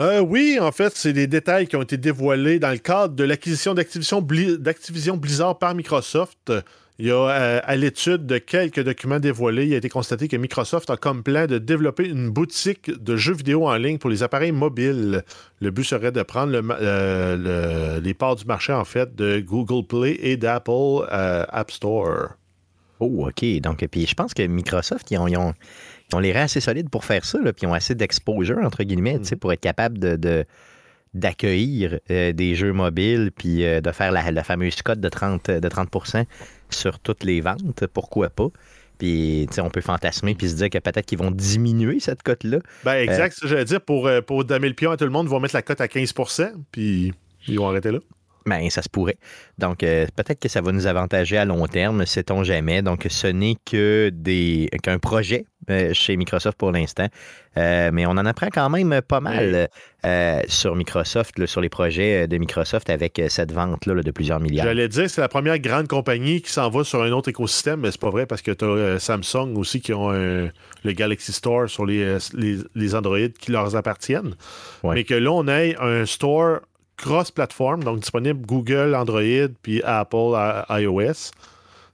Euh, 0.00 0.20
oui, 0.20 0.58
en 0.60 0.70
fait, 0.70 0.92
c'est 0.94 1.12
des 1.12 1.26
détails 1.26 1.66
qui 1.66 1.74
ont 1.74 1.82
été 1.82 1.96
dévoilés 1.96 2.60
dans 2.60 2.70
le 2.70 2.78
cadre 2.78 3.14
de 3.14 3.24
l'acquisition 3.24 3.74
d'Activision 3.74 4.20
Bli- 4.22 4.56
d'Activision 4.56 5.16
Blizzard 5.16 5.58
par 5.58 5.74
Microsoft. 5.74 6.52
Il 7.00 7.06
y 7.06 7.10
a, 7.10 7.14
euh, 7.16 7.60
à 7.64 7.74
l'étude 7.76 8.24
de 8.26 8.38
quelques 8.38 8.82
documents 8.82 9.18
dévoilés, 9.20 9.66
il 9.66 9.74
a 9.74 9.76
été 9.76 9.88
constaté 9.88 10.28
que 10.28 10.36
Microsoft 10.36 10.90
a 10.90 10.96
comme 10.96 11.22
plan 11.24 11.46
de 11.46 11.58
développer 11.58 12.08
une 12.08 12.30
boutique 12.30 12.90
de 12.90 13.16
jeux 13.16 13.34
vidéo 13.34 13.66
en 13.68 13.74
ligne 13.76 13.98
pour 13.98 14.10
les 14.10 14.22
appareils 14.22 14.52
mobiles. 14.52 15.24
Le 15.60 15.70
but 15.70 15.84
serait 15.84 16.12
de 16.12 16.22
prendre 16.22 16.52
le 16.52 16.62
euh, 16.80 17.96
le- 17.96 18.00
les 18.00 18.14
parts 18.14 18.36
du 18.36 18.44
marché, 18.44 18.72
en 18.72 18.84
fait, 18.84 19.16
de 19.16 19.40
Google 19.40 19.84
Play 19.86 20.16
et 20.22 20.36
d'Apple 20.36 21.06
App 21.10 21.70
Store. 21.72 22.30
Oh, 23.00 23.28
OK. 23.28 23.44
Donc, 23.60 23.84
puis 23.90 24.06
je 24.06 24.14
pense 24.14 24.34
que 24.34 24.42
Microsoft, 24.44 25.08
ils 25.12 25.18
ont, 25.18 25.54
ils 26.10 26.16
ont 26.16 26.18
les 26.20 26.32
reins 26.32 26.42
assez 26.44 26.60
solides 26.60 26.88
pour 26.90 27.04
faire 27.04 27.24
ça, 27.24 27.38
là, 27.40 27.52
puis 27.52 27.64
ils 27.64 27.68
ont 27.68 27.74
assez 27.74 27.94
d'exposure, 27.94 28.58
entre 28.58 28.82
guillemets, 28.84 29.18
sais, 29.22 29.36
pour 29.36 29.52
être 29.52 29.60
capable 29.60 29.98
de. 29.98 30.16
de- 30.16 30.44
d'accueillir 31.14 32.00
euh, 32.10 32.32
des 32.32 32.54
jeux 32.54 32.74
mobiles 32.74 33.30
puis 33.34 33.64
euh, 33.64 33.80
de 33.80 33.90
faire 33.92 34.12
la, 34.12 34.30
la 34.30 34.44
fameuse 34.44 34.82
cote 34.82 35.00
de 35.00 35.08
30, 35.08 35.50
de 35.50 35.68
30% 35.68 36.26
sur 36.68 36.98
toutes 36.98 37.24
les 37.24 37.40
ventes, 37.40 37.86
pourquoi 37.86 38.28
pas. 38.28 38.48
Puis, 38.98 39.48
on 39.58 39.70
peut 39.70 39.80
fantasmer 39.80 40.34
puis 40.34 40.50
se 40.50 40.56
dire 40.56 40.68
que 40.68 40.78
peut-être 40.78 41.06
qu'ils 41.06 41.18
vont 41.18 41.30
diminuer 41.30 41.98
cette 41.98 42.22
cote-là. 42.22 42.58
Ben, 42.84 42.96
exact, 42.96 43.32
c'est 43.32 43.36
ce 43.36 43.40
que 43.42 43.48
j'allais 43.48 43.64
dire. 43.64 43.80
Pour, 43.80 44.06
euh, 44.06 44.20
pour 44.20 44.44
damer 44.44 44.68
le 44.68 44.74
pion 44.74 44.90
à 44.90 44.96
tout 44.96 45.04
le 45.04 45.10
monde, 45.10 45.26
ils 45.26 45.30
vont 45.30 45.40
mettre 45.40 45.54
la 45.54 45.62
cote 45.62 45.80
à 45.80 45.86
15% 45.86 46.52
puis 46.72 47.14
ils 47.46 47.58
vont 47.58 47.68
arrêter 47.68 47.90
là. 47.90 48.00
Ben, 48.48 48.70
ça 48.70 48.82
se 48.82 48.88
pourrait. 48.88 49.18
Donc, 49.58 49.82
euh, 49.82 50.06
peut-être 50.16 50.40
que 50.40 50.48
ça 50.48 50.60
va 50.60 50.72
nous 50.72 50.86
avantager 50.86 51.36
à 51.36 51.44
long 51.44 51.66
terme, 51.66 52.06
sait-on 52.06 52.44
jamais. 52.44 52.82
Donc, 52.82 53.06
ce 53.08 53.26
n'est 53.26 53.56
que 53.64 54.10
des 54.12 54.68
qu'un 54.82 54.98
projet 54.98 55.44
euh, 55.70 55.92
chez 55.92 56.16
Microsoft 56.16 56.56
pour 56.56 56.72
l'instant. 56.72 57.08
Euh, 57.58 57.90
mais 57.92 58.06
on 58.06 58.12
en 58.12 58.24
apprend 58.24 58.48
quand 58.52 58.70
même 58.70 59.02
pas 59.02 59.20
mal 59.20 59.68
sur 60.48 60.76
Microsoft, 60.76 61.44
sur 61.46 61.60
les 61.60 61.68
projets 61.68 62.28
de 62.28 62.38
Microsoft 62.38 62.88
avec 62.88 63.20
cette 63.28 63.52
vente-là 63.52 64.00
de 64.02 64.10
plusieurs 64.10 64.40
milliards. 64.40 64.64
J'allais 64.64 64.88
dire, 64.88 65.10
c'est 65.10 65.20
la 65.20 65.28
première 65.28 65.58
grande 65.58 65.88
compagnie 65.88 66.40
qui 66.40 66.50
s'en 66.52 66.70
va 66.70 66.84
sur 66.84 67.02
un 67.02 67.10
autre 67.10 67.28
écosystème, 67.28 67.80
mais 67.80 67.90
c'est 67.90 68.00
pas 68.00 68.10
vrai 68.10 68.24
parce 68.24 68.40
que 68.40 68.52
tu 68.52 68.64
as 68.64 68.98
Samsung 69.00 69.56
aussi 69.56 69.80
qui 69.80 69.92
ont 69.92 70.10
le 70.10 70.92
Galaxy 70.92 71.32
Store 71.32 71.68
sur 71.68 71.84
les, 71.84 72.16
les, 72.74 72.94
Android 72.94 73.28
qui 73.38 73.50
leur 73.50 73.74
appartiennent. 73.74 74.34
Mais 74.84 75.04
que 75.04 75.14
là, 75.14 75.32
on 75.32 75.48
ait 75.48 75.76
un 75.80 76.06
store 76.06 76.60
cross-platform, 76.98 77.84
donc 77.84 78.00
disponible 78.00 78.44
Google, 78.44 78.94
Android, 78.94 79.48
puis 79.62 79.82
Apple, 79.82 80.34
iOS. 80.68 81.30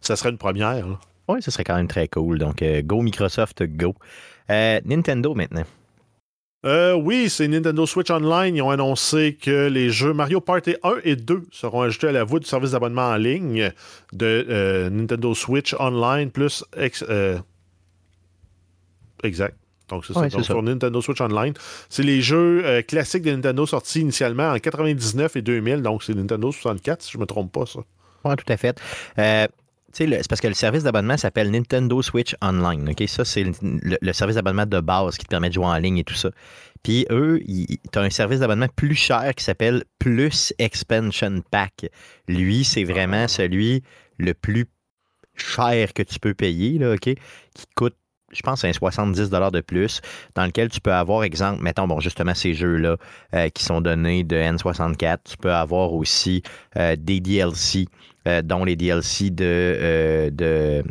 Ça 0.01 0.17
serait 0.17 0.31
une 0.31 0.39
première. 0.39 0.87
Oui, 1.29 1.41
ce 1.41 1.51
serait 1.51 1.65
quand 1.65 1.77
même 1.77 1.89
très 1.89 2.09
cool. 2.09 2.39
Donc, 2.39 2.61
euh, 2.63 2.83
Go 2.83 3.01
Microsoft, 3.01 3.63
Go. 3.63 3.95
Euh, 4.51 4.81
Nintendo 4.85 5.35
maintenant. 5.35 5.65
Euh, 6.67 6.95
oui, 6.95 7.29
c'est 7.29 7.47
Nintendo 7.47 7.87
Switch 7.87 8.11
Online. 8.11 8.57
Ils 8.57 8.63
ont 8.63 8.71
annoncé 8.71 9.37
que 9.41 9.69
les 9.69 9.91
jeux 9.91 10.15
Mario 10.15 10.41
Party 10.41 10.77
1 10.83 10.97
et 11.05 11.17
2 11.17 11.45
seront 11.51 11.83
ajoutés 11.83 12.09
à 12.09 12.13
la 12.13 12.25
voûte 12.25 12.43
du 12.43 12.49
service 12.49 12.71
d'abonnement 12.73 13.09
en 13.09 13.17
ligne 13.17 13.71
de 14.13 14.89
Nintendo 14.91 15.35
Switch 15.35 15.75
Online 15.79 16.31
plus. 16.31 16.65
exact. 19.23 19.57
Donc, 19.89 20.05
c'est 20.07 20.15
ça. 20.15 20.43
sur 20.43 20.63
Nintendo 20.63 21.01
Switch 21.01 21.21
Online. 21.21 21.53
C'est 21.89 22.03
les 22.03 22.21
jeux 22.21 22.63
euh, 22.65 22.83
classiques 22.83 23.23
de 23.23 23.33
Nintendo 23.33 23.67
sortis 23.67 24.01
initialement 24.01 24.51
en 24.51 24.59
99 24.59 25.37
et 25.37 25.43
2000. 25.43 25.83
Donc, 25.83 26.03
c'est 26.03 26.15
Nintendo 26.15 26.51
64, 26.51 27.03
si 27.03 27.13
je 27.13 27.19
ne 27.19 27.23
me 27.23 27.27
trompe 27.27 27.53
pas, 27.53 27.67
ça. 27.67 27.81
Oui, 28.25 28.35
tout 28.37 28.51
à 28.53 28.57
fait. 28.57 28.81
Euh, 29.19 29.47
c'est 29.95 30.29
parce 30.29 30.41
que 30.41 30.49
le 30.49 30.55
service 30.55 30.83
d'abonnement 30.83 31.17
s'appelle 31.17 31.51
Nintendo 31.51 32.03
Switch 32.03 32.35
Online. 32.43 32.89
OK? 32.91 33.09
Ça, 33.09 33.25
c'est 33.25 33.45
le, 33.63 34.13
service 34.13 34.35
d'abonnement 34.37 34.67
de 34.67 34.81
base 34.81 35.17
qui 35.17 35.25
te 35.25 35.31
permet 35.31 35.49
de 35.51 35.55
jouer 35.55 35.67
en 35.67 35.77
ligne 35.77 35.99
et 35.99 36.05
tout 36.05 36.15
ça. 36.15 36.31
Puis 36.83 37.07
eux, 37.11 37.41
tu 37.47 37.99
as 37.99 38.03
un 38.03 38.11
service 38.11 38.41
d'abonnement 38.41 38.67
plus 38.75 38.97
cher 38.97 39.33
qui 39.37 39.45
s'appelle 39.45 39.85
Plus 39.99 40.53
Expansion 40.59 41.43
Pack. 41.51 41.87
Lui, 42.27 42.65
c'est 42.65 42.85
vraiment 42.85 43.25
ah. 43.25 43.29
celui 43.29 43.83
le 44.19 44.35
plus 44.35 44.67
cher 45.37 45.93
que 45.93 46.03
tu 46.03 46.19
peux 46.19 46.35
payer, 46.35 46.79
là, 46.79 46.95
OK? 46.95 47.05
Qui 47.05 47.65
coûte 47.77 47.97
je 48.35 48.43
pense, 48.43 48.65
un 48.65 48.73
70 48.73 49.31
de 49.31 49.61
plus, 49.61 50.01
dans 50.35 50.45
lequel 50.45 50.69
tu 50.69 50.81
peux 50.81 50.93
avoir, 50.93 51.25
exemple, 51.25 51.63
mettons, 51.63 51.87
bon, 51.87 52.01
justement, 52.01 52.35
ces 52.35 52.55
jeux-là 52.55 52.97
euh, 53.35 53.49
qui 53.49 53.65
sont 53.65 53.81
donnés 53.81 54.25
de 54.25 54.37
N64. 54.37 55.19
Tu 55.25 55.37
peux 55.37 55.53
avoir 55.53 55.93
aussi 55.93 56.43
euh, 56.77 56.97
des 56.99 57.21
DLC, 57.21 57.87
euh, 58.27 58.43
dont 58.43 58.65
les 58.65 58.77
DLC 58.77 59.31
de, 59.31 60.31
de, 60.33 60.83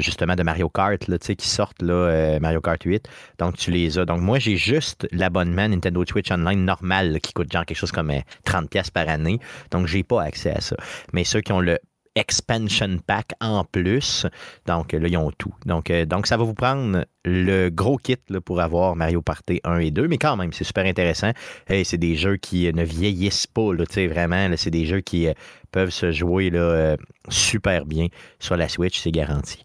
justement 0.00 0.36
de 0.36 0.42
Mario 0.42 0.68
Kart 0.68 1.08
là, 1.08 1.18
qui 1.18 1.48
sortent 1.48 1.82
là, 1.82 2.38
Mario 2.40 2.60
Kart 2.60 2.82
8. 2.82 3.08
Donc 3.38 3.56
tu 3.56 3.70
les 3.72 3.98
as. 3.98 4.04
Donc 4.04 4.20
moi 4.20 4.38
j'ai 4.38 4.56
juste 4.56 5.08
l'abonnement 5.10 5.68
Nintendo 5.68 6.04
Switch 6.06 6.30
Online 6.30 6.64
normal 6.64 7.20
qui 7.20 7.32
coûte 7.32 7.52
genre 7.52 7.66
quelque 7.66 7.78
chose 7.78 7.90
comme 7.90 8.12
30$ 8.46 8.92
par 8.92 9.08
année. 9.08 9.40
Donc 9.72 9.88
j'ai 9.88 10.04
pas 10.04 10.22
accès 10.22 10.52
à 10.52 10.60
ça. 10.60 10.76
Mais 11.12 11.24
ceux 11.24 11.40
qui 11.40 11.50
ont 11.52 11.60
le 11.60 11.80
expansion 12.14 12.98
pack 13.06 13.32
en 13.40 13.64
plus. 13.64 14.26
Donc 14.66 14.92
là, 14.92 15.08
ils 15.08 15.16
ont 15.16 15.30
tout. 15.32 15.54
Donc, 15.66 15.90
euh, 15.90 16.04
ça 16.24 16.36
va 16.36 16.44
vous 16.44 16.54
prendre 16.54 17.04
le 17.24 17.68
gros 17.68 17.96
kit 17.96 18.18
pour 18.44 18.60
avoir 18.60 18.96
Mario 18.96 19.22
Party 19.22 19.60
1 19.64 19.78
et 19.78 19.90
2, 19.90 20.08
mais 20.08 20.18
quand 20.18 20.36
même, 20.36 20.52
c'est 20.52 20.64
super 20.64 20.84
intéressant. 20.84 21.32
et 21.68 21.84
c'est 21.84 21.98
des 21.98 22.16
jeux 22.16 22.36
qui 22.36 22.68
euh, 22.68 22.72
ne 22.72 22.84
vieillissent 22.84 23.46
pas, 23.46 23.72
là, 23.72 23.84
vraiment. 24.08 24.48
c'est 24.56 24.70
des 24.70 24.86
jeux 24.86 25.00
qui 25.00 25.28
euh, 25.28 25.32
peuvent 25.70 25.90
se 25.90 26.12
jouer 26.12 26.50
là, 26.50 26.96
super 27.28 27.86
bien 27.86 28.08
sur 28.38 28.56
la 28.56 28.68
Switch, 28.68 29.00
c'est 29.00 29.10
garanti. 29.10 29.64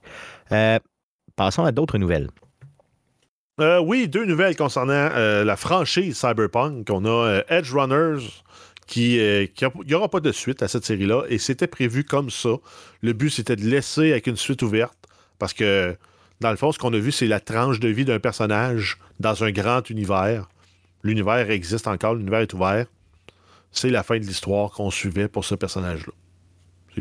passons 1.35 1.65
à 1.65 1.71
d'autres 1.71 1.97
nouvelles. 1.97 2.29
oui, 3.59 4.07
deux 4.07 4.25
nouvelles 4.25 4.55
concernant 4.55 5.09
la 5.43 5.55
franchise 5.57 6.17
Cyberpunk. 6.17 6.89
On 6.89 7.03
a 7.05 7.41
Edge 7.49 7.73
Runners 7.73 8.23
qui, 8.87 9.19
euh, 9.19 9.45
n'y 9.85 9.93
aura 9.93 10.09
pas 10.09 10.21
de 10.21 10.31
suite 10.31 10.63
à 10.63 10.67
cette 10.67 10.85
série-là. 10.85 11.23
Et 11.29 11.37
c'était 11.37 11.67
prévu 11.67 12.03
comme 12.03 12.29
ça. 12.29 12.55
Le 13.01 13.13
but, 13.13 13.29
c'était 13.29 13.55
de 13.55 13.65
laisser 13.65 14.11
avec 14.11 14.27
une 14.27 14.37
suite 14.37 14.61
ouverte. 14.61 14.97
Parce 15.37 15.53
que, 15.53 15.95
dans 16.39 16.49
le 16.49 16.57
fond, 16.57 16.71
ce 16.71 16.79
qu'on 16.79 16.93
a 16.93 16.97
vu, 16.97 17.11
c'est 17.11 17.27
la 17.27 17.39
tranche 17.39 17.79
de 17.79 17.89
vie 17.89 18.05
d'un 18.05 18.19
personnage 18.19 18.97
dans 19.19 19.43
un 19.43 19.51
grand 19.51 19.87
univers. 19.89 20.49
L'univers 21.03 21.51
existe 21.51 21.87
encore, 21.87 22.15
l'univers 22.15 22.39
est 22.39 22.53
ouvert. 22.53 22.87
C'est 23.71 23.89
la 23.89 24.01
fin 24.01 24.17
de 24.17 24.23
l'histoire 24.23 24.71
qu'on 24.71 24.89
suivait 24.89 25.27
pour 25.27 25.45
ce 25.45 25.53
personnage-là. 25.53 26.13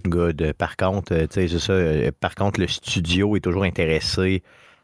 Good. 0.05 0.53
Par 0.59 0.77
contre, 0.77 1.14
euh. 1.14 1.27
Euh, 1.70 2.11
par 2.20 2.35
contre, 2.35 2.61
le 2.61 2.66
studio 2.66 3.37
est 3.37 3.40
toujours 3.40 3.62
intéressé 3.62 4.42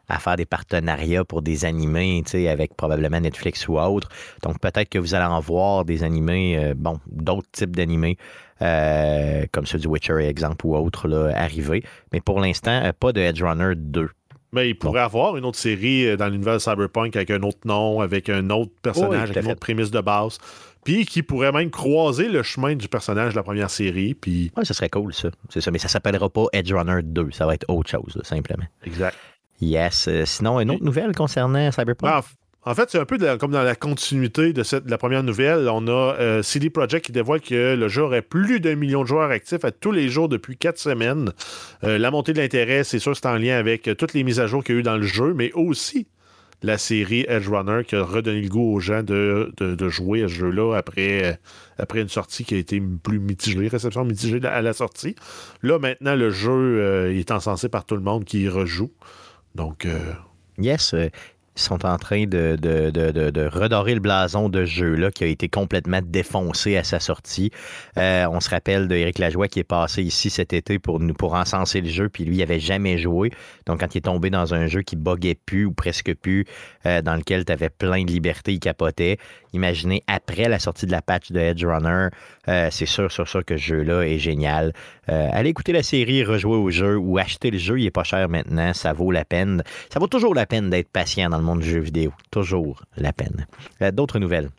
à 0.09 0.19
faire 0.19 0.35
des 0.35 0.45
partenariats 0.45 1.23
pour 1.23 1.41
des 1.41 1.65
animés, 1.65 2.23
avec 2.49 2.75
probablement 2.75 3.19
Netflix 3.19 3.67
ou 3.67 3.79
autre. 3.79 4.09
Donc 4.41 4.59
peut-être 4.59 4.89
que 4.89 4.99
vous 4.99 5.15
allez 5.15 5.25
en 5.25 5.39
voir 5.39 5.85
des 5.85 6.03
animés, 6.03 6.57
euh, 6.57 6.73
bon, 6.75 6.99
d'autres 7.07 7.49
types 7.51 7.75
d'animés, 7.75 8.17
euh, 8.61 9.45
comme 9.51 9.65
ceux 9.65 9.79
du 9.79 9.87
Witcher, 9.87 10.25
exemple, 10.27 10.65
ou 10.65 10.75
autre, 10.75 11.07
là, 11.07 11.31
arriver. 11.35 11.83
Mais 12.11 12.21
pour 12.21 12.39
l'instant, 12.39 12.81
euh, 12.83 12.91
pas 12.97 13.11
de 13.11 13.21
Edge 13.21 13.41
Runner 13.41 13.73
2. 13.75 14.09
Mais 14.51 14.69
il 14.69 14.75
pourrait 14.75 15.01
avoir 15.01 15.35
une 15.35 15.45
autre 15.45 15.57
série 15.57 16.15
dans 16.15 16.27
l'univers 16.27 16.61
Cyberpunk 16.61 17.15
avec 17.15 17.31
un 17.31 17.41
autre 17.41 17.57
nom, 17.65 18.01
avec 18.01 18.29
un 18.29 18.51
autre 18.51 18.71
personnage, 18.83 19.31
avec 19.31 19.43
une 19.43 19.51
autre 19.51 19.59
prémisse 19.59 19.89
de 19.89 19.99
base. 19.99 20.37
Puis 20.85 21.05
qui 21.05 21.23
pourrait 21.23 21.51
même 21.51 21.71
croiser 21.71 22.27
le 22.27 22.43
chemin 22.43 22.75
du 22.75 22.87
personnage 22.87 23.31
de 23.31 23.37
la 23.37 23.43
première 23.43 23.69
série. 23.69 24.13
Puis... 24.13 24.51
Oui, 24.55 24.65
ce 24.65 24.73
serait 24.75 24.89
cool, 24.89 25.13
ça. 25.13 25.29
C'est 25.49 25.61
ça. 25.61 25.71
Mais 25.71 25.79
ça 25.79 25.87
s'appellera 25.87 26.29
pas 26.29 26.45
Edge 26.51 26.71
Runner 26.71 27.01
2. 27.01 27.31
Ça 27.31 27.47
va 27.47 27.55
être 27.55 27.65
autre 27.67 27.89
chose, 27.89 28.19
simplement. 28.23 28.65
Exact. 28.85 29.17
Yes. 29.63 30.07
Euh, 30.07 30.25
sinon, 30.25 30.59
une 30.59 30.71
autre 30.71 30.83
nouvelle 30.83 31.15
concernant 31.15 31.71
Cyberpunk? 31.71 32.11
Ben, 32.11 32.21
en 32.65 32.75
fait, 32.75 32.89
c'est 32.89 32.99
un 32.99 33.05
peu 33.05 33.17
comme 33.37 33.51
dans 33.51 33.63
la 33.63 33.75
continuité 33.75 34.53
de, 34.53 34.63
cette, 34.63 34.89
la 34.89 34.97
première 34.97 35.23
nouvelle. 35.23 35.67
On 35.69 35.85
a 35.87 36.15
euh, 36.15 36.41
CD 36.43 36.69
Projekt 36.69 37.05
qui 37.05 37.11
dévoile 37.11 37.41
que 37.41 37.75
le 37.75 37.87
jeu 37.89 38.03
aurait 38.03 38.21
plus 38.21 38.61
d'un 38.61 38.75
million 38.75 39.01
de 39.01 39.07
joueurs 39.07 39.31
actifs 39.31 39.65
à 39.65 39.71
tous 39.71 39.91
les 39.91 40.07
jours 40.07 40.29
depuis 40.29 40.55
quatre 40.55 40.79
semaines. 40.79 41.33
Euh, 41.83 41.97
la 41.97 42.09
montée 42.09 42.31
de 42.31 42.39
l'intérêt, 42.39 42.85
c'est 42.85 42.99
sûr, 42.99 43.15
c'est 43.15 43.25
en 43.25 43.35
lien 43.35 43.57
avec 43.57 43.89
toutes 43.97 44.13
les 44.13 44.23
mises 44.23 44.39
à 44.39 44.47
jour 44.47 44.63
qu'il 44.63 44.75
y 44.75 44.77
a 44.77 44.79
eu 44.79 44.83
dans 44.83 44.95
le 44.95 45.03
jeu, 45.03 45.33
mais 45.33 45.51
aussi 45.53 46.07
la 46.61 46.77
série 46.77 47.25
Edge 47.27 47.49
Runner 47.49 47.83
qui 47.83 47.97
a 47.97 48.03
redonné 48.03 48.39
le 48.39 48.47
goût 48.47 48.73
aux 48.73 48.79
gens 48.79 49.03
de, 49.03 49.51
jouer 49.89 50.23
à 50.23 50.29
ce 50.29 50.33
jeu-là 50.33 50.73
après, 50.77 51.37
après 51.77 51.99
une 51.99 52.07
sortie 52.07 52.45
qui 52.45 52.55
a 52.55 52.57
été 52.57 52.81
plus 53.03 53.19
mitigée, 53.19 53.67
réception 53.67 54.05
mitigée 54.05 54.39
à 54.45 54.61
la 54.61 54.71
sortie. 54.71 55.15
Là, 55.61 55.79
maintenant, 55.79 56.15
le 56.15 56.29
jeu 56.29 57.11
est 57.11 57.31
encensé 57.31 57.67
par 57.67 57.83
tout 57.83 57.95
le 57.95 58.01
monde 58.01 58.23
qui 58.23 58.43
y 58.43 58.47
rejoue. 58.47 58.91
Donc. 59.55 59.85
Euh, 59.85 60.13
yes, 60.57 60.93
euh, 60.93 61.09
sont 61.55 61.85
en 61.85 61.97
train 61.97 62.25
de, 62.25 62.57
de, 62.59 63.47
redorer 63.47 63.93
le 63.93 63.99
blason 63.99 64.49
de 64.49 64.65
ce 64.65 64.71
jeu-là 64.71 65.11
qui 65.11 65.23
a 65.23 65.27
été 65.27 65.49
complètement 65.49 65.99
défoncé 66.03 66.77
à 66.77 66.83
sa 66.83 66.99
sortie. 66.99 67.51
Euh, 67.97 68.25
on 68.31 68.39
se 68.39 68.49
rappelle 68.49 68.87
d'Éric 68.87 69.19
Lajoie 69.19 69.47
qui 69.47 69.59
est 69.59 69.63
passé 69.63 70.03
ici 70.03 70.29
cet 70.29 70.53
été 70.53 70.79
pour, 70.79 70.99
nous, 70.99 71.13
pour 71.13 71.33
encenser 71.33 71.81
le 71.81 71.89
jeu, 71.89 72.09
puis 72.09 72.25
lui, 72.25 72.37
il 72.37 72.39
n'avait 72.39 72.59
jamais 72.59 72.97
joué. 72.97 73.31
Donc, 73.65 73.81
quand 73.81 73.93
il 73.95 73.99
est 73.99 74.01
tombé 74.01 74.29
dans 74.29 74.53
un 74.53 74.67
jeu 74.67 74.81
qui 74.81 74.95
buguait 74.95 75.35
plus 75.35 75.65
ou 75.65 75.73
presque 75.73 76.13
plus, 76.15 76.45
dans 76.83 77.15
lequel 77.15 77.45
tu 77.45 77.51
avais 77.51 77.69
plein 77.69 78.03
de 78.03 78.11
liberté, 78.11 78.53
il 78.53 78.59
capotait. 78.59 79.17
Imaginez, 79.53 80.03
après 80.07 80.49
la 80.49 80.57
sortie 80.57 80.87
de 80.87 80.91
la 80.91 81.03
patch 81.03 81.31
de 81.31 81.39
Edge 81.39 81.63
Runner, 81.63 82.07
euh, 82.47 82.67
c'est 82.71 82.87
sûr, 82.87 83.11
sur 83.11 83.29
ça 83.29 83.43
que 83.43 83.55
ce 83.55 83.61
jeu-là 83.61 84.01
est 84.01 84.17
génial. 84.17 84.73
Euh, 85.09 85.29
allez 85.31 85.49
écouter 85.49 85.73
la 85.73 85.83
série, 85.83 86.23
rejouer 86.23 86.57
au 86.57 86.71
jeu 86.71 86.97
ou 86.97 87.19
acheter 87.19 87.51
le 87.51 87.59
jeu, 87.59 87.79
il 87.79 87.85
est 87.85 87.91
pas 87.91 88.03
cher 88.03 88.27
maintenant, 88.29 88.73
ça 88.73 88.93
vaut 88.93 89.11
la 89.11 89.25
peine. 89.25 89.63
Ça 89.91 89.99
vaut 89.99 90.07
toujours 90.07 90.33
la 90.33 90.47
peine 90.47 90.71
d'être 90.71 90.89
patient 90.89 91.29
dans 91.29 91.37
le 91.37 91.42
monde 91.43 91.59
du 91.59 91.69
jeu 91.69 91.79
vidéo. 91.79 92.11
Toujours 92.31 92.83
la 92.97 93.13
peine. 93.13 93.45
Euh, 93.81 93.91
d'autres 93.91 94.19
nouvelles? 94.19 94.49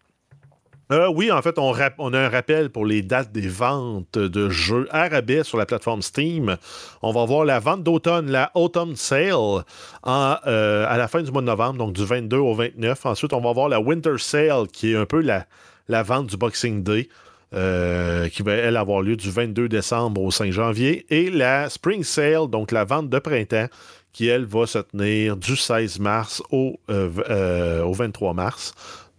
Euh, 0.92 1.08
oui, 1.08 1.32
en 1.32 1.40
fait, 1.40 1.58
on, 1.58 1.72
a 1.72 2.18
un 2.18 2.28
rappel 2.28 2.68
pour 2.68 2.84
les 2.84 3.00
dates 3.00 3.32
des 3.32 3.48
ventes 3.48 4.18
de 4.18 4.50
jeux 4.50 4.86
à 4.90 5.08
sur 5.42 5.56
la 5.56 5.64
plateforme 5.64 6.02
Steam. 6.02 6.56
On 7.00 7.12
va 7.12 7.24
voir 7.24 7.46
la 7.46 7.58
vente 7.58 7.82
d'automne, 7.82 8.30
la 8.30 8.50
Autumn 8.54 8.94
Sale, 8.94 9.64
euh, 10.06 10.86
à 10.86 10.96
la 10.98 11.08
fin 11.08 11.22
du 11.22 11.32
mois 11.32 11.40
de 11.40 11.46
novembre, 11.46 11.78
donc 11.78 11.94
du 11.94 12.04
22 12.04 12.36
au 12.36 12.54
29. 12.54 13.06
Ensuite, 13.06 13.32
on 13.32 13.40
va 13.40 13.52
voir 13.52 13.70
la 13.70 13.80
Winter 13.80 14.18
Sale, 14.18 14.66
qui 14.70 14.92
est 14.92 14.96
un 14.96 15.06
peu 15.06 15.22
la, 15.22 16.02
vente 16.02 16.26
du 16.26 16.36
Boxing 16.36 16.82
Day. 16.82 17.08
Qui 17.52 18.42
va, 18.42 18.52
elle, 18.52 18.76
avoir 18.76 19.00
lieu 19.00 19.16
du 19.16 19.30
22 19.30 19.68
décembre 19.68 20.20
au 20.20 20.32
5 20.32 20.50
janvier, 20.50 21.06
et 21.08 21.30
la 21.30 21.70
Spring 21.70 22.02
Sale, 22.02 22.48
donc 22.50 22.72
la 22.72 22.84
vente 22.84 23.08
de 23.08 23.18
printemps, 23.20 23.68
qui, 24.14 24.28
elle, 24.28 24.46
va 24.46 24.66
se 24.66 24.78
tenir 24.78 25.36
du 25.36 25.56
16 25.56 25.98
mars 25.98 26.42
au, 26.50 26.80
au 26.88 27.92
23 27.92 28.32
mars. 28.32 28.72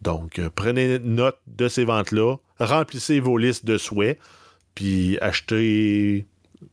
Donc, 0.06 0.38
euh, 0.38 0.50
prenez 0.54 1.00
note 1.00 1.40
de 1.48 1.68
ces 1.68 1.84
ventes-là, 1.84 2.36
remplissez 2.60 3.20
vos 3.20 3.38
listes 3.40 3.66
de 3.66 3.78
souhaits, 3.78 4.20
puis 4.76 5.18
achetez 5.20 6.28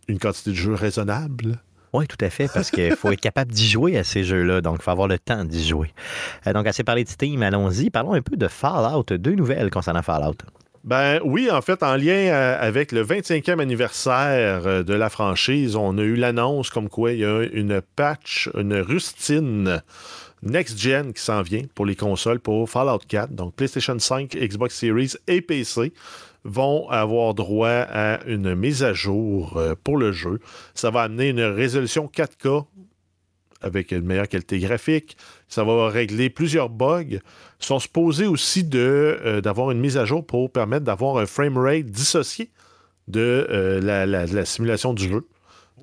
une 0.07 0.19
quantité 0.19 0.51
de 0.51 0.55
jeux 0.55 0.75
raisonnable. 0.75 1.59
Oui, 1.95 2.07
tout 2.07 2.23
à 2.23 2.29
fait, 2.29 2.51
parce 2.53 2.71
qu'il 2.71 2.95
faut 2.95 3.11
être 3.11 3.21
capable 3.21 3.53
d'y 3.53 3.69
jouer 3.69 3.99
à 3.99 4.05
ces 4.05 4.23
jeux-là, 4.23 4.61
donc 4.61 4.79
il 4.81 4.83
faut 4.83 4.91
avoir 4.91 5.09
le 5.09 5.19
temps 5.19 5.45
d'y 5.45 5.67
jouer. 5.67 5.93
Euh, 6.47 6.53
donc, 6.53 6.67
assez 6.67 6.85
parlé 6.85 7.05
de 7.05 7.09
Steam, 7.09 7.43
allons-y. 7.43 7.89
Parlons 7.89 8.13
un 8.13 8.23
peu 8.23 8.37
de 8.37 8.49
Fallout, 8.49 9.05
deux 9.05 9.35
nouvelles 9.35 9.71
concernant 9.71 10.03
Fallout. 10.03 10.37
Ben 10.85 11.21
oui, 11.25 11.49
en 11.49 11.63
fait, 11.63 11.85
en 11.85 11.95
lien 11.95 12.33
euh, 12.33 12.57
avec 12.61 12.91
le 12.91 13.05
25e 13.05 13.61
anniversaire 13.61 14.67
euh, 14.67 14.83
de 14.83 14.95
la 14.95 15.11
franchise, 15.11 15.77
on 15.77 15.97
a 15.97 16.03
eu 16.03 16.17
l'annonce 16.17 16.71
comme 16.71 16.89
quoi 16.89 17.13
il 17.13 17.21
y 17.21 17.25
a 17.25 17.43
une 17.53 17.81
patch, 17.95 18.51
une 18.59 18.75
rustine 18.75 19.81
next-gen 20.43 21.13
qui 21.13 21.23
s'en 21.23 21.43
vient 21.43 21.63
pour 21.77 21.87
les 21.87 21.95
consoles 21.95 22.41
pour 22.41 22.69
Fallout 22.69 22.99
4. 23.07 23.33
Donc 23.33 23.55
PlayStation 23.55 23.97
5, 23.97 24.33
Xbox 24.33 24.75
Series 24.75 25.13
et 25.29 25.41
PC 25.41 25.93
vont 26.43 26.89
avoir 26.89 27.35
droit 27.35 27.69
à 27.69 28.19
une 28.27 28.57
mise 28.57 28.83
à 28.83 28.93
jour 28.93 29.57
euh, 29.59 29.75
pour 29.85 29.97
le 29.97 30.11
jeu. 30.11 30.41
Ça 30.75 30.91
va 30.91 31.03
amener 31.03 31.29
une 31.29 31.43
résolution 31.43 32.11
4K 32.13 32.65
avec 33.63 33.93
une 33.93 34.03
meilleure 34.03 34.29
qualité 34.29 34.59
graphique. 34.59 35.17
Ça 35.49 35.65
va 35.65 35.89
régler 35.89 36.31
plusieurs 36.31 36.69
bugs. 36.69 37.03
Ils 37.11 37.21
sont 37.67 37.79
supposés 37.79 38.27
aussi 38.27 38.69
euh, 38.75 39.41
d'avoir 39.41 39.71
une 39.71 39.79
mise 39.81 39.97
à 39.97 40.05
jour 40.05 40.27
pour 40.27 40.51
permettre 40.51 40.85
d'avoir 40.85 41.19
un 41.19 41.27
framerate 41.27 41.87
dissocié 41.87 42.51
de 43.09 43.47
euh, 43.51 43.81
la, 43.81 44.07
la- 44.07 44.27
la 44.27 44.45
simulation 44.45 44.95
du 44.95 45.09
jeu. 45.09 45.27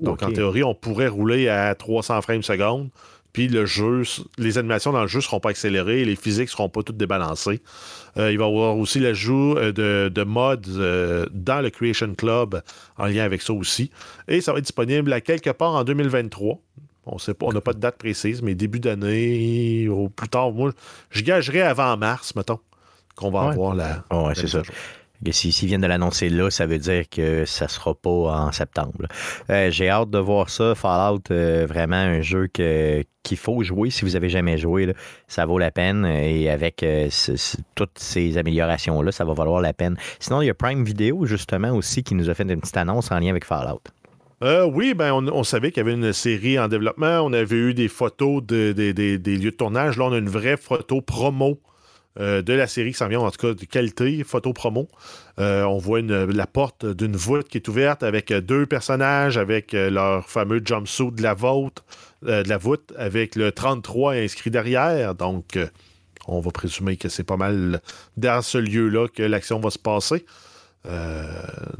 Donc, 0.02 0.24
en 0.24 0.28
théorie, 0.34 0.63
on 0.63 0.74
pourrait 0.76 1.08
rouler 1.10 1.50
à 1.50 1.76
300 1.76 2.22
frames 2.22 2.44
secondes. 2.44 2.89
Puis 3.32 3.48
le 3.48 3.65
jeu, 3.68 4.02
les 4.39 4.58
animations 4.58 4.92
dans 4.92 5.02
le 5.04 5.08
jeu 5.08 5.20
ne 5.20 5.24
seront 5.24 5.39
pas 5.39 5.50
accélérées, 5.52 6.04
les 6.04 6.15
physiques 6.15 6.48
ne 6.48 6.52
seront 6.52 6.70
pas 6.70 6.82
toutes 6.82 6.98
débalancées. 6.98 7.62
Euh, 8.18 8.32
il 8.32 8.39
va 8.39 8.46
y 8.46 8.48
avoir 8.48 8.76
aussi 8.76 9.00
l'ajout 9.00 9.54
de, 9.56 10.10
de 10.10 10.24
mods 10.24 10.56
euh, 10.70 11.28
dans 11.32 11.62
le 11.62 11.70
Creation 11.70 12.15
Club 12.15 12.62
en 12.98 13.06
lien 13.06 13.24
avec 13.24 13.44
ça 13.44 13.54
aussi. 13.54 13.92
Et 14.28 14.42
ça 14.42 14.52
va 14.52 14.58
être 14.58 14.65
disponible 14.65 15.13
à 15.13 15.22
quelque 15.22 15.52
part 15.52 15.76
en 15.76 15.84
2023. 15.84 16.60
On 17.12 17.17
sait 17.17 17.34
pas, 17.34 17.45
on 17.48 17.54
n'a 17.54 17.62
pas 17.62 17.74
de 17.74 17.80
date 17.80 17.98
précise, 17.98 18.41
mais 18.41 18.56
début 18.56 18.80
d'année 18.80 19.88
ou 19.89 20.10
plus 20.10 20.30
tard. 20.30 20.52
Moi, 20.52 20.72
je 21.10 21.22
gagerais 21.24 21.62
avant 21.62 21.95
mars, 21.98 22.36
mettons, 22.36 22.60
qu'on 23.15 23.32
va 23.32 23.45
Ouais. 23.48 23.54
avoir 23.54 23.76
la. 23.76 24.04
Ouais, 24.12 24.30
la 24.30 24.36
c'est 24.36 24.48
ça. 24.48 24.62
Et 25.26 25.34
si- 25.34 25.52
S'ils 25.52 25.67
viennent 25.67 25.82
de 25.82 25.88
l'annoncer 25.88 26.30
là, 26.30 26.50
ça 26.50 26.65
veut 26.65 26.78
dire 26.78 27.04
que 27.10 27.43
ça 27.43 27.67
sera 27.67 27.93
pas 27.93 28.10
en 28.10 28.54
septembre. 28.54 29.06
Euh, 29.50 29.69
J'ai 29.69 29.89
hâte 29.89 30.10
de 30.12 30.17
voir 30.17 30.50
ça. 30.50 30.76
Fallout, 30.76 31.19
euh, 31.32 31.65
vraiment 31.67 31.98
un 31.98 32.22
jeu 32.22 32.48
qu'il 32.48 33.38
faut 33.38 33.62
jouer 33.62 33.89
si 33.89 34.06
vous 34.06 34.15
avez 34.15 34.30
jamais 34.30 34.58
joué. 34.58 34.86
là. 34.86 34.93
Ça 35.28 35.45
vaut 35.45 35.58
la 35.60 35.72
peine. 35.72 36.06
Et 36.06 36.50
avec 36.50 36.84
euh, 36.84 37.10
ce- 37.12 37.36
ce- 37.36 37.58
toutes 37.76 38.00
ces 38.00 38.38
améliorations-là, 38.38 39.12
ça 39.12 39.26
va 39.26 39.34
valoir 39.34 39.60
la 39.60 39.74
peine. 39.74 39.98
Sinon, 40.22 40.41
il 40.41 40.45
y 40.45 40.50
a 40.50 40.54
Prime 40.54 40.86
Video, 40.86 41.26
justement, 41.26 41.72
aussi, 41.72 42.02
qui 42.02 42.15
nous 42.15 42.30
a 42.30 42.34
fait 42.34 42.43
une 42.43 42.62
petite 42.62 42.78
annonce 42.78 43.12
en 43.12 43.19
lien 43.19 43.30
avec 43.32 43.43
Fallout. 43.43 43.82
Euh, 44.41 44.63
oui, 44.65 44.93
ben 44.93 45.12
on, 45.12 45.43
savait 45.43 45.71
qu'il 45.71 45.82
y 45.84 45.86
avait 45.86 45.93
une 45.93 46.13
série 46.13 46.58
en 46.58 46.67
développement. 46.69 47.19
On 47.21 47.34
avait 47.34 47.58
eu 47.58 47.73
des 47.73 47.89
photos 47.89 48.41
de- 48.45 48.71
de- 48.71 48.93
de- 48.93 49.17
des 49.17 49.36
lieux 49.38 49.52
de 49.52 49.56
tournage. 49.56 49.97
Là, 49.97 50.06
on 50.06 50.13
a 50.13 50.17
une 50.17 50.30
vraie 50.30 50.56
photo 50.58 51.02
promo 51.02 51.60
euh, 52.19 52.41
de 52.41 52.54
la 52.54 52.65
série 52.67 52.91
qui 52.91 52.97
s'en 52.97 53.08
vient, 53.08 53.19
en 53.19 53.32
tout 53.32 53.47
cas 53.47 53.54
de 53.54 53.65
qualité, 53.65 54.23
photo 54.23 54.52
promo. 54.54 54.88
Euh, 55.39 55.63
on 55.63 55.78
voit 55.78 56.02
la 56.02 56.47
porte 56.47 56.86
d'une 56.86 57.15
voûte 57.15 57.47
qui 57.49 57.58
est 57.58 57.67
ouverte 57.67 58.02
avec 58.04 58.34
deux 58.34 58.65
personnages, 58.65 59.38
avec 59.38 59.73
leur 59.73 60.25
fameux 60.28 60.62
jumpsuit 60.63 61.12
de 61.12 61.21
la 61.21 61.34
voûte, 61.34 61.84
de 62.23 62.47
la 62.49 62.58
voûte, 62.58 62.93
avec 62.97 63.36
le 63.36 63.52
33 63.52 64.13
inscrit 64.13 64.49
derrière. 64.52 65.15
Donc, 65.15 65.58
on 66.28 66.39
va 66.41 66.52
présumer 66.52 66.97
que 66.97 67.10
c'est 67.10 67.23
pas 67.23 67.38
mal 67.38 67.82
dans 68.17 68.41
ce 68.41 68.58
lieu-là 68.58 69.08
que 69.08 69.23
l'action 69.23 69.60
va 69.60 69.69
se 69.69 69.80
passer. 69.80 70.25
Euh, 70.88 71.26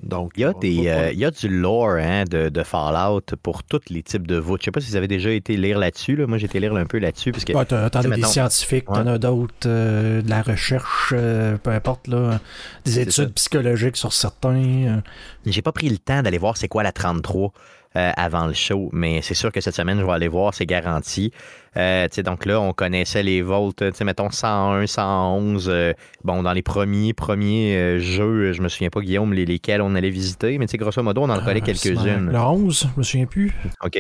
donc, 0.04 0.34
Il 0.36 0.42
y 0.42 0.44
a, 0.44 0.52
on 0.56 0.60
des, 0.60 0.84
va 0.86 0.94
pas- 0.96 1.02
euh, 1.04 1.12
il 1.14 1.20
y 1.20 1.26
a 1.26 1.32
du 1.32 1.48
lore 1.48 1.92
hein, 1.92 2.26
de, 2.30 2.50
de 2.50 2.64
Fallout 2.64 3.22
pour 3.42 3.64
tous 3.64 3.80
les 3.90 4.04
types 4.04 4.28
de 4.28 4.36
voûtes. 4.38 4.62
Je 4.62 4.66
sais 4.66 4.72
pas 4.72 4.82
si 4.82 4.90
vous 4.90 4.96
avez 4.98 5.08
déjà 5.08 5.30
été 5.32 5.56
lire 5.56 5.80
là-dessus. 5.80 6.16
là. 6.18 6.28
Moi, 6.28 6.38
j'ai 6.38 6.46
été 6.46 6.60
lire 6.60 6.76
un 6.76 6.86
peu 6.86 7.00
là-dessus. 7.00 7.32
Parce 7.32 7.46
que 7.46 7.54
Ouais, 7.54 7.66
t'en 7.66 7.90
t'en 7.90 8.00
as 8.00 8.04
des 8.04 8.10
mettons- 8.10 8.28
scientifiques, 8.28 8.86
t'en 8.86 9.06
Ouais. 9.06 9.12
as 9.12 9.18
d'autres, 9.18 9.54
euh, 9.68 10.22
de 10.22 10.30
la 10.30 10.42
recherche, 10.42 11.14
euh, 11.16 11.58
peu 11.58 11.72
importe, 11.72 12.08
là, 12.10 12.40
des 12.84 12.92
C'est 12.92 13.02
études 13.04 13.14
ça. 13.14 13.26
psychologiques 13.36 13.96
sur 13.98 14.12
certains. 14.12 14.56
euh. 14.88 15.02
J'ai 15.46 15.62
pas 15.62 15.72
pris 15.72 15.88
le 15.90 15.98
temps 15.98 16.22
d'aller 16.22 16.38
voir 16.38 16.58
c'est 16.58 16.68
quoi 16.68 16.84
la 16.84 16.92
33 16.92 17.54
euh, 17.96 18.12
avant 18.16 18.46
le 18.48 18.54
show, 18.54 18.90
mais 18.94 19.22
c'est 19.22 19.34
sûr 19.34 19.52
que 19.52 19.62
cette 19.62 19.76
semaine, 19.76 20.00
je 20.00 20.06
vais 20.06 20.12
aller 20.12 20.28
voir, 20.28 20.54
c'est 20.54 20.66
garanti. 20.66 21.32
Euh, 21.78 22.08
donc 22.24 22.46
là, 22.46 22.60
on 22.62 22.74
connaissait 22.74 23.24
les 23.24 23.42
volts, 23.42 23.82
mettons 24.02 24.30
101, 24.30 24.86
111. 24.88 25.68
euh, 25.70 25.94
bon, 26.24 26.44
dans 26.44 26.54
les 26.54 26.62
premiers, 26.62 27.14
premiers 27.14 28.00
jeux, 28.00 28.54
je 28.54 28.62
me 28.62 28.70
souviens 28.70 28.90
pas, 28.90 29.02
Guillaume, 29.02 29.34
les, 29.34 29.46
lesquels 29.46 29.82
on 29.82 29.96
allait 29.96 30.10
visiter, 30.10 30.58
mais 30.58 30.66
grosso 30.74 31.02
modo, 31.04 31.22
on 31.22 31.30
en 31.30 31.40
connaît 31.42 31.62
Euh, 31.62 31.74
c'est 31.74 31.90
quelques-unes. 31.94 32.32
Le 32.32 32.40
11, 32.40 32.88
je 32.94 33.00
me 33.00 33.04
souviens 33.04 33.26
plus. 33.26 33.52
OK. 33.84 34.00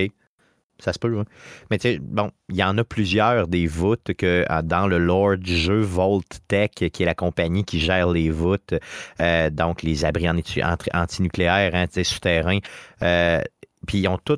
Ça 0.82 0.94
se 0.94 1.00
peut, 1.00 1.20
hein. 1.20 1.26
Mais 1.70 1.78
tu 1.78 1.90
sais, 1.90 2.00
bon, 2.02 2.32
il 2.48 2.56
y 2.56 2.64
en 2.64 2.78
a 2.78 2.86
plusieurs 2.86 3.50
des 3.50 3.68
voûtes 3.68 4.14
que 4.18 4.46
euh, 4.50 4.62
dans 4.62 4.88
le 4.88 4.98
lore 4.98 5.36
du 5.36 5.54
jeu, 5.58 5.82
Volt 5.82 6.40
Tech, 6.48 6.70
qui 6.70 7.04
est 7.04 7.06
la 7.06 7.16
compagnie 7.16 7.66
qui 7.66 7.82
gère 7.82 8.10
les 8.12 8.30
voûtes, 8.30 8.74
euh, 9.20 9.50
donc 9.50 9.84
les 9.84 10.06
abris 10.06 10.30
anti- 10.30 10.64
anti- 10.64 10.90
antinucléaires, 10.94 11.72
hein, 11.76 11.86
souterrains, 12.04 12.60
euh, 13.04 13.42
puis 13.90 13.98
ils 14.02 14.08
ont 14.08 14.20
tous 14.24 14.38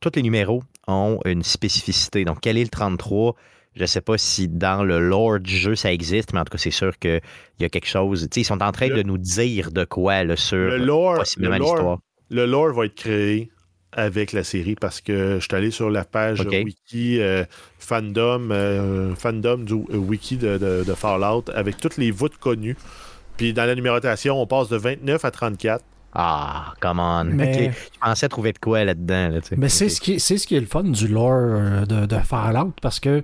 tous 0.00 0.10
les 0.16 0.22
numéros 0.22 0.62
ont 0.88 1.18
une 1.24 1.42
spécificité. 1.42 2.24
Donc, 2.24 2.38
quel 2.42 2.58
est 2.58 2.62
le 2.64 2.68
33? 2.68 3.34
Je 3.74 3.82
ne 3.82 3.86
sais 3.86 4.00
pas 4.00 4.18
si 4.18 4.48
dans 4.48 4.82
le 4.84 4.98
lore 4.98 5.38
du 5.40 5.56
jeu 5.56 5.76
ça 5.76 5.92
existe, 5.92 6.32
mais 6.32 6.40
en 6.40 6.44
tout 6.44 6.50
cas, 6.52 6.58
c'est 6.58 6.70
sûr 6.72 6.98
qu'il 6.98 7.20
y 7.60 7.64
a 7.64 7.68
quelque 7.68 7.86
chose. 7.86 8.28
Ils 8.36 8.44
sont 8.44 8.60
en 8.60 8.72
train 8.72 8.88
Le- 8.88 8.96
de 8.96 9.02
nous 9.02 9.18
dire 9.18 9.70
de 9.70 9.84
quoi 9.84 10.36
sur 10.36 10.56
le 10.58 10.76
lore, 10.78 11.12
le 11.12 11.18
possiblement 11.20 11.56
l'histoire. 11.58 11.98
le 12.30 12.44
lore 12.44 12.74
va 12.74 12.84
être 12.86 12.94
créé 12.96 13.50
avec 13.92 14.32
la 14.32 14.44
série 14.44 14.74
parce 14.74 15.00
que 15.00 15.36
je 15.40 15.44
suis 15.46 15.54
allé 15.54 15.70
sur 15.70 15.88
la 15.90 16.04
page 16.04 16.40
Ok. 16.42 16.52
wiki 16.64 17.20
euh, 17.20 17.44
fandom, 17.78 18.50
euh, 18.50 19.14
fandom 19.14 19.58
du 19.64 19.72
euh, 19.74 19.96
wiki 19.96 20.36
de, 20.36 20.58
de- 20.58 20.84
de 20.86 20.94
Fallout 20.94 21.44
avec 21.54 21.78
toutes 21.78 21.96
les 21.96 22.10
voûtes 22.10 22.36
connues. 22.36 22.76
Puis 23.38 23.52
dans 23.54 23.64
la 23.64 23.74
numérotation, 23.74 24.38
on 24.42 24.46
passe 24.46 24.68
de 24.68 24.76
29 24.76 25.24
à 25.24 25.30
34. 25.30 25.82
Ah, 26.14 26.74
come 26.80 26.98
on. 27.00 27.24
Mais- 27.24 27.68
Ok, 27.68 27.74
Je 27.94 27.98
pensais 28.00 28.28
trouver 28.28 28.52
de 28.52 28.58
quoi 28.58 28.84
là-dedans. 28.84 29.28
Là, 29.28 29.40
tu 29.40 29.48
sais. 29.48 29.56
Mais 29.56 29.68
c'est 29.68 29.88
ce, 29.88 30.00
qui 30.00 30.18
c'est 30.20 30.38
ce 30.38 30.46
qui 30.46 30.56
est 30.56 30.60
le 30.60 30.66
fun 30.66 30.82
du 30.84 31.06
lore 31.08 31.32
euh, 31.32 31.84
de, 31.86 32.06
de 32.06 32.16
Fallout, 32.18 32.72
parce 32.82 32.98
que, 32.98 33.22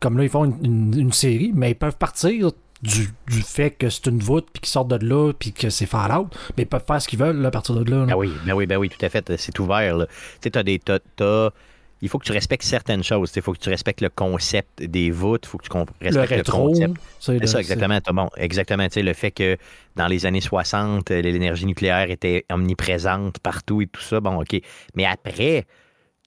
comme 0.00 0.18
là, 0.18 0.24
ils 0.24 0.30
font 0.30 0.44
une, 0.44 0.64
une- 0.64 0.98
une 1.00 1.12
série, 1.12 1.52
mais 1.54 1.70
ils 1.72 1.74
peuvent 1.74 1.96
partir 1.96 2.52
du, 2.82 3.08
du 3.28 3.42
fait 3.42 3.70
que 3.72 3.88
c'est 3.90 4.06
une 4.06 4.20
voûte, 4.20 4.46
puis 4.52 4.60
qu'ils 4.60 4.68
sortent 4.70 4.88
de 4.88 5.04
là, 5.04 5.32
puis 5.36 5.52
que 5.52 5.68
c'est 5.70 5.86
Fallout, 5.86 6.28
mais 6.56 6.62
ils 6.64 6.66
peuvent 6.66 6.84
faire 6.86 7.02
ce 7.02 7.08
qu'ils 7.08 7.18
veulent 7.18 7.40
là, 7.40 7.48
à 7.48 7.50
partir 7.50 7.74
de 7.74 7.90
là. 7.90 8.00
là. 8.00 8.06
Ben 8.06 8.14
oui, 8.16 8.32
ben 8.46 8.52
oui, 8.52 8.66
ben 8.66 8.76
oui, 8.76 8.88
tout 8.88 9.04
à 9.04 9.08
fait. 9.08 9.32
C'est 9.36 9.58
ouvert. 9.58 9.96
Tu 9.98 10.06
sais, 10.42 10.50
t'as 10.50 10.62
des. 10.62 10.78
t'as- 10.78 11.00
t'as- 11.16 11.50
il 12.00 12.08
faut 12.08 12.18
que 12.18 12.24
tu 12.26 12.32
respectes 12.32 12.64
certaines 12.64 13.02
choses. 13.02 13.32
Il 13.34 13.42
faut 13.42 13.52
que 13.52 13.58
tu 13.58 13.68
respectes 13.70 14.00
le 14.00 14.08
concept 14.08 14.82
des 14.82 15.10
voûtes. 15.10 15.44
Il 15.46 15.48
faut 15.48 15.58
que 15.58 15.66
tu 15.66 15.70
le 15.76 15.84
respectes 16.00 16.30
le, 16.30 16.36
rétro. 16.36 16.68
concept. 16.68 16.94
C'est 17.20 17.46
ça, 17.46 17.58
exactement. 17.60 17.98
Bon, 18.12 18.28
exactement. 18.36 18.84
Tu 18.86 18.94
sais, 18.94 19.02
le 19.02 19.12
fait 19.14 19.30
que 19.30 19.56
dans 19.96 20.06
les 20.06 20.24
années 20.26 20.40
60, 20.40 21.10
euh, 21.10 21.20
l'énergie 21.20 21.66
nucléaire 21.66 22.10
était 22.10 22.44
omniprésente 22.52 23.38
partout 23.40 23.82
et 23.82 23.86
tout 23.86 24.00
ça. 24.00 24.20
Bon, 24.20 24.40
OK. 24.40 24.60
Mais 24.94 25.04
après, 25.06 25.66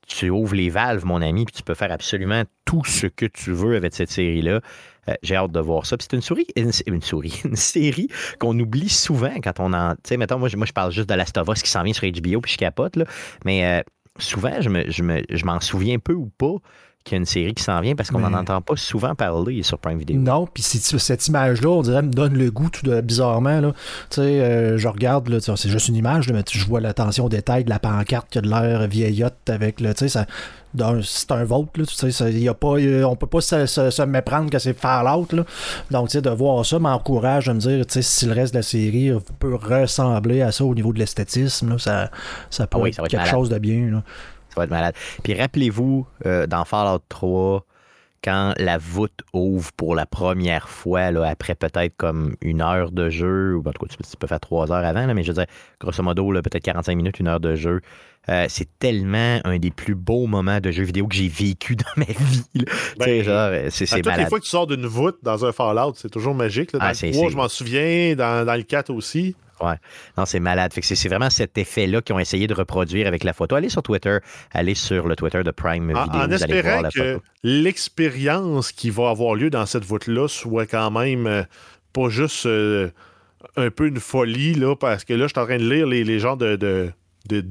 tu 0.08 0.30
ouvres 0.30 0.56
les 0.56 0.70
valves, 0.70 1.06
mon 1.06 1.22
ami, 1.22 1.46
puis 1.46 1.54
tu 1.56 1.64
peux 1.64 1.74
faire 1.76 1.92
absolument 1.92 2.44
tout 2.66 2.84
ce 2.84 3.08
que 3.08 3.26
tu 3.26 3.52
veux 3.54 3.76
avec 3.78 3.94
cette 3.94 4.12
série-là. 4.12 4.60
Euh, 5.10 5.14
J'ai 5.24 5.36
hâte 5.36 5.52
de 5.52 5.60
voir 5.60 5.86
ça. 5.86 5.96
Puis 5.98 6.08
c'est 6.10 6.16
une 6.16 6.22
souris, 6.22 6.48
une, 6.58 6.72
une 6.86 7.02
souris, 7.02 7.42
une 7.46 7.56
série 7.56 8.08
qu'on 8.40 8.60
oublie 8.60 8.90
souvent 8.90 9.34
quand 9.42 9.60
on 9.60 9.72
en. 9.74 9.94
Tu 9.96 10.00
sais, 10.10 10.18
mettons, 10.18 10.38
moi, 10.38 10.50
je- 10.50 10.58
moi, 10.58 10.66
je 10.66 10.74
parle 10.74 10.92
juste 10.92 11.08
de 11.10 11.14
Last 11.16 11.38
of 11.38 11.48
Us 11.48 11.64
qui 11.64 11.70
s'en 11.70 11.84
vient 11.84 11.94
sur 11.94 12.04
HBO, 12.04 12.42
puis 12.42 12.52
je 12.52 12.58
capote, 12.58 12.98
là. 12.98 13.06
Mais 13.46 13.66
euh, 13.66 13.82
souvent, 14.18 14.62
je 14.62 14.70
me, 14.70 14.90
je 14.90 15.04
me- 15.04 15.24
je 15.30 15.46
m'en 15.46 15.60
souviens 15.60 16.00
peu 16.00 16.14
ou 16.14 16.28
pas 16.28 16.56
qu'il 17.04 17.14
y 17.14 17.16
a 17.16 17.20
une 17.20 17.26
série 17.26 17.54
qui 17.56 17.64
s'en 17.64 17.82
vient 17.82 17.96
parce 17.96 18.12
qu'on 18.12 18.20
n'en 18.20 18.34
entend 18.34 18.62
pas 18.62 18.76
souvent 18.76 19.16
parler 19.16 19.64
sur 19.64 19.78
Prime 19.80 19.98
Video. 19.98 20.20
Non, 20.20 20.46
puis 20.46 20.62
cette 20.62 21.28
image-là, 21.28 21.70
on 21.70 21.82
dirait, 21.82 22.02
me 22.04 22.12
donne 22.12 22.38
le 22.38 22.52
goût 22.52 22.70
tout 22.70 22.86
de, 22.86 23.02
bizarrement. 23.02 23.60
Là. 23.60 23.72
Tu 24.10 24.18
sais, 24.18 24.22
euh, 24.22 24.78
je 24.78 24.88
regarde, 24.88 25.28
là, 25.30 25.42
tu 25.42 25.52
c'est 25.56 25.70
juste 25.70 25.88
une 25.88 25.96
image, 25.96 26.28
là, 26.28 26.34
mais 26.36 26.44
je 26.52 26.66
vois 26.66 26.80
l'attention 26.80 27.26
au 27.26 27.30
détail 27.30 27.64
de 27.64 27.70
la 27.70 27.80
pancarte 27.80 28.30
qui 28.30 28.38
a 28.38 28.42
de 28.42 28.50
l'air 28.50 28.88
vieillotte 28.88 29.50
avec 29.50 29.82
le. 29.82 29.94
Tu 29.94 30.08
sais, 30.08 30.10
ça- 30.10 30.26
c'est 31.04 31.32
un 31.32 31.44
vote, 31.44 31.76
là, 31.78 31.86
tu 31.86 32.12
sais, 32.12 32.32
y 32.34 32.48
a 32.48 32.54
pas, 32.54 32.76
on 33.06 33.16
peut 33.18 33.28
pas 33.28 33.42
se, 33.42 33.66
se- 33.66 33.90
se 33.90 34.02
méprendre 34.04 34.50
que 34.50 34.58
c'est 34.60 34.78
Fallout. 34.78 35.28
Là. 35.34 35.44
Donc, 35.90 36.08
tu 36.08 36.14
sais, 36.14 36.22
de 36.22 36.30
voir 36.30 36.66
ça 36.66 36.80
m'encourage 36.80 37.50
à 37.50 37.54
me 37.54 37.60
dire, 37.60 37.86
tu 37.86 37.94
sais, 37.96 38.02
si 38.02 38.26
le 38.26 38.34
reste 38.34 38.54
de 38.54 38.60
la 38.60 38.64
série 38.64 39.12
peut 39.40 39.54
ressembler 39.56 40.42
à 40.44 40.52
ça 40.54 40.64
au 40.64 40.74
niveau 40.74 40.94
de 40.94 41.00
l'esthétisme, 41.00 41.72
là, 41.72 41.78
ça, 41.78 42.10
ça 42.50 42.68
peut 42.68 42.78
Ah 42.80 42.82
oui, 42.84 42.90
être 42.90 42.96
ça 42.96 43.02
va 43.02 43.06
être 43.08 43.12
quelque 43.12 43.20
malade. 43.22 43.34
chose 43.36 43.50
de 43.50 43.58
bien. 43.60 43.90
Là. 43.92 44.04
Ça 44.52 44.60
va 44.60 44.66
être 44.66 44.70
malade. 44.70 44.96
Puis 45.24 45.34
rappelez-vous, 45.34 46.06
euh, 46.26 46.46
dans 46.46 46.66
Fallout 46.66 47.02
3, 47.10 47.66
quand 48.24 48.54
la 48.58 48.78
voûte 48.78 49.22
ouvre 49.34 49.72
pour 49.74 49.96
la 49.96 50.06
première 50.06 50.70
fois, 50.70 51.12
là, 51.12 51.28
après 51.28 51.56
peut-être 51.56 51.96
comme 51.98 52.36
une 52.42 52.62
heure 52.62 52.92
de 52.92 53.10
jeu, 53.10 53.56
ou 53.56 53.60
en 53.68 53.72
tout 53.72 53.86
cas, 53.86 53.96
tu 53.98 54.18
peux, 54.18 54.28
faire 54.28 54.40
trois 54.40 54.72
heures 54.72 54.86
avant, 54.86 55.08
là, 55.08 55.14
mais 55.14 55.24
je 55.24 55.30
veux 55.30 55.36
dire, 55.36 55.48
grosso 55.80 56.04
modo, 56.04 56.32
peut-être 56.34 56.64
45 56.64 56.96
minutes, 56.96 57.20
une 57.20 57.28
heure 57.28 57.40
de 57.40 57.56
jeu. 57.56 57.82
Euh, 58.30 58.46
c'est 58.50 58.68
tellement 58.80 59.40
un 59.44 59.58
des 59.58 59.72
plus 59.72 59.96
beaux 59.96 60.28
moments 60.28 60.60
de 60.60 60.72
jeu 60.72 60.84
vidéo 60.84 61.08
que 61.08 61.16
j'ai 61.16 61.28
vécu 61.28 61.76
dans 61.76 61.86
ma 61.98 62.06
vie. 62.06 62.44
là. 62.56 62.64
Tu 62.66 62.72
sais, 62.72 62.96
Ben, 63.00 63.24
genre, 63.24 63.34
euh, 63.52 63.68
c'est 63.72 63.86
toutes 63.88 63.96
les 63.98 64.02
malade. 64.12 64.30
fois 64.30 64.40
que 64.40 64.44
tu 64.46 64.50
sors 64.50 64.68
d'une 64.68 64.86
voûte 64.86 65.18
dans 65.24 65.44
un 65.46 65.52
Fallout, 65.52 65.94
c'est 65.96 66.12
toujours 66.12 66.36
magique. 66.36 66.72
Là. 66.74 66.80
Dans 66.80 66.86
Ah, 66.86 66.90
le 66.90 66.96
c'est- 66.96 67.12
3, 67.12 67.26
c'est- 67.26 67.32
je 67.32 67.38
m'en 67.38 67.50
souviens, 67.50 68.16
dans, 68.16 68.46
dans 68.46 68.56
le 68.56 68.64
4 68.64 68.90
aussi. 68.92 69.36
Non, 70.18 70.26
c'est 70.26 70.40
malade. 70.40 70.72
C'est 70.82 71.08
vraiment 71.08 71.30
cet 71.30 71.56
effet-là 71.56 72.02
qu'ils 72.02 72.16
ont 72.16 72.20
essayé 72.20 72.48
de 72.48 72.54
reproduire 72.56 73.06
avec 73.06 73.24
la 73.24 73.32
photo. 73.32 73.54
Allez 73.56 73.70
sur 73.70 73.84
Twitter, 73.84 74.18
allez 74.52 74.74
sur 74.74 75.08
le 75.08 75.16
Twitter 75.16 75.44
de 75.44 75.52
Prime 75.52 75.92
En, 75.96 76.04
Video, 76.04 76.20
en 76.20 76.28
vous 76.28 76.44
allez 76.44 76.62
voir 76.64 76.78
espérant 76.78 76.82
la 76.82 76.90
que 76.90 77.20
l'expérience 77.44 78.72
qui 78.72 78.90
va 78.90 79.10
avoir 79.10 79.36
lieu 79.36 79.50
dans 79.50 79.66
cette 79.66 79.86
voûte-là 79.86 80.28
soit 80.28 80.66
quand 80.66 80.92
même 80.92 81.28
euh, 81.28 81.44
pas 81.94 82.10
juste 82.10 82.46
euh, 82.46 82.90
un 83.56 83.70
peu 83.70 83.88
une 83.88 84.00
folie, 84.00 84.54
là, 84.56 84.76
parce 84.76 85.04
que 85.04 85.14
là, 85.14 85.26
je 85.28 85.34
suis 85.34 85.40
en 85.40 85.46
train 85.46 85.58
de 85.58 85.70
lire 85.70 85.86
les, 85.88 86.04
les 86.04 86.20
genres 86.20 86.38
de, 86.38 86.56
de, 86.56 86.92
de- 87.30 87.46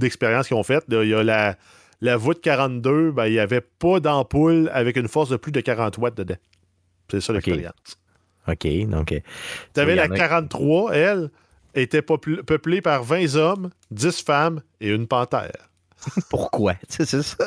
d'expériences 0.00 0.48
qu'ils 0.48 0.56
ont 0.56 0.62
faites. 0.62 0.84
Il 0.88 1.08
y 1.08 1.14
a 1.14 1.22
la, 1.22 1.56
la 2.00 2.16
voûte 2.16 2.40
42, 2.40 3.10
ben, 3.12 3.26
il 3.26 3.32
n'y 3.32 3.38
avait 3.38 3.60
pas 3.60 4.00
d'ampoule 4.00 4.70
avec 4.72 4.96
une 4.96 5.08
force 5.08 5.28
de 5.30 5.36
plus 5.36 5.52
de 5.52 5.60
40 5.60 5.98
watts 5.98 6.16
dedans. 6.16 6.36
C'est 7.10 7.20
ça 7.20 7.32
l'expérience. 7.32 7.72
OK, 8.46 8.66
donc. 8.88 9.12
euh, 9.12 9.20
Tu 9.74 9.80
avais 9.80 9.94
la 9.94 10.04
en 10.06 10.10
a- 10.10 10.16
43, 10.16 10.92
elle, 10.94 11.30
était 11.74 12.02
peuplée 12.02 12.80
par 12.80 13.02
20 13.04 13.34
hommes, 13.36 13.70
10 13.90 14.22
femmes 14.22 14.62
et 14.80 14.88
une 14.90 15.06
panthère. 15.06 15.52
pourquoi? 16.30 16.74
C'est 16.88 17.06
ça. 17.06 17.44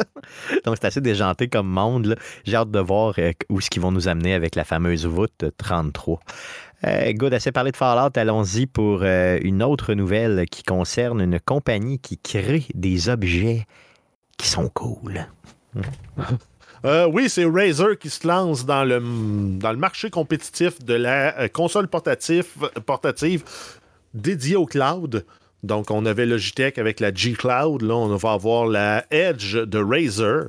Donc, 0.66 0.76
c'est 0.80 0.86
assez 0.86 1.00
déjanté 1.02 1.48
comme 1.48 1.68
monde. 1.70 2.18
J'ai 2.44 2.58
hâte 2.58 2.70
de 2.70 2.80
voir 2.80 3.14
euh, 3.18 3.32
où 3.50 3.60
est-ce 3.60 3.70
qu'ils 3.70 3.82
vont 3.82 3.92
nous 3.94 4.08
amener 4.10 4.34
avec 4.34 4.56
la 4.56 4.66
fameuse 4.66 5.06
voûte 5.06 5.46
33. 5.58 6.20
Euh, 6.86 7.14
good, 7.14 7.34
assez 7.34 7.52
parlé 7.52 7.72
de 7.72 7.78
Fallout. 7.78 8.12
Allons-y 8.16 8.66
pour 8.66 9.02
euh, 9.04 9.38
une 9.44 9.62
autre 9.62 9.94
nouvelle 9.94 10.46
qui 10.50 10.64
concerne 10.64 11.22
une 11.22 11.40
compagnie 11.40 12.00
qui 12.00 12.18
crée 12.18 12.66
des 12.74 13.10
objets 13.10 13.66
qui 14.38 14.48
sont 14.48 14.70
cool. 14.70 15.28
Euh, 16.84 17.08
oui, 17.08 17.30
c'est 17.30 17.46
Razer 17.46 17.96
qui 18.00 18.10
se 18.10 18.28
lance 18.28 18.66
dans 18.66 18.84
le, 18.84 19.00
dans 19.60 19.72
le 19.72 19.78
marché 19.78 20.10
compétitif 20.10 20.84
de 20.84 20.96
la 20.96 21.48
console 21.48 21.88
portative, 21.88 22.48
portative 22.88 23.44
dédiée 24.16 24.56
au 24.56 24.66
cloud. 24.66 25.24
Donc, 25.62 25.92
on 25.92 26.08
avait 26.08 26.26
Logitech 26.26 26.80
avec 26.80 27.00
la 27.00 27.14
G 27.14 27.34
Cloud. 27.34 27.84
Là, 27.84 27.94
on 27.94 28.16
va 28.16 28.32
avoir 28.32 28.66
la 28.66 29.06
Edge 29.12 29.56
de 29.58 29.78
Razer, 29.78 30.48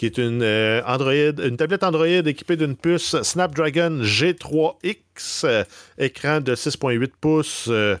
qui 0.00 0.06
est 0.06 0.16
une, 0.16 0.40
euh, 0.42 0.80
Android, 0.86 1.12
une 1.12 1.58
tablette 1.58 1.84
Android 1.84 2.06
équipée 2.06 2.56
d'une 2.56 2.74
puce 2.74 3.20
Snapdragon 3.20 4.00
G3X, 4.00 5.42
euh, 5.44 5.62
écran 5.98 6.40
de 6.40 6.54
6,8 6.54 7.12
pouces, 7.20 7.66
euh, 7.68 7.98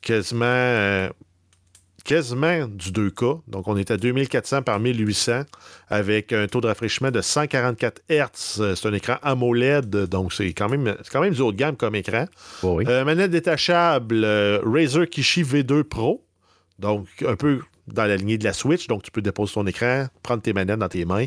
quasiment, 0.00 1.08
quasiment 2.04 2.68
du 2.68 2.92
2K. 2.92 3.40
Donc, 3.48 3.66
on 3.66 3.76
est 3.76 3.90
à 3.90 3.96
2400 3.96 4.62
par 4.62 4.78
1800 4.78 5.42
avec 5.88 6.32
un 6.32 6.46
taux 6.46 6.60
de 6.60 6.68
rafraîchissement 6.68 7.10
de 7.10 7.20
144 7.20 8.02
Hz. 8.08 8.76
C'est 8.76 8.86
un 8.86 8.92
écran 8.92 9.16
AMOLED, 9.22 9.90
donc 10.06 10.32
c'est 10.32 10.52
quand 10.52 10.68
même, 10.68 10.94
quand 11.10 11.20
même 11.20 11.34
du 11.34 11.40
haut 11.40 11.50
de 11.50 11.56
gamme 11.56 11.74
comme 11.74 11.96
écran. 11.96 12.26
Oh 12.62 12.74
oui. 12.76 12.84
Manette 12.84 13.32
détachable 13.32 14.24
Razer 14.64 15.10
Kishi 15.10 15.42
V2 15.42 15.82
Pro. 15.82 16.24
Donc, 16.78 17.08
un 17.26 17.34
peu 17.34 17.58
dans 17.92 18.04
la 18.06 18.16
lignée 18.16 18.38
de 18.38 18.44
la 18.44 18.52
Switch. 18.52 18.86
Donc, 18.86 19.02
tu 19.02 19.10
peux 19.10 19.22
déposer 19.22 19.54
ton 19.54 19.66
écran, 19.66 20.06
prendre 20.22 20.42
tes 20.42 20.52
manettes 20.52 20.78
dans 20.78 20.88
tes 20.88 21.04
mains. 21.04 21.26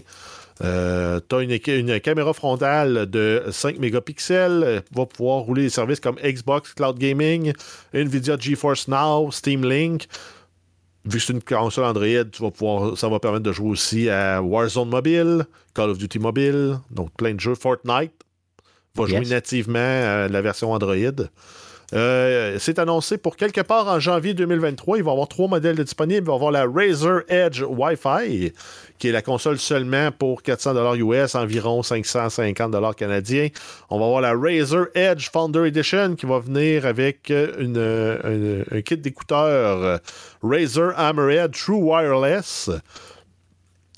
tu 0.60 0.66
as 0.66 1.42
une, 1.42 1.52
une 1.68 2.00
caméra 2.00 2.34
frontale 2.34 3.10
de 3.10 3.44
5 3.52 3.80
mégapixels. 3.80 4.64
euh, 4.64 4.82
va 4.96 5.06
pouvoir 5.06 5.40
rouler 5.42 5.64
des 5.64 5.70
services 5.70 6.00
comme 6.00 6.16
Xbox 6.24 6.74
Cloud 6.74 6.98
Gaming, 7.00 7.54
Nvidia 7.94 8.38
GeForce 8.40 8.88
Now, 8.88 9.32
Steam 9.32 9.64
Link. 9.66 10.08
Vu 11.06 11.18
que 11.20 11.24
c'est 11.26 11.34
une 11.34 11.42
console 11.42 11.84
Android, 11.84 12.24
tu 12.32 12.42
vas 12.42 12.52
pouvoir, 12.52 12.98
ça 12.98 13.10
va 13.10 13.20
permettre 13.20 13.44
de 13.44 13.52
jouer 13.52 13.70
aussi 13.72 14.10
à 14.10 14.42
Warzone 14.42 14.88
Mobile, 14.90 15.44
Call 15.74 15.90
of 15.90 15.98
Duty 15.98 16.20
Mobile, 16.20 16.78
donc 16.92 17.12
plein 17.18 17.34
de 17.34 17.40
jeux. 17.42 17.56
Fortnite 17.56 18.14
va 18.96 19.04
Yes. 19.04 19.10
jouer 19.10 19.26
nativement 19.26 19.80
à 19.80 20.28
la 20.30 20.42
version 20.42 20.72
Android. 20.72 20.96
Euh, 21.94 22.58
c'est 22.60 22.80
annoncé 22.80 23.18
pour 23.18 23.36
quelque 23.36 23.62
part 23.62 23.88
en 23.88 24.00
janvier 24.00 24.34
2023. 24.34 24.98
Il 24.98 25.04
va 25.04 25.12
y 25.12 25.14
avoir 25.14 25.28
trois 25.28 25.48
modèles 25.48 25.76
disponibles. 25.76 26.24
Il 26.24 26.28
va 26.28 26.34
y 26.34 26.36
avoir 26.36 26.52
la 26.52 26.66
Razer 26.66 27.22
Edge 27.28 27.62
Wi-Fi, 27.62 28.54
qui 28.98 29.08
est 29.10 29.12
la 29.12 29.22
console 29.22 29.60
seulement 29.60 30.12
pour 30.12 30.42
400 30.42 30.96
US, 30.96 31.36
environ 31.36 31.84
550 31.84 32.96
canadiens. 32.96 33.50
On 33.90 34.00
va 34.00 34.06
avoir 34.06 34.22
la 34.22 34.34
Razer 34.34 34.88
Edge 34.96 35.30
Founder 35.32 35.68
Edition, 35.68 36.16
qui 36.16 36.26
va 36.26 36.40
venir 36.40 36.86
avec 36.86 37.30
une, 37.30 37.78
un, 37.78 38.76
un 38.76 38.82
kit 38.82 38.98
d'écouteurs 38.98 39.84
euh, 39.84 39.98
Razer 40.42 40.94
Hammerhead 40.98 41.52
True 41.52 41.82
Wireless. 41.84 42.70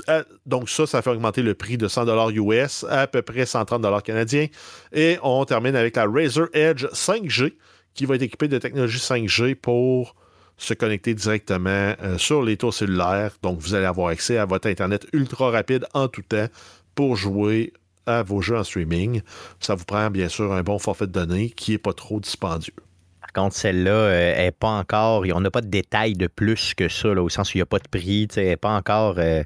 Euh, 0.09 0.23
donc 0.45 0.69
ça, 0.69 0.85
ça 0.85 1.01
fait 1.01 1.09
augmenter 1.09 1.41
le 1.41 1.53
prix 1.53 1.77
de 1.77 1.87
100 1.87 2.29
US 2.31 2.85
à, 2.89 3.01
à 3.01 3.07
peu 3.07 3.21
près 3.21 3.45
130 3.45 4.03
canadiens. 4.03 4.47
Et 4.93 5.17
on 5.23 5.43
termine 5.45 5.75
avec 5.75 5.95
la 5.95 6.05
Razer 6.05 6.47
Edge 6.53 6.85
5G 6.85 7.53
qui 7.95 8.05
va 8.05 8.15
être 8.15 8.21
équipée 8.21 8.47
de 8.47 8.57
technologie 8.59 8.99
5G 8.99 9.55
pour 9.55 10.15
se 10.57 10.73
connecter 10.73 11.13
directement 11.13 11.95
euh, 12.01 12.17
sur 12.17 12.43
les 12.43 12.55
tours 12.57 12.73
cellulaires. 12.73 13.31
Donc 13.41 13.59
vous 13.59 13.73
allez 13.73 13.85
avoir 13.85 14.09
accès 14.09 14.37
à 14.37 14.45
votre 14.45 14.69
Internet 14.69 15.05
ultra 15.11 15.49
rapide 15.49 15.85
en 15.93 16.07
tout 16.07 16.21
temps 16.21 16.47
pour 16.93 17.15
jouer 17.15 17.73
à 18.05 18.21
vos 18.23 18.41
jeux 18.41 18.57
en 18.57 18.63
streaming. 18.63 19.21
Ça 19.59 19.75
vous 19.75 19.85
prend 19.85 20.09
bien 20.11 20.29
sûr 20.29 20.53
un 20.53 20.61
bon 20.61 20.77
forfait 20.79 21.07
de 21.07 21.11
données 21.11 21.49
qui 21.49 21.71
n'est 21.71 21.77
pas 21.77 21.93
trop 21.93 22.19
dispendieux. 22.19 22.73
Par 23.19 23.33
contre, 23.33 23.55
celle-là, 23.55 23.91
euh, 23.91 24.33
elle 24.37 24.45
n'est 24.45 24.51
pas 24.51 24.69
encore. 24.69 25.25
On 25.33 25.41
n'a 25.41 25.51
pas 25.51 25.61
de 25.61 25.67
détails 25.67 26.13
de 26.13 26.27
plus 26.27 26.73
que 26.73 26.87
ça, 26.87 27.13
là, 27.13 27.21
au 27.21 27.29
sens 27.29 27.49
où 27.49 27.57
il 27.57 27.59
n'y 27.59 27.63
a 27.63 27.65
pas 27.65 27.79
de 27.79 27.87
prix. 27.89 28.27
Elle 28.37 28.57
pas 28.57 28.69
encore. 28.75 29.15
euh, 29.17 29.43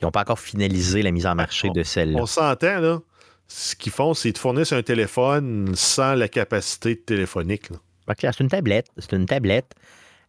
ils 0.00 0.04
n'ont 0.04 0.10
pas 0.10 0.20
encore 0.22 0.38
finalisé 0.40 1.02
la 1.02 1.12
mise 1.12 1.26
en 1.26 1.34
marché 1.36 1.70
de 1.70 1.82
celle-là. 1.84 2.20
On 2.20 2.26
s'entend, 2.26 2.80
là. 2.80 3.00
Ce 3.48 3.76
qu'ils 3.76 3.92
font, 3.92 4.14
c'est 4.14 4.28
qu'ils 4.28 4.32
te 4.34 4.38
fournissent 4.40 4.72
un 4.72 4.82
téléphone 4.82 5.72
sans 5.74 6.14
la 6.14 6.28
capacité 6.28 6.96
téléphonique. 6.96 7.70
là. 7.70 7.76
Là, 8.06 8.14
C'est 8.18 8.40
une 8.40 8.48
tablette. 8.48 8.86
C'est 8.98 9.12
une 9.12 9.26
tablette 9.26 9.74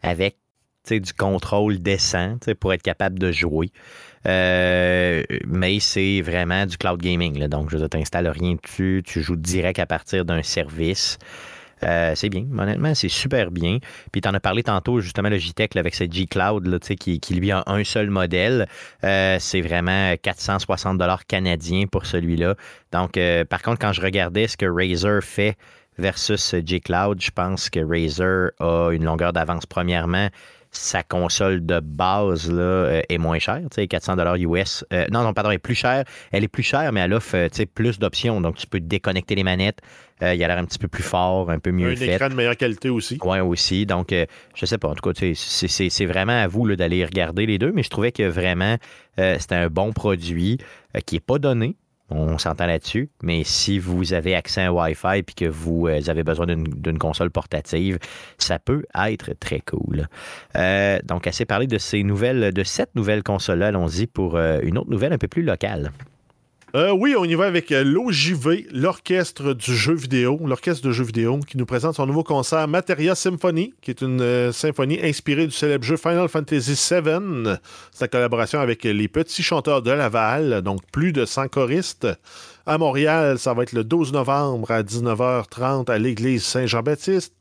avec 0.01 0.37
du 0.91 1.13
contrôle 1.13 1.79
décent 1.79 2.37
pour 2.59 2.73
être 2.73 2.81
capable 2.81 3.17
de 3.17 3.31
jouer. 3.31 3.71
Euh, 4.27 5.23
mais 5.47 5.79
c'est 5.79 6.21
vraiment 6.21 6.65
du 6.65 6.77
cloud 6.77 7.01
gaming. 7.01 7.47
Donc, 7.47 7.69
je 7.69 7.77
ne 7.77 7.87
t'installes 7.87 8.27
rien 8.27 8.55
dessus. 8.61 9.01
Tu 9.05 9.21
joues 9.21 9.35
direct 9.35 9.79
à 9.79 9.85
partir 9.85 10.25
d'un 10.25 10.43
service. 10.43 11.17
Euh, 11.83 12.13
c'est 12.15 12.29
bien, 12.29 12.45
honnêtement, 12.57 12.95
c'est 12.95 13.09
super 13.09 13.51
bien. 13.51 13.79
Puis 14.13 14.21
tu 14.21 14.29
en 14.29 14.33
as 14.33 14.39
parlé 14.39 14.63
tantôt, 14.63 15.01
justement, 15.01 15.27
Logitech 15.27 15.75
là, 15.75 15.79
avec 15.81 15.95
cette 15.95 16.13
G-Cloud, 16.13 16.79
qui, 16.79 17.33
lui 17.33 17.51
a 17.51 17.63
un 17.65 17.83
seul 17.83 18.09
modèle. 18.09 18.67
Euh, 19.03 19.35
c'est 19.39 19.59
vraiment 19.59 20.15
460 20.21 21.01
canadiens 21.27 21.87
pour 21.87 22.05
celui-là. 22.05 22.55
Donc, 22.93 23.19
par 23.49 23.61
contre, 23.61 23.79
quand 23.79 23.91
je 23.91 24.01
regardais 24.01 24.47
ce 24.47 24.55
que 24.55 24.65
Razer 24.65 25.21
fait 25.21 25.57
versus 25.97 26.55
G-Cloud, 26.65 27.21
je 27.21 27.31
pense 27.31 27.69
que 27.69 27.79
Razer 27.79 28.51
a 28.59 28.91
une 28.91 29.03
longueur 29.05 29.33
d'avance. 29.33 29.65
Premièrement, 29.65 30.29
sa 30.75 31.03
console 31.03 31.63
de 31.65 31.79
base 31.79 32.49
là, 32.49 32.61
euh, 32.63 33.01
est 33.07 33.19
moins 33.19 33.37
chère, 33.37 33.61
tu 33.61 33.75
sais, 33.75 33.87
400 33.87 34.15
US. 34.37 34.83
Euh, 34.91 35.05
non, 35.11 35.21
non, 35.21 35.31
pardon, 35.33 35.51
elle 35.51 35.57
est 35.57 35.59
plus 35.59 35.75
chère. 35.75 36.03
Elle 36.31 36.43
est 36.43 36.47
plus 36.47 36.63
chère, 36.63 36.91
mais 36.91 37.01
elle 37.01 37.13
offre 37.13 37.35
euh, 37.35 37.47
tu 37.47 37.57
sais, 37.57 37.65
plus 37.67 37.99
d'options. 37.99 38.41
Donc, 38.41 38.55
tu 38.55 38.65
peux 38.65 38.79
déconnecter 38.79 39.35
les 39.35 39.43
manettes. 39.43 39.79
Euh, 40.23 40.33
il 40.33 40.43
a 40.43 40.47
l'air 40.47 40.57
un 40.57 40.65
petit 40.65 40.79
peu 40.79 40.87
plus 40.87 41.03
fort, 41.03 41.51
un 41.51 41.59
peu 41.59 41.69
mieux 41.71 41.91
un 41.91 41.95
fait. 41.95 42.15
écran 42.15 42.29
de 42.29 42.33
meilleure 42.33 42.57
qualité 42.57 42.89
aussi. 42.89 43.19
Oui, 43.23 43.39
aussi. 43.39 43.85
Donc, 43.85 44.15
je 44.55 44.65
sais 44.65 44.79
pas. 44.79 44.87
En 44.87 44.95
tout 44.95 45.07
cas, 45.07 45.13
c'est- 45.15 45.35
c'est 45.67 45.89
c'est 45.89 46.05
vraiment 46.07 46.41
à 46.41 46.47
vous 46.47 46.65
là, 46.65 46.75
d'aller 46.75 47.05
regarder 47.05 47.45
les 47.45 47.59
deux, 47.59 47.71
mais 47.71 47.83
je 47.83 47.89
trouvais 47.89 48.11
que 48.11 48.23
vraiment, 48.23 48.77
c'était 49.17 49.55
un 49.55 49.67
bon 49.67 49.91
produit 49.91 50.57
qui 51.05 51.15
n'est 51.15 51.19
pas 51.19 51.37
donné. 51.39 51.75
On 52.09 52.37
s'entend 52.37 52.65
là-dessus. 52.65 53.09
Mais 53.21 53.43
si 53.43 53.79
vous 53.79 54.13
avez 54.13 54.35
accès 54.35 54.63
à 54.63 54.73
Wi-Fi 54.73 55.19
et 55.19 55.23
que 55.23 55.45
vous 55.45 55.87
euh, 55.87 55.99
avez 56.07 56.23
besoin 56.23 56.45
d'une 56.45 56.63
d'une 56.63 56.99
console 56.99 57.31
portative, 57.31 57.97
ça 58.37 58.59
peut 58.59 58.83
être 58.95 59.33
très 59.39 59.61
cool. 59.61 60.07
Euh, 60.55 60.99
donc, 61.03 61.27
assez 61.27 61.45
parlé 61.45 61.67
de 61.67 61.77
ces 61.77 62.03
nouvelles, 62.03 62.53
de 62.53 62.63
cette 62.63 62.95
nouvelle 62.95 63.23
console-là, 63.23 63.67
allons-y 63.67 64.07
pour 64.07 64.35
euh, 64.35 64.59
une 64.63 64.77
autre 64.77 64.89
nouvelle 64.89 65.13
un 65.13 65.17
peu 65.17 65.27
plus 65.27 65.43
locale. 65.43 65.91
Euh, 66.75 66.89
oui, 66.91 67.13
on 67.15 67.23
y 67.23 67.35
va 67.35 67.45
avec 67.45 67.71
euh, 67.71 67.83
l'OJV, 67.83 68.65
l'orchestre 68.71 69.53
du 69.53 69.75
jeu 69.75 69.93
vidéo, 69.93 70.39
l'orchestre 70.43 70.87
de 70.87 70.91
jeux 70.91 71.03
vidéo, 71.03 71.39
qui 71.47 71.55
nous 71.55 71.67
présente 71.67 71.93
son 71.93 72.07
nouveau 72.07 72.23
concert 72.23 72.67
Materia 72.67 73.13
Symphony, 73.13 73.75
qui 73.79 73.91
est 73.91 74.01
une 74.01 74.21
euh, 74.21 74.51
symphonie 74.51 74.99
inspirée 75.03 75.45
du 75.45 75.51
célèbre 75.51 75.83
jeu 75.83 75.97
Final 75.97 76.27
Fantasy 76.29 76.71
VII. 76.71 77.57
C'est 77.91 78.05
en 78.05 78.07
collaboration 78.07 78.59
avec 78.59 78.85
les 78.85 79.07
petits 79.07 79.43
chanteurs 79.43 79.83
de 79.83 79.91
Laval, 79.91 80.63
donc 80.63 80.79
plus 80.91 81.13
de 81.13 81.25
100 81.25 81.49
choristes. 81.49 82.07
À 82.65 82.79
Montréal, 82.79 83.37
ça 83.37 83.53
va 83.53 83.61
être 83.61 83.73
le 83.73 83.83
12 83.83 84.11
novembre 84.11 84.71
à 84.71 84.81
19h30 84.81 85.91
à 85.91 85.99
l'église 85.99 86.43
Saint-Jean-Baptiste. 86.43 87.35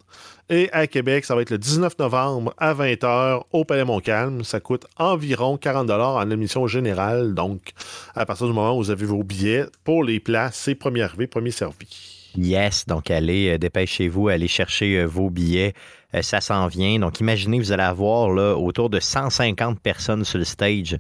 Et 0.55 0.68
à 0.70 0.86
Québec, 0.86 1.24
ça 1.24 1.34
va 1.34 1.40
être 1.40 1.48
le 1.48 1.57
19 1.57 1.98
novembre 1.98 2.53
à 2.59 2.74
20h 2.74 3.44
au 3.53 3.64
Palais 3.64 3.86
Montcalm. 3.86 4.44
Ça 4.44 4.61
coûte 4.61 4.84
environ 4.98 5.57
40 5.57 5.88
en 5.88 6.30
admission 6.30 6.66
générale. 6.66 7.32
Donc, 7.32 7.70
à 8.14 8.26
partir 8.26 8.48
du 8.48 8.53
moment 8.53 8.76
où 8.76 8.82
vous 8.82 8.90
avez 8.90 9.07
vos 9.07 9.22
billets, 9.22 9.64
pour 9.82 10.05
les 10.05 10.20
places, 10.20 10.57
c'est 10.57 10.74
premier 10.74 11.00
arrivé, 11.00 11.26
premier 11.26 11.53
servi. 11.53 12.28
Yes, 12.36 12.84
donc 12.84 13.11
allez, 13.11 13.55
euh, 13.55 13.59
dépêchez-vous, 13.59 14.28
allez 14.28 14.46
chercher 14.46 14.98
euh, 14.98 15.07
vos 15.07 15.30
billets. 15.30 15.72
Euh, 16.14 16.20
ça 16.20 16.42
s'en 16.42 16.66
vient. 16.66 16.98
Donc 16.98 17.20
imaginez, 17.20 17.59
vous 17.59 17.72
allez 17.72 17.82
avoir 17.82 18.28
là, 18.28 18.55
autour 18.55 18.90
de 18.90 19.00
150 19.00 19.80
personnes 19.80 20.22
sur 20.22 20.38
le 20.38 20.44
stage, 20.44 20.98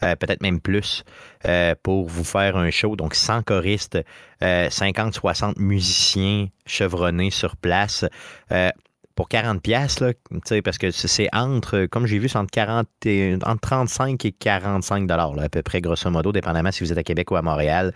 peut-être 0.00 0.42
même 0.42 0.60
plus, 0.60 1.04
pour 1.84 2.08
vous 2.08 2.24
faire 2.24 2.56
un 2.56 2.70
show. 2.70 2.96
Donc 2.96 3.14
100 3.14 3.42
choristes, 3.42 3.98
50-60 4.40 5.60
musiciens 5.60 6.48
chevronnés 6.66 7.30
sur 7.30 7.56
place. 7.56 8.04
Pour 9.14 9.28
40 9.28 9.60
pièces 9.62 10.00
là, 10.00 10.12
parce 10.64 10.78
que 10.78 10.90
c'est- 10.90 11.28
entre, 11.32 11.86
comme 11.86 12.06
j'ai 12.06 12.18
vu, 12.18 12.28
c'est 12.28 12.38
entre, 12.38 12.50
40 12.50 12.88
et- 13.04 13.36
entre 13.44 13.60
35 13.60 14.24
et 14.24 14.32
45 14.32 15.06
dollars 15.06 15.34
à 15.38 15.48
peu 15.48 15.62
près, 15.62 15.80
grosso 15.80 16.08
modo, 16.10 16.32
dépendamment 16.32 16.72
si 16.72 16.82
vous 16.82 16.92
êtes 16.92 16.98
à 16.98 17.02
Québec 17.02 17.30
ou 17.30 17.36
à 17.36 17.42
Montréal. 17.42 17.92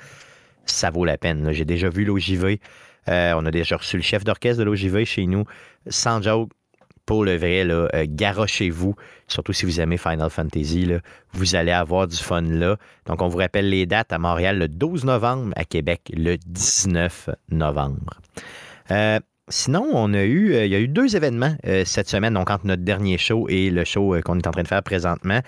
Ça 0.67 0.91
vaut 0.91 1.05
la 1.05 1.17
peine. 1.17 1.53
J'ai 1.53 1.65
déjà 1.65 1.89
vu 1.89 2.05
l'OJV. 2.05 2.61
Euh, 3.09 3.35
on 3.37 3.47
a 3.47 3.51
déjà 3.51 3.77
reçu 3.77 3.97
le 3.97 4.03
chef 4.03 4.25
d'orchestre 4.25 4.59
de 4.59 4.65
l'OJV 4.65 5.05
chez 5.05 5.27
nous. 5.27 5.45
Sans 5.89 6.21
joke, 6.21 6.51
pour 7.07 7.25
le 7.25 7.37
vrai, 7.37 7.65
euh, 7.65 7.89
garochez-vous, 8.09 8.97
surtout 9.29 9.53
si 9.53 9.65
vous 9.65 9.81
aimez 9.81 9.97
Final 9.97 10.29
Fantasy, 10.29 10.87
là, 10.87 10.99
vous 11.33 11.55
allez 11.55 11.71
avoir 11.71 12.09
du 12.09 12.17
fun 12.17 12.43
là. 12.43 12.77
Donc, 13.07 13.23
on 13.23 13.29
vous 13.29 13.39
rappelle 13.39 13.71
les 13.71 13.87
dates 13.87 14.13
à 14.13 14.19
Montréal 14.19 14.59
le 14.59 14.67
12 14.67 15.05
novembre, 15.05 15.53
à 15.55 15.65
Québec 15.65 16.01
le 16.13 16.37
19 16.37 17.31
novembre. 17.49 18.15
Euh, 18.91 19.21
Sinon, 19.49 19.89
on 19.93 20.13
a 20.13 20.25
eu, 20.25 20.55
euh, 20.55 20.67
il 20.67 20.73
y 20.73 20.75
a 20.75 20.81
eu 20.81 20.89
deux 20.89 21.15
événements 21.15 21.55
euh, 21.69 21.85
cette 21.87 22.09
semaine, 22.09 22.35
donc 22.35 22.51
entre 22.51 22.67
notre 22.67 22.83
dernier 22.83 23.17
show 23.17 23.47
et 23.49 23.71
le 23.71 23.85
show 23.85 24.17
euh, 24.17 24.21
qu'on 24.21 24.37
est 24.41 24.47
en 24.49 24.51
train 24.51 24.65
de 24.65 24.69
faire 24.69 24.83
présentement, 24.83 25.41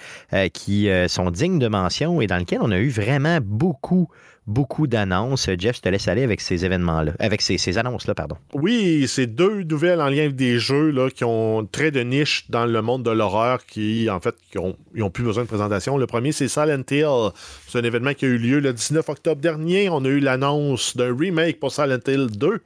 qui 0.52 0.88
sont 1.08 1.30
dignes 1.32 1.58
de 1.58 1.66
mention 1.66 2.20
et 2.20 2.28
dans 2.28 2.36
lequel 2.36 2.60
on 2.62 2.70
a 2.70 2.78
eu 2.78 2.90
vraiment 2.90 3.38
beaucoup, 3.42 4.08
beaucoup 4.46 4.86
d'annonces. 4.86 5.50
Jeff, 5.58 5.76
je 5.76 5.80
te 5.82 5.88
laisse 5.88 6.06
aller 6.06 6.22
avec 6.22 6.40
ces 6.40 6.64
événements-là, 6.64 7.12
avec 7.18 7.42
ces, 7.42 7.78
annonces-là, 7.78 8.14
pardon. 8.14 8.36
Oui, 8.54 9.06
c'est 9.08 9.26
deux 9.26 9.64
nouvelles 9.64 10.00
en 10.00 10.08
lien 10.08 10.24
avec 10.24 10.36
des 10.36 10.60
jeux 10.60 10.94
qui 11.10 11.24
ont 11.24 11.66
trait 11.66 11.90
de 11.90 12.00
niche 12.00 12.48
dans 12.50 12.66
le 12.66 12.82
monde 12.82 13.02
de 13.02 13.10
l'horreur, 13.10 13.66
qui, 13.66 14.08
en 14.10 14.20
fait, 14.20 14.36
qui 14.52 14.58
ont 14.58 15.10
plus 15.10 15.24
besoin 15.24 15.42
de 15.42 15.48
présentation. 15.48 15.98
Le 15.98 16.06
premier, 16.06 16.30
c'est 16.30 16.48
Silent 16.48 16.84
Hill. 16.90 17.30
C'est 17.66 17.78
un 17.78 17.84
événement 17.84 18.14
qui 18.14 18.26
a 18.26 18.28
eu 18.28 18.38
lieu 18.38 18.60
le 18.60 18.72
19 18.72 19.08
octobre 19.08 19.40
dernier. 19.40 19.88
On 19.88 20.04
a 20.04 20.08
eu 20.08 20.20
l'annonce 20.20 20.96
d'un 20.96 21.16
remake 21.16 21.58
pour 21.58 21.72
Silent 21.72 21.98
Hill 22.06 22.28
2 22.30 22.60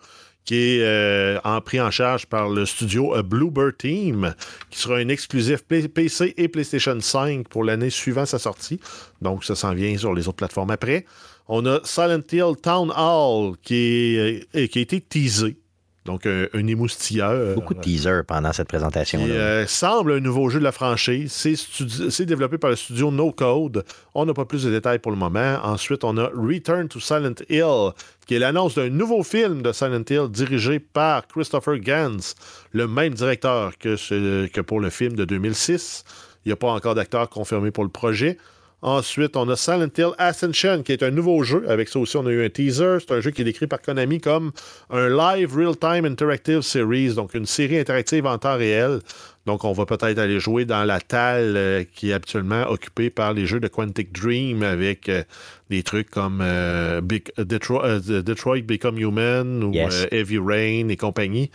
qui 0.45 0.57
est 0.57 0.82
euh, 0.82 1.38
en 1.45 1.61
pris 1.61 1.80
en 1.80 1.90
charge 1.90 2.26
par 2.26 2.49
le 2.49 2.66
studio 2.66 3.14
Bluebird 3.22 3.76
Team, 3.78 4.34
qui 4.70 4.78
sera 4.78 4.97
un 4.97 5.09
exclusif 5.09 5.62
PC 5.64 6.34
et 6.36 6.49
PlayStation 6.49 6.99
5 7.01 7.49
pour 7.49 7.64
l'année 7.64 7.90
suivant 7.90 8.26
sa 8.26 8.38
sortie. 8.38 8.80
Donc, 9.20 9.45
ça 9.45 9.55
s'en 9.55 9.74
vient 9.74 9.97
sur 9.97 10.14
les 10.14 10.28
autres 10.28 10.36
plateformes 10.36 10.70
après. 10.70 11.05
On 11.49 11.66
a 11.66 11.80
Silent 11.84 12.22
Hill 12.30 12.55
Town 12.62 12.93
Hall 12.97 13.57
qui, 13.62 14.45
qui 14.53 14.78
a 14.78 14.82
été 14.82 15.01
teasé 15.01 15.57
donc, 16.05 16.26
un, 16.26 16.66
émoustilleur. 16.66 17.55
Beaucoup 17.55 17.74
de 17.74 17.80
teasers 17.80 18.24
pendant 18.24 18.53
cette 18.53 18.66
présentation. 18.66 19.20
Qui 19.20 19.30
euh, 19.30 19.66
semble 19.68 20.12
un 20.12 20.20
nouveau 20.20 20.50
jeu 20.50 20.59
de 20.59 20.64
la 20.64 20.72
franchise. 20.72 21.32
C'est 21.32 22.26
développé 22.26 22.59
par 22.59 22.70
le 22.70 22.76
studio 22.76 23.12
No 23.12 23.30
Code. 23.30 23.84
On 24.14 24.24
n'a 24.24 24.34
pas 24.34 24.44
plus 24.44 24.64
de 24.64 24.70
détails 24.70 24.98
pour 24.98 25.12
le 25.12 25.18
moment. 25.18 25.59
Ensuite, 25.62 26.03
on 26.03 26.16
a 26.16 26.28
Return 26.34 26.88
to 26.88 26.98
Silent 26.98 27.34
Hill, 27.48 27.92
qui 28.26 28.34
est 28.34 28.40
l'annonce 28.40 28.74
d'un 28.74 28.88
nouveau 28.88 29.22
film 29.22 29.62
de 29.62 29.70
Silent 29.70 30.05
Hill 30.11 30.28
dirigé 30.28 30.80
par 30.80 31.28
Christopher 31.28 31.78
Gans, 31.78 32.34
le 32.72 32.88
même 32.88 33.14
directeur 33.14 33.78
que, 33.78 34.48
que 34.48 34.61
pour 34.61 34.80
le 34.80 34.90
film 34.90 35.14
de 35.14 35.24
2006. 35.24 36.05
Il 36.44 36.48
n'y 36.48 36.53
a 36.53 36.57
pas 36.57 36.72
encore 36.72 36.96
d'acteur 36.96 37.28
confirmé 37.28 37.70
pour 37.70 37.84
le 37.84 37.90
projet. 37.90 38.38
Ensuite, 38.83 39.37
on 39.37 39.49
a 39.49 39.55
Silent 39.55 39.91
Hill 39.97 40.11
Ascension, 40.18 40.83
qui 40.83 40.91
est 40.91 41.05
un 41.05 41.12
nouveau 41.12 41.45
jeu. 41.45 41.64
Avec 41.68 41.89
ça 41.89 42.01
aussi, 42.01 42.16
on 42.16 42.26
a 42.26 42.30
eu 42.30 42.45
un 42.45 42.49
teaser. 42.49 42.99
C'est 42.99 43.12
un 43.12 43.20
jeu 43.20 43.30
qui 43.30 43.43
est 43.43 43.45
décrit 43.45 43.68
par 43.68 43.80
Konami 43.80 44.20
comme 44.20 44.51
un 44.91 45.09
live 45.09 45.57
real-time 45.57 46.05
interactive 46.05 46.62
series, 46.62 47.14
donc 47.14 47.35
une 47.35 47.47
série 47.47 47.78
interactive 47.78 48.26
en 48.26 48.39
temps 48.39 48.57
réel. 48.57 48.99
Donc, 49.47 49.64
on 49.64 49.72
va 49.72 49.87
peut-être 49.87 50.18
aller 50.18 50.41
jouer 50.41 50.64
dans 50.64 50.83
la 50.83 51.01
talle 51.01 51.57
euh, 51.57 51.85
qui 51.95 52.11
est 52.11 52.12
actuellement 52.12 52.68
occupée 52.68 53.11
par 53.11 53.33
les 53.35 53.47
jeux 53.47 53.61
de 53.61 53.68
Quantic 53.68 54.12
Dream 54.12 54.64
avec 54.64 55.09
euh, 55.09 55.22
des 55.70 55.85
trucs 55.85 56.11
comme 56.11 56.41
euh, 56.43 57.01
Detroit, 57.39 58.01
Detroit, 58.01 58.62
Become 58.62 58.99
Human 58.99 59.62
ou 59.62 59.72
Heavy 60.11 60.39
Rain 60.39 60.89
et 60.89 60.97
compagnie. 60.97 61.51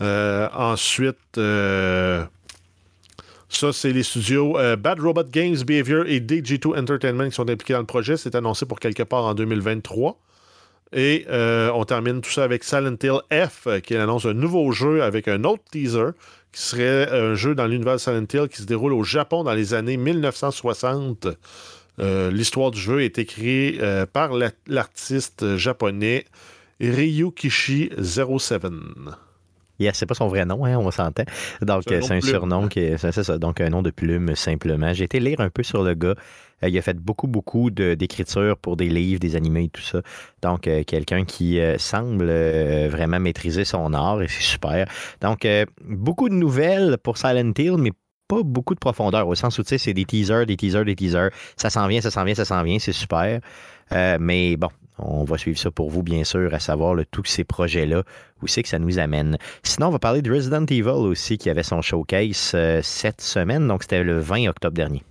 ensuite, 0.00 1.38
ça, 3.56 3.72
c'est 3.72 3.92
les 3.92 4.02
studios 4.02 4.58
euh, 4.58 4.76
Bad 4.76 5.00
Robot 5.00 5.24
Games 5.30 5.56
Behavior 5.66 6.04
et 6.06 6.20
DG2 6.20 6.78
Entertainment 6.78 7.28
qui 7.28 7.34
sont 7.34 7.48
impliqués 7.48 7.74
dans 7.74 7.80
le 7.80 7.86
projet. 7.86 8.16
C'est 8.16 8.34
annoncé 8.34 8.66
pour 8.66 8.80
quelque 8.80 9.02
part 9.02 9.24
en 9.24 9.34
2023. 9.34 10.18
Et 10.92 11.26
euh, 11.28 11.70
on 11.74 11.84
termine 11.84 12.20
tout 12.20 12.30
ça 12.30 12.44
avec 12.44 12.62
Silent 12.64 12.96
Hill 13.02 13.20
F, 13.32 13.66
euh, 13.66 13.80
qui 13.80 13.96
annonce 13.96 14.26
un 14.26 14.34
nouveau 14.34 14.70
jeu 14.72 15.02
avec 15.02 15.28
un 15.28 15.44
autre 15.44 15.62
teaser, 15.70 16.10
qui 16.52 16.62
serait 16.62 17.10
un 17.10 17.34
jeu 17.34 17.54
dans 17.54 17.66
l'univers 17.66 17.98
Silent 17.98 18.26
Hill 18.32 18.48
qui 18.48 18.62
se 18.62 18.66
déroule 18.66 18.92
au 18.92 19.02
Japon 19.02 19.44
dans 19.44 19.54
les 19.54 19.74
années 19.74 19.96
1960. 19.96 21.28
L'histoire 21.98 22.72
du 22.72 22.80
jeu 22.80 23.02
est 23.02 23.18
écrite 23.18 23.80
par 24.12 24.32
l'artiste 24.66 25.56
japonais 25.56 26.24
Ryukishi 26.80 27.90
07. 27.96 28.66
Yes, 29.78 29.96
c'est 29.96 30.06
pas 30.06 30.14
son 30.14 30.28
vrai 30.28 30.44
nom, 30.44 30.64
hein, 30.64 30.76
on 30.78 30.90
s'entend. 30.90 31.24
Donc, 31.60 31.82
c'est 31.86 32.12
un, 32.12 32.20
surnom 32.20 32.68
qui 32.68 32.80
est, 32.80 32.96
c'est 32.96 33.24
ça, 33.24 33.38
donc 33.38 33.60
un 33.60 33.70
nom 33.70 33.82
de 33.82 33.90
plume 33.90 34.36
simplement. 34.36 34.92
J'ai 34.92 35.04
été 35.04 35.18
lire 35.18 35.40
un 35.40 35.50
peu 35.50 35.62
sur 35.62 35.82
le 35.82 35.94
gars. 35.94 36.14
Euh, 36.62 36.68
il 36.68 36.78
a 36.78 36.82
fait 36.82 36.96
beaucoup, 36.96 37.26
beaucoup 37.26 37.70
d'écriture 37.70 38.56
pour 38.56 38.76
des 38.76 38.88
livres, 38.88 39.20
des 39.20 39.36
animés 39.36 39.64
et 39.64 39.68
tout 39.68 39.82
ça. 39.82 40.00
Donc, 40.42 40.66
euh, 40.66 40.82
quelqu'un 40.84 41.24
qui 41.24 41.58
euh, 41.58 41.78
semble 41.78 42.26
vraiment 42.88 43.20
maîtriser 43.20 43.64
son 43.64 43.92
art 43.94 44.22
et 44.22 44.28
c'est 44.28 44.42
super. 44.42 44.86
Donc, 45.20 45.46
beaucoup 45.84 46.28
de 46.28 46.34
nouvelles 46.34 46.96
pour 47.02 47.18
Silent 47.18 47.52
Hill, 47.58 47.76
mais 47.78 47.92
pas 48.28 48.42
beaucoup 48.42 48.74
de 48.74 48.80
profondeur, 48.80 49.28
au 49.28 49.34
sens 49.34 49.58
où, 49.58 49.62
tu 49.62 49.70
sais, 49.70 49.78
c'est 49.78 49.94
des 49.94 50.04
teasers, 50.04 50.46
des 50.46 50.56
teasers, 50.56 50.84
des 50.84 50.96
teasers. 50.96 51.30
Ça 51.56 51.68
s'en 51.68 51.86
vient, 51.88 52.00
ça 52.00 52.10
s'en 52.10 52.24
vient, 52.24 52.34
ça 52.34 52.44
s'en 52.44 52.62
vient, 52.62 52.78
c'est 52.78 52.92
super. 52.92 53.40
mais 53.90 54.56
bon, 54.56 54.68
on 54.98 55.24
va 55.24 55.38
suivre 55.38 55.58
ça 55.58 55.70
pour 55.70 55.90
vous, 55.90 56.02
bien 56.02 56.24
sûr, 56.24 56.54
à 56.54 56.60
savoir 56.60 56.96
tous 57.10 57.24
ces 57.24 57.44
projets-là, 57.44 58.04
où 58.42 58.46
c'est 58.46 58.62
que 58.62 58.68
ça 58.68 58.78
nous 58.78 58.98
amène. 58.98 59.38
Sinon, 59.62 59.88
on 59.88 59.90
va 59.90 59.98
parler 59.98 60.22
de 60.22 60.32
Resident 60.32 60.64
Evil 60.66 60.88
aussi, 60.88 61.38
qui 61.38 61.50
avait 61.50 61.62
son 61.62 61.82
showcase 61.82 62.52
euh, 62.54 62.80
cette 62.82 63.20
semaine, 63.20 63.66
donc 63.66 63.82
c'était 63.82 64.04
le 64.04 64.18
20 64.20 64.48
octobre 64.48 64.74
dernier. 64.74 65.02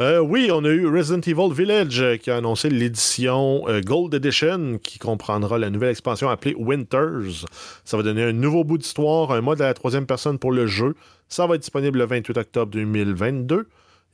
Euh, 0.00 0.20
oui, 0.20 0.48
on 0.50 0.64
a 0.64 0.70
eu 0.70 0.86
Resident 0.86 1.20
Evil 1.20 1.52
Village 1.52 2.00
euh, 2.00 2.16
qui 2.16 2.30
a 2.30 2.38
annoncé 2.38 2.70
l'édition 2.70 3.64
Gold 3.84 4.14
Edition 4.14 4.78
qui 4.82 4.98
comprendra 4.98 5.58
la 5.58 5.68
nouvelle 5.68 5.90
expansion 5.90 6.30
appelée 6.30 6.54
Winters. 6.58 7.44
Ça 7.84 7.98
va 7.98 8.02
donner 8.02 8.24
un 8.24 8.32
nouveau 8.32 8.64
bout 8.64 8.78
d'histoire, 8.78 9.32
un 9.32 9.42
mode 9.42 9.60
à 9.60 9.66
la 9.66 9.74
troisième 9.74 10.06
personne 10.06 10.38
pour 10.38 10.50
le 10.50 10.66
jeu. 10.66 10.94
Ça 11.28 11.46
va 11.46 11.56
être 11.56 11.60
disponible 11.60 11.98
le 11.98 12.06
28 12.06 12.38
octobre 12.38 12.72
2022. 12.72 13.66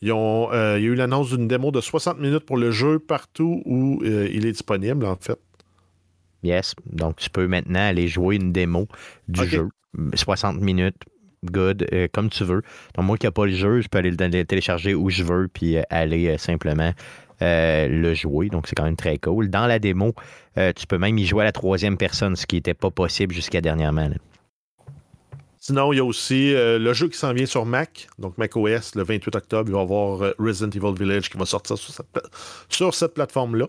Euh, 0.02 0.76
il 0.78 0.84
y 0.84 0.86
a 0.86 0.90
eu 0.90 0.94
l'annonce 0.94 1.30
d'une 1.30 1.48
démo 1.48 1.70
de 1.70 1.80
60 1.80 2.18
minutes 2.18 2.44
pour 2.44 2.56
le 2.56 2.70
jeu 2.70 2.98
partout 2.98 3.62
où 3.64 4.00
euh, 4.04 4.28
il 4.32 4.46
est 4.46 4.52
disponible, 4.52 5.04
en 5.04 5.16
fait. 5.16 5.38
Yes. 6.42 6.74
Donc, 6.86 7.16
tu 7.16 7.30
peux 7.30 7.46
maintenant 7.46 7.80
aller 7.80 8.06
jouer 8.08 8.36
une 8.36 8.52
démo 8.52 8.86
du 9.26 9.46
jeu. 9.46 9.68
60 10.14 10.60
minutes, 10.60 11.02
good, 11.44 11.86
euh, 11.92 12.06
comme 12.12 12.30
tu 12.30 12.44
veux. 12.44 12.62
Donc, 12.94 13.06
moi 13.06 13.16
qui 13.16 13.26
n'ai 13.26 13.32
pas 13.32 13.46
le 13.46 13.52
jeu, 13.52 13.80
je 13.80 13.88
peux 13.88 13.98
aller 13.98 14.10
le 14.10 14.44
télécharger 14.44 14.94
où 14.94 15.10
je 15.10 15.24
veux, 15.24 15.48
puis 15.48 15.76
aller 15.90 16.38
simplement 16.38 16.92
le 17.40 18.14
jouer. 18.14 18.50
Donc, 18.50 18.68
c'est 18.68 18.74
quand 18.76 18.84
même 18.84 18.96
très 18.96 19.18
cool. 19.18 19.48
Dans 19.48 19.66
la 19.66 19.78
démo, 19.80 20.14
tu 20.56 20.86
peux 20.86 20.98
même 20.98 21.18
y 21.18 21.26
jouer 21.26 21.42
à 21.42 21.44
la 21.44 21.52
troisième 21.52 21.96
personne, 21.96 22.36
ce 22.36 22.46
qui 22.46 22.56
n'était 22.56 22.74
pas 22.74 22.90
possible 22.90 23.34
jusqu'à 23.34 23.60
dernièrement. 23.60 24.10
Sinon, 25.68 25.92
il 25.92 25.96
y 25.96 26.00
a 26.00 26.04
aussi 26.04 26.54
euh, 26.54 26.78
le 26.78 26.94
jeu 26.94 27.08
qui 27.08 27.18
s'en 27.18 27.34
vient 27.34 27.44
sur 27.44 27.66
Mac, 27.66 28.08
donc 28.18 28.38
Mac 28.38 28.56
OS, 28.56 28.94
le 28.94 29.02
28 29.02 29.36
octobre. 29.36 29.68
Il 29.68 29.74
va 29.74 29.80
y 29.80 29.82
avoir 29.82 30.22
euh, 30.22 30.32
Resident 30.38 30.70
Evil 30.70 30.98
Village 30.98 31.28
qui 31.28 31.36
va 31.36 31.44
sortir 31.44 31.76
sur 32.70 32.94
cette, 32.94 33.12
plateforme-là. 33.12 33.66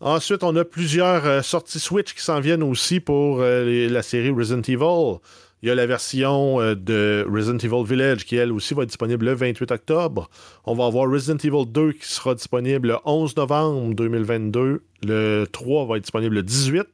Ensuite, 0.00 0.42
on 0.42 0.56
a 0.56 0.64
plusieurs 0.64 1.26
euh, 1.26 1.42
sorties 1.42 1.78
Switch 1.78 2.14
qui 2.14 2.22
s'en 2.22 2.40
viennent 2.40 2.62
aussi 2.62 3.00
pour 3.00 3.40
la 3.40 4.00
série 4.00 4.30
Resident 4.30 4.62
Evil. 4.62 5.18
Il 5.62 5.68
y 5.68 5.70
a 5.70 5.74
la 5.74 5.84
version 5.84 6.56
de 6.74 7.26
Resident 7.30 7.58
Evil 7.58 7.84
Village 7.86 8.24
qui, 8.24 8.36
elle 8.36 8.50
aussi, 8.50 8.72
va 8.72 8.84
être 8.84 8.88
disponible 8.88 9.26
le 9.26 9.34
28 9.34 9.72
octobre. 9.72 10.30
On 10.64 10.74
va 10.74 10.86
avoir 10.86 11.06
Resident 11.06 11.36
Evil 11.36 11.70
2 11.70 11.92
qui 11.92 12.10
sera 12.10 12.34
disponible 12.34 12.88
le 12.88 12.96
11 13.04 13.36
novembre 13.36 13.94
2022. 13.94 14.82
Le 15.02 15.44
3 15.52 15.84
va 15.84 15.98
être 15.98 16.04
disponible 16.04 16.36
le 16.36 16.44
18. 16.44 16.86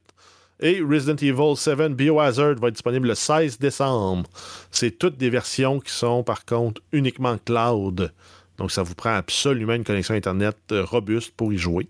Et 0.59 0.81
Resident 0.81 1.15
Evil 1.21 1.55
7 1.55 1.93
Biohazard 1.93 2.55
va 2.55 2.69
être 2.69 2.73
disponible 2.73 3.07
le 3.09 3.15
16 3.15 3.59
décembre. 3.59 4.27
C'est 4.71 4.97
toutes 4.97 5.17
des 5.17 5.29
versions 5.29 5.79
qui 5.79 5.91
sont 5.91 6.23
par 6.23 6.45
contre 6.45 6.81
uniquement 6.91 7.37
cloud. 7.37 8.11
Donc 8.57 8.71
ça 8.71 8.81
vous 8.81 8.95
prend 8.95 9.13
absolument 9.13 9.73
une 9.73 9.83
connexion 9.83 10.15
Internet 10.15 10.57
euh, 10.71 10.83
robuste 10.83 11.31
pour 11.37 11.53
y 11.53 11.57
jouer. 11.57 11.87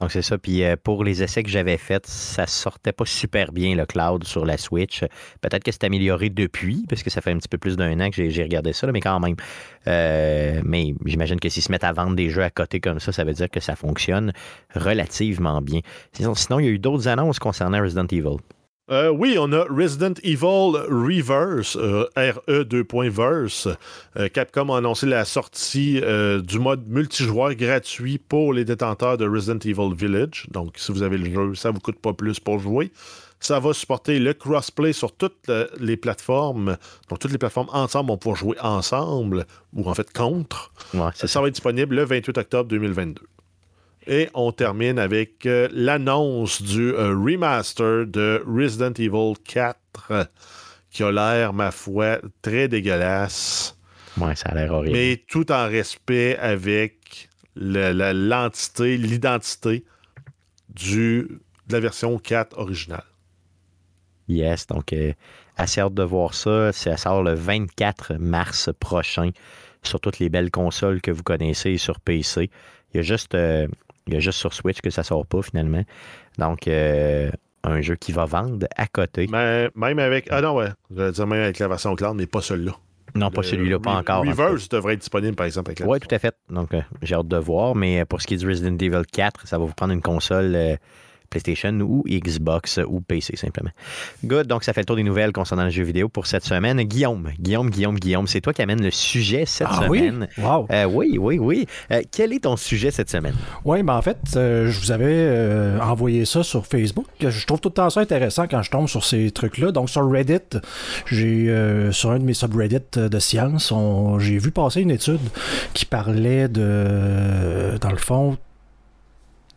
Donc, 0.00 0.12
c'est 0.12 0.22
ça. 0.22 0.36
Puis 0.36 0.62
euh, 0.62 0.76
pour 0.82 1.04
les 1.04 1.22
essais 1.22 1.42
que 1.42 1.48
j'avais 1.48 1.78
faits, 1.78 2.06
ça 2.06 2.46
sortait 2.46 2.92
pas 2.92 3.06
super 3.06 3.52
bien 3.52 3.74
le 3.74 3.86
cloud 3.86 4.24
sur 4.24 4.44
la 4.44 4.58
Switch. 4.58 5.00
Peut-être 5.40 5.64
que 5.64 5.72
c'est 5.72 5.84
amélioré 5.84 6.28
depuis, 6.28 6.84
parce 6.88 7.02
que 7.02 7.10
ça 7.10 7.20
fait 7.20 7.30
un 7.30 7.38
petit 7.38 7.48
peu 7.48 7.58
plus 7.58 7.76
d'un 7.76 7.98
an 8.00 8.10
que 8.10 8.28
j'ai 8.28 8.42
regardé 8.42 8.72
ça, 8.72 8.86
mais 8.92 9.00
quand 9.00 9.18
même. 9.20 9.36
Euh, 9.86 10.60
mais 10.64 10.94
j'imagine 11.04 11.40
que 11.40 11.48
s'ils 11.48 11.62
se 11.62 11.72
mettent 11.72 11.84
à 11.84 11.92
vendre 11.92 12.14
des 12.14 12.28
jeux 12.28 12.42
à 12.42 12.50
côté 12.50 12.80
comme 12.80 13.00
ça, 13.00 13.12
ça 13.12 13.24
veut 13.24 13.32
dire 13.32 13.48
que 13.48 13.60
ça 13.60 13.76
fonctionne 13.76 14.32
relativement 14.74 15.62
bien. 15.62 15.80
Sinon, 16.12 16.58
il 16.60 16.66
y 16.66 16.68
a 16.68 16.72
eu 16.72 16.78
d'autres 16.78 17.08
annonces 17.08 17.38
concernant 17.38 17.80
Resident 17.80 18.06
Evil. 18.10 18.36
Euh, 18.88 19.08
oui, 19.08 19.36
on 19.36 19.50
a 19.52 19.64
Resident 19.64 20.14
Evil 20.22 20.78
Reverse, 20.88 21.76
euh, 21.76 22.04
RE 22.16 22.62
2.verse. 22.62 23.66
Euh, 24.16 24.28
Capcom 24.28 24.72
a 24.72 24.78
annoncé 24.78 25.06
la 25.06 25.24
sortie 25.24 26.00
du 26.44 26.58
mode 26.60 26.86
multijoueur 26.86 27.54
gratuit 27.54 28.18
pour 28.18 28.52
les 28.52 28.64
détenteurs 28.64 29.18
de 29.18 29.28
Resident 29.28 29.58
Evil 29.58 29.92
Village. 29.94 30.46
Donc, 30.52 30.74
si 30.76 30.92
vous 30.92 31.02
avez 31.02 31.18
le 31.18 31.32
jeu, 31.32 31.54
ça 31.56 31.70
ne 31.70 31.74
vous 31.74 31.80
coûte 31.80 31.98
pas 31.98 32.12
plus 32.12 32.38
pour 32.38 32.60
jouer. 32.60 32.92
Ça 33.40 33.58
va 33.58 33.72
supporter 33.74 34.18
le 34.18 34.32
crossplay 34.32 34.92
sur 34.92 35.12
toutes 35.12 35.50
les 35.80 35.96
plateformes. 35.96 36.76
Donc, 37.10 37.18
toutes 37.18 37.32
les 37.32 37.38
plateformes 37.38 37.68
ensemble 37.72 38.10
vont 38.10 38.18
pouvoir 38.18 38.36
jouer 38.36 38.56
ensemble, 38.60 39.46
ou 39.74 39.88
en 39.88 39.94
fait 39.94 40.12
contre. 40.12 40.72
ça 41.14 41.40
va 41.40 41.48
être 41.48 41.54
disponible 41.54 41.96
le 41.96 42.04
28 42.04 42.38
octobre 42.38 42.70
2022. 42.70 43.20
Et 44.06 44.28
on 44.34 44.52
termine 44.52 44.98
avec 44.98 45.46
euh, 45.46 45.68
l'annonce 45.72 46.62
du 46.62 46.92
euh, 46.94 47.08
remaster 47.16 48.06
de 48.06 48.42
Resident 48.46 48.92
Evil 48.92 49.34
4, 49.44 49.78
euh, 50.10 50.24
qui 50.90 51.02
a 51.02 51.10
l'air, 51.10 51.52
ma 51.52 51.70
foi, 51.72 52.20
très 52.40 52.68
dégueulasse. 52.68 53.76
Ouais, 54.18 54.36
ça 54.36 54.50
a 54.50 54.54
l'air 54.54 54.72
horrible. 54.72 54.92
Mais 54.96 55.24
tout 55.28 55.50
en 55.50 55.66
respect 55.68 56.36
avec 56.38 57.28
le- 57.56 58.12
l'entité, 58.12 58.96
l'identité 58.96 59.84
du, 60.68 61.28
de 61.66 61.72
la 61.72 61.80
version 61.80 62.18
4 62.18 62.58
originale. 62.58 63.04
Yes, 64.28 64.66
donc 64.66 64.92
euh, 64.92 65.12
assez 65.56 65.80
hâte 65.80 65.94
de 65.94 66.02
voir 66.02 66.34
ça. 66.34 66.72
Ça 66.72 66.96
sort 66.96 67.22
le 67.22 67.34
24 67.34 68.14
mars 68.14 68.70
prochain 68.80 69.30
sur 69.82 70.00
toutes 70.00 70.18
les 70.18 70.28
belles 70.28 70.50
consoles 70.50 71.00
que 71.00 71.10
vous 71.10 71.22
connaissez 71.22 71.76
sur 71.78 72.00
PC. 72.00 72.50
Il 72.92 72.96
y 72.96 73.00
a 73.00 73.02
juste, 73.02 73.34
euh, 73.34 73.68
il 74.06 74.14
y 74.14 74.16
a 74.16 74.20
juste 74.20 74.38
sur 74.38 74.52
Switch 74.54 74.80
que 74.80 74.90
ça 74.90 75.02
sort 75.02 75.26
pas 75.26 75.42
finalement. 75.42 75.82
Donc, 76.38 76.68
euh, 76.68 77.30
un 77.64 77.80
jeu 77.80 77.96
qui 77.96 78.12
va 78.12 78.24
vendre 78.24 78.66
à 78.76 78.86
côté. 78.86 79.26
Mais 79.30 79.68
même 79.74 79.98
avec. 79.98 80.28
Ah 80.30 80.40
non, 80.40 80.54
ouais. 80.56 80.68
Je 80.90 81.02
vais 81.02 81.12
dire 81.12 81.26
même 81.26 81.42
avec 81.42 81.58
la 81.58 81.68
version 81.68 81.94
cloud, 81.96 82.16
mais 82.16 82.26
pas 82.26 82.40
celui-là. 82.40 82.72
Non, 83.14 83.30
pas 83.30 83.40
Le 83.40 83.46
celui-là, 83.46 83.78
pas 83.80 83.94
Re- 83.94 84.00
encore. 84.00 84.18
en. 84.18 84.28
Reverse 84.30 84.68
devrait 84.68 84.92
être 84.94 85.00
disponible, 85.00 85.34
par 85.34 85.46
exemple, 85.46 85.70
avec 85.70 85.80
la 85.80 85.86
Oui, 85.86 85.98
tout 86.00 86.14
à 86.14 86.18
fait. 86.18 86.34
Donc, 86.50 86.74
euh, 86.74 86.82
j'ai 87.02 87.14
hâte 87.14 87.28
de 87.28 87.36
voir. 87.38 87.74
Mais 87.74 88.04
pour 88.04 88.20
ce 88.20 88.26
qui 88.26 88.34
est 88.34 88.36
du 88.36 88.46
Resident 88.46 88.76
Evil 88.78 89.02
4, 89.10 89.46
ça 89.48 89.58
va 89.58 89.64
vous 89.64 89.72
prendre 89.74 89.92
une 89.94 90.02
console 90.02 90.54
euh, 90.54 90.76
PlayStation 91.30 91.72
ou 91.80 92.04
Xbox 92.08 92.78
ou 92.86 93.00
PC 93.00 93.36
simplement. 93.36 93.70
Good. 94.24 94.46
Donc, 94.46 94.64
ça 94.64 94.72
fait 94.72 94.80
le 94.80 94.86
tour 94.86 94.96
des 94.96 95.02
nouvelles 95.02 95.32
concernant 95.32 95.64
le 95.64 95.70
jeu 95.70 95.82
vidéo 95.82 96.08
pour 96.08 96.26
cette 96.26 96.44
semaine. 96.44 96.80
Guillaume, 96.82 97.30
Guillaume, 97.38 97.70
Guillaume, 97.70 97.98
Guillaume, 97.98 98.26
c'est 98.26 98.40
toi 98.40 98.52
qui 98.52 98.62
amène 98.62 98.82
le 98.82 98.90
sujet 98.90 99.44
cette 99.46 99.66
Ah 99.70 99.86
oui? 99.88 99.98
semaine. 100.00 100.28
Wow. 100.38 100.66
Euh, 100.70 100.84
oui, 100.86 101.16
oui, 101.18 101.38
oui. 101.38 101.66
Euh, 101.90 102.02
quel 102.10 102.32
est 102.32 102.40
ton 102.44 102.56
sujet 102.56 102.90
cette 102.90 103.10
semaine? 103.10 103.34
Oui, 103.64 103.82
ben 103.82 103.94
en 103.94 104.02
fait, 104.02 104.18
euh, 104.36 104.70
je 104.70 104.80
vous 104.80 104.90
avais 104.92 105.80
envoyé 105.82 106.24
ça 106.24 106.42
sur 106.42 106.66
Facebook. 106.66 107.06
Je 107.20 107.46
trouve 107.46 107.60
tout 107.60 107.68
le 107.68 107.74
temps 107.74 107.90
ça 107.90 108.00
intéressant 108.00 108.46
quand 108.48 108.62
je 108.62 108.70
tombe 108.70 108.88
sur 108.88 109.04
ces 109.04 109.30
trucs-là. 109.30 109.72
Donc 109.72 109.90
sur 109.90 110.08
Reddit, 110.10 110.58
j'ai 111.06 111.46
sur 111.92 112.10
un 112.10 112.18
de 112.18 112.24
mes 112.24 112.34
subreddits 112.34 112.76
de 112.96 113.18
sciences, 113.18 113.72
on- 113.72 114.18
j'ai 114.18 114.38
vu 114.38 114.50
passer 114.50 114.80
une 114.80 114.90
étude 114.90 115.20
qui 115.74 115.84
parlait 115.86 116.48
de, 116.48 117.76
dans 117.80 117.90
le 117.90 117.96
fond, 117.96 118.36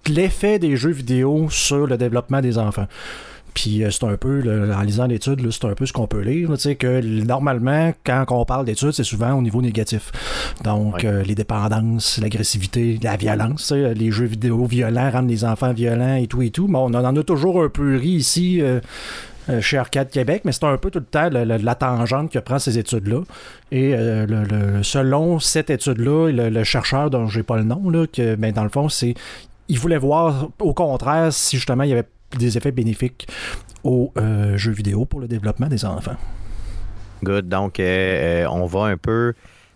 l'effet 0.07 0.59
des 0.59 0.75
jeux 0.77 0.91
vidéo 0.91 1.47
sur 1.49 1.87
le 1.87 1.97
développement 1.97 2.41
des 2.41 2.57
enfants. 2.57 2.87
Puis 3.55 3.83
euh, 3.83 3.89
c'est 3.89 4.03
un 4.05 4.15
peu, 4.15 4.43
en 4.73 4.81
lisant 4.83 5.07
l'étude, 5.07 5.41
c'est 5.51 5.65
un 5.65 5.73
peu 5.73 5.85
ce 5.87 5.91
qu'on 5.91 6.05
peut 6.07 6.21
lire. 6.21 6.49
Tu 6.53 6.57
sais, 6.59 6.75
que 6.75 7.01
normalement, 7.01 7.91
quand 8.05 8.23
on 8.29 8.45
parle 8.45 8.63
d'études, 8.65 8.91
c'est 8.91 9.03
souvent 9.03 9.33
au 9.33 9.41
niveau 9.41 9.61
négatif. 9.61 10.11
Donc, 10.63 10.95
Ouais. 10.95 11.05
euh, 11.07 11.23
les 11.23 11.35
dépendances, 11.35 12.19
l'agressivité, 12.21 12.99
la 13.01 13.17
violence, 13.17 13.71
les 13.71 14.11
jeux 14.11 14.25
vidéo 14.27 14.65
violents 14.65 15.09
rendent 15.11 15.29
les 15.29 15.43
enfants 15.45 15.73
violents 15.73 16.15
et 16.15 16.27
tout 16.27 16.41
et 16.43 16.51
tout. 16.51 16.67
Mais 16.67 16.77
on 16.77 16.93
en 16.93 17.15
a 17.15 17.23
toujours 17.23 17.63
un 17.63 17.69
peu 17.69 17.97
ri 17.97 18.09
ici. 18.09 18.61
euh, 18.61 18.79
chez 19.61 19.79
Arcade 19.79 20.11
Québec, 20.11 20.43
mais 20.45 20.51
c'est 20.51 20.65
un 20.65 20.77
peu 20.77 20.91
tout 20.91 20.99
le 20.99 21.05
temps 21.05 21.27
le- 21.27 21.43
le- 21.43 21.57
la 21.57 21.73
tangente 21.73 22.31
que 22.31 22.37
prend 22.37 22.59
ces 22.59 22.77
études-là. 22.77 23.21
Et 23.71 23.95
euh, 23.95 24.27
le- 24.27 24.83
selon 24.83 25.39
cette 25.39 25.71
étude-là, 25.71 26.29
le, 26.31 26.49
le 26.49 26.63
chercheur 26.63 27.09
dont 27.09 27.25
j'ai 27.25 27.41
pas 27.41 27.57
le 27.57 27.63
nom, 27.63 27.89
là, 27.89 28.05
que, 28.05 28.35
ben, 28.35 28.51
dans 28.51 28.61
le 28.61 28.69
fond, 28.69 28.89
c'est 28.89 29.15
il 29.69 29.79
voulait 29.79 29.97
voir 29.97 30.49
au 30.59 30.73
contraire 30.73 31.31
si 31.31 31.55
justement 31.57 31.83
il 31.83 31.89
y 31.89 31.93
avait 31.93 32.07
des 32.37 32.57
effets 32.57 32.71
bénéfiques 32.71 33.27
aux 33.83 34.11
euh, 34.17 34.57
jeux 34.57 34.71
vidéo 34.73 35.05
pour 35.05 35.19
le 35.19 35.27
développement 35.27 35.67
des 35.67 35.85
enfants. 35.85 36.15
Good. 37.23 37.47
Donc, 37.47 37.79
euh, 37.79 38.43
euh, 38.43 38.47
on 38.51 38.65
va 38.65 38.85
un 38.85 38.97
peu 38.97 39.33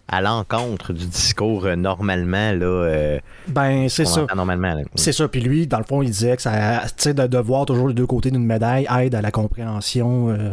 à 0.07 0.21
l'encontre 0.21 0.91
du 0.93 1.05
discours 1.05 1.65
euh, 1.65 1.75
normalement, 1.75 2.51
là. 2.51 2.65
euh, 2.65 3.19
Ben, 3.47 3.87
c'est 3.89 4.05
ça. 4.05 4.25
normalement. 4.35 4.75
C'est 4.95 5.13
ça. 5.13 5.27
Puis 5.29 5.39
lui, 5.41 5.65
dans 5.65 5.77
le 5.77 5.83
fond, 5.85 6.01
il 6.01 6.09
disait 6.09 6.35
que 6.35 6.41
ça, 6.41 6.81
de, 7.05 7.27
de 7.27 7.37
voir 7.37 7.65
toujours 7.65 7.87
les 7.87 7.93
deux 7.93 8.05
côtés 8.05 8.29
d'une 8.29 8.45
médaille 8.45 8.85
aide 8.99 9.15
à 9.15 9.21
la 9.21 9.31
compréhension 9.31 10.29
euh, 10.29 10.51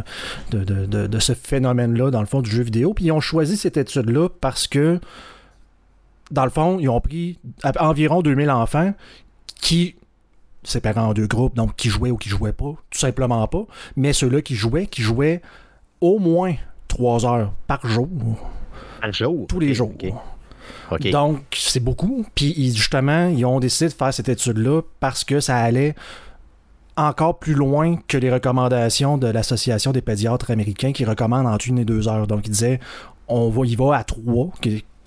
de, 0.53 0.64
de- 0.64 0.86
de- 0.86 1.07
de 1.09 1.18
ce 1.18 1.34
phénomène-là, 1.34 2.11
dans 2.11 2.20
le 2.20 2.26
fond, 2.26 2.41
du 2.43 2.51
jeu 2.51 2.62
vidéo. 2.62 2.95
Puis 2.95 3.07
ils 3.07 3.12
ont 3.12 3.20
choisi 3.20 3.57
cette 3.57 3.76
étude-là 3.76 4.28
parce 4.41 4.66
que, 4.68 5.01
dans 6.30 6.45
le 6.45 6.51
fond, 6.51 6.78
ils 6.80 6.88
ont 6.88 7.01
pris 7.01 7.38
environ 7.80 8.22
2000 8.22 8.51
enfants 8.51 8.95
qui 9.61 9.97
séparés 10.63 11.01
en 11.01 11.15
deux 11.15 11.27
groupes, 11.27 11.55
donc 11.57 11.75
qui 11.77 11.89
jouaient 11.89 12.11
ou 12.11 12.17
qui 12.17 12.29
jouaient 12.29 12.53
pas, 12.53 12.75
tout 12.91 12.99
simplement 12.99 13.47
pas. 13.49 13.65
Mais 13.97 14.13
ceux-là 14.13 14.43
qui 14.43 14.55
jouaient, 14.55 14.87
qui 14.87 15.03
jouaient 15.03 15.41
au 16.01 16.19
moins 16.19 16.55
3 16.89 17.25
heures 17.27 17.53
par 17.67 17.87
jour, 17.87 18.09
Par 19.01 19.13
jour. 19.13 19.47
tous 19.49 19.61
les 19.61 19.75
jours. 19.75 19.93
Donc, 21.13 21.41
c'est 21.53 21.81
beaucoup. 21.83 22.27
Puis, 22.35 22.75
justement, 22.75 23.29
ils 23.29 23.45
ont 23.47 23.61
décidé 23.61 23.89
de 23.89 23.95
faire 23.95 24.13
cette 24.13 24.29
étude-là 24.29 24.83
parce 24.99 25.25
que 25.25 25.41
ça 25.41 25.57
allait 25.57 25.95
encore 26.97 27.39
plus 27.39 27.55
loin 27.55 27.97
que 28.09 28.19
les 28.19 28.31
recommandations 28.31 29.17
de 29.17 29.29
l'Association 29.29 29.93
des 29.93 30.03
pédiatres 30.03 30.51
américains 30.51 30.93
qui 30.93 31.05
recommandent 31.05 31.47
entre 31.47 31.69
une 31.69 31.79
et 31.79 31.85
deux 31.85 32.09
heures. 32.09 32.27
Donc, 32.27 32.47
ils 32.47 32.51
disaient, 32.51 32.81
on 33.29 33.49
va, 33.49 33.65
y 33.65 33.77
va 33.77 33.97
à 33.97 34.05
trois, 34.05 34.51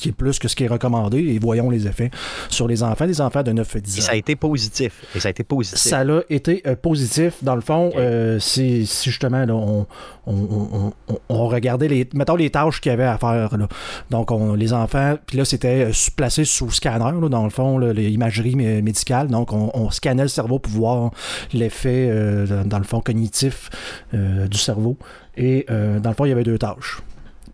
qui, 0.03 0.09
est 0.09 0.13
plus 0.13 0.37
que 0.39 0.47
ce 0.47 0.55
qui 0.55 0.63
est 0.65 0.67
recommandé, 0.67 1.19
et 1.19 1.39
voyons 1.39 1.69
les 1.69 1.87
effets 1.87 2.11
sur 2.49 2.67
les 2.67 2.83
enfants, 2.83 3.07
des 3.07 3.21
enfants 3.21 3.43
de 3.43 3.51
9 3.51 3.75
à 3.75 3.79
10 3.79 3.97
Et 3.97 4.01
ans. 4.01 4.05
ça 4.05 4.11
a 4.11 4.15
été 4.15 4.35
positif. 4.35 5.03
Et 5.15 5.19
ça 5.19 5.29
a 5.29 5.31
été 5.31 5.43
positif. 5.43 5.79
Ça 5.79 6.03
été 6.29 6.61
euh, 6.67 6.75
positif. 6.75 7.35
Dans 7.41 7.55
le 7.55 7.61
fond, 7.61 7.91
euh, 7.95 8.39
si, 8.39 8.85
si 8.85 9.09
justement 9.09 9.45
là, 9.45 9.53
on, 9.55 9.87
on, 10.27 10.33
on- 10.33 10.93
on- 11.07 11.19
on 11.29 11.47
regardait 11.47 11.87
les, 11.87 12.07
mettons 12.13 12.35
les 12.35 12.49
tâches 12.49 12.81
qu'il 12.81 12.91
y 12.91 12.93
avait 12.93 13.03
à 13.03 13.17
faire. 13.17 13.57
Là. 13.57 13.67
Donc, 14.09 14.31
on, 14.31 14.53
les 14.53 14.73
enfants, 14.73 15.15
puis 15.25 15.37
là, 15.37 15.45
c'était 15.45 15.85
euh, 15.85 15.91
placé 16.15 16.45
sous 16.45 16.71
scanner, 16.71 17.19
là, 17.21 17.29
dans 17.29 17.43
le 17.43 17.49
fond, 17.49 17.77
là, 17.77 17.93
les 17.93 18.09
imageries 18.09 18.55
mé- 18.55 18.81
médicales. 18.81 19.27
Donc, 19.27 19.53
on, 19.53 19.71
scannait 19.91 20.23
le 20.23 20.29
cerveau 20.29 20.59
pour 20.59 20.71
voir 20.73 21.11
l'effet, 21.53 22.07
euh, 22.09 22.45
dans, 22.47 22.67
dans 22.67 22.77
le 22.79 22.83
fond, 22.83 22.99
cognitif 23.01 23.69
du 24.13 24.57
cerveau. 24.57 24.97
Et 25.37 25.65
dans 25.67 26.09
le 26.09 26.15
fond, 26.15 26.25
il 26.25 26.29
y 26.29 26.31
avait 26.31 26.43
deux 26.43 26.57
tâches. 26.57 26.99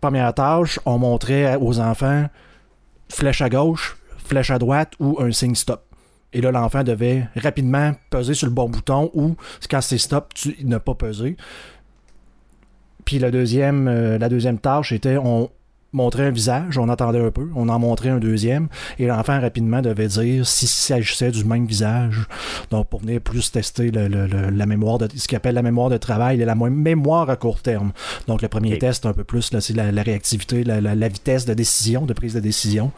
Première 0.00 0.32
tâche, 0.34 0.80
on 0.86 0.98
montrait 0.98 1.56
aux 1.56 1.78
enfants 1.78 2.26
flèche 3.10 3.42
à 3.42 3.48
gauche, 3.48 3.96
flèche 4.18 4.50
à 4.50 4.58
droite 4.58 4.92
ou 4.98 5.18
un 5.20 5.32
signe 5.32 5.54
stop. 5.54 5.84
Et 6.32 6.40
là, 6.40 6.52
l'enfant 6.52 6.84
devait 6.84 7.28
rapidement 7.36 7.92
peser 8.08 8.34
sur 8.34 8.46
le 8.46 8.52
bon 8.52 8.68
bouton 8.68 9.10
ou, 9.14 9.36
quand 9.68 9.80
c'est 9.80 9.98
stop, 9.98 10.32
tu 10.34 10.56
ne 10.64 10.78
pas 10.78 10.94
peser. 10.94 11.36
Puis 13.04 13.18
la 13.18 13.30
deuxième, 13.30 13.88
euh, 13.88 14.18
la 14.18 14.28
deuxième 14.28 14.58
tâche 14.58 14.92
était 14.92 15.16
on 15.16 15.50
montrait 15.92 16.24
un 16.26 16.30
visage, 16.30 16.78
on 16.78 16.88
attendait 16.88 17.20
un 17.24 17.30
peu, 17.30 17.48
on 17.54 17.68
en 17.68 17.78
montrait 17.78 18.10
un 18.10 18.18
deuxième, 18.18 18.68
et 18.98 19.06
l'enfant 19.06 19.40
rapidement 19.40 19.82
devait 19.82 20.06
dire 20.08 20.46
s'il 20.46 20.68
s'agissait 20.68 21.30
du 21.30 21.44
même 21.44 21.66
visage. 21.66 22.20
Donc 22.70 22.88
pour 22.88 23.00
venir 23.00 23.20
plus 23.20 23.50
tester 23.50 23.90
le- 23.90 24.08
le- 24.08 24.26
le- 24.26 24.50
la 24.50 24.66
mémoire 24.66 24.98
de 24.98 25.08
ce 25.14 25.26
qu'il 25.26 25.36
appelle 25.36 25.54
la 25.54 25.62
mémoire 25.62 25.90
de 25.90 25.96
travail 25.96 26.40
et 26.40 26.44
la 26.44 26.54
mo- 26.54 26.70
mémoire 26.70 27.28
à 27.30 27.36
court 27.36 27.60
terme. 27.60 27.92
Donc 28.26 28.42
le 28.42 28.48
premier 28.48 28.78
test 28.78 29.06
un 29.06 29.12
peu 29.12 29.24
plus, 29.24 29.52
là, 29.52 29.60
c'est 29.60 29.74
la, 29.74 29.90
la 29.92 30.02
réactivité, 30.02 30.62
la, 30.64 30.80
la- 30.80 30.94
la 30.94 31.08
vitesse 31.08 31.44
de 31.44 31.54
décision, 31.54 32.06
de 32.06 32.12
prise 32.12 32.34
de 32.34 32.40
décision. 32.40 32.92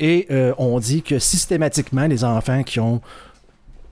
Et 0.00 0.26
euh, 0.30 0.54
on 0.58 0.78
dit 0.80 1.02
que 1.02 1.18
systématiquement, 1.18 2.06
les 2.06 2.24
enfants 2.24 2.62
qui 2.62 2.80
ont 2.80 3.00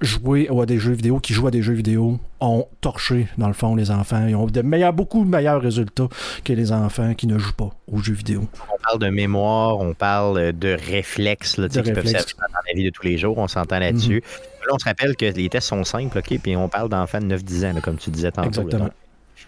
joué 0.01 0.49
à 0.49 0.67
des 0.67 0.79
jeux 0.79 0.93
vidéo, 0.93 1.19
qui 1.21 1.33
jouent 1.33 1.47
à 1.47 1.51
des 1.51 1.63
jeux 1.63 1.73
vidéo, 1.73 2.19
ont 2.41 2.67
torché, 2.81 3.29
dans 3.39 3.49
le 3.49 3.55
fond, 3.55 3.75
les 3.75 3.91
enfants. 3.91 4.27
Ils 4.27 4.35
ont 4.37 4.47
de 4.47 4.63
meilleurs, 4.63 4.93
beaucoup 4.93 5.25
de 5.25 5.31
meilleurs 5.31 5.61
résultats 5.63 6.09
que 6.45 6.53
les 6.53 6.71
enfants 6.73 7.15
qui 7.15 7.27
ne 7.27 7.39
jouent 7.39 7.55
pas 7.55 7.71
aux 7.91 7.99
jeux 7.99 8.13
vidéo. 8.15 8.43
On 8.73 8.83
parle 8.83 8.99
de 8.99 9.09
mémoire, 9.09 9.79
on 9.79 9.95
parle 9.95 10.53
de 10.53 10.77
réflexes 10.91 11.57
là, 11.57 11.69
De 11.69 11.73
qui 11.73 11.79
peuvent 11.93 12.05
réflexes. 12.05 12.27
servir 12.37 12.47
dans 12.53 12.61
la 12.69 12.75
vie 12.75 12.85
de 12.85 12.91
tous 12.91 13.05
les 13.05 13.17
jours. 13.19 13.39
On 13.39 13.49
s'entend 13.49 13.79
là-dessus. 13.79 14.23
Là, 14.67 14.73
on 14.75 14.79
se 14.79 14.85
rappelle 14.85 15.17
que 15.17 15.27
les 15.27 15.49
tests 15.49 15.69
sont 15.69 15.85
simples, 15.85 16.19
OK? 16.19 16.39
Puis 16.43 16.57
on 16.57 16.69
parle 16.69 16.89
d'enfants 16.89 17.21
de 17.21 17.37
9-10 17.37 17.71
ans, 17.71 17.73
là, 17.75 17.81
comme 17.81 17.97
tu 17.97 18.11
disais 18.11 18.33
tantôt. 18.33 18.61
là. 18.63 18.67
Exactement. 18.67 18.91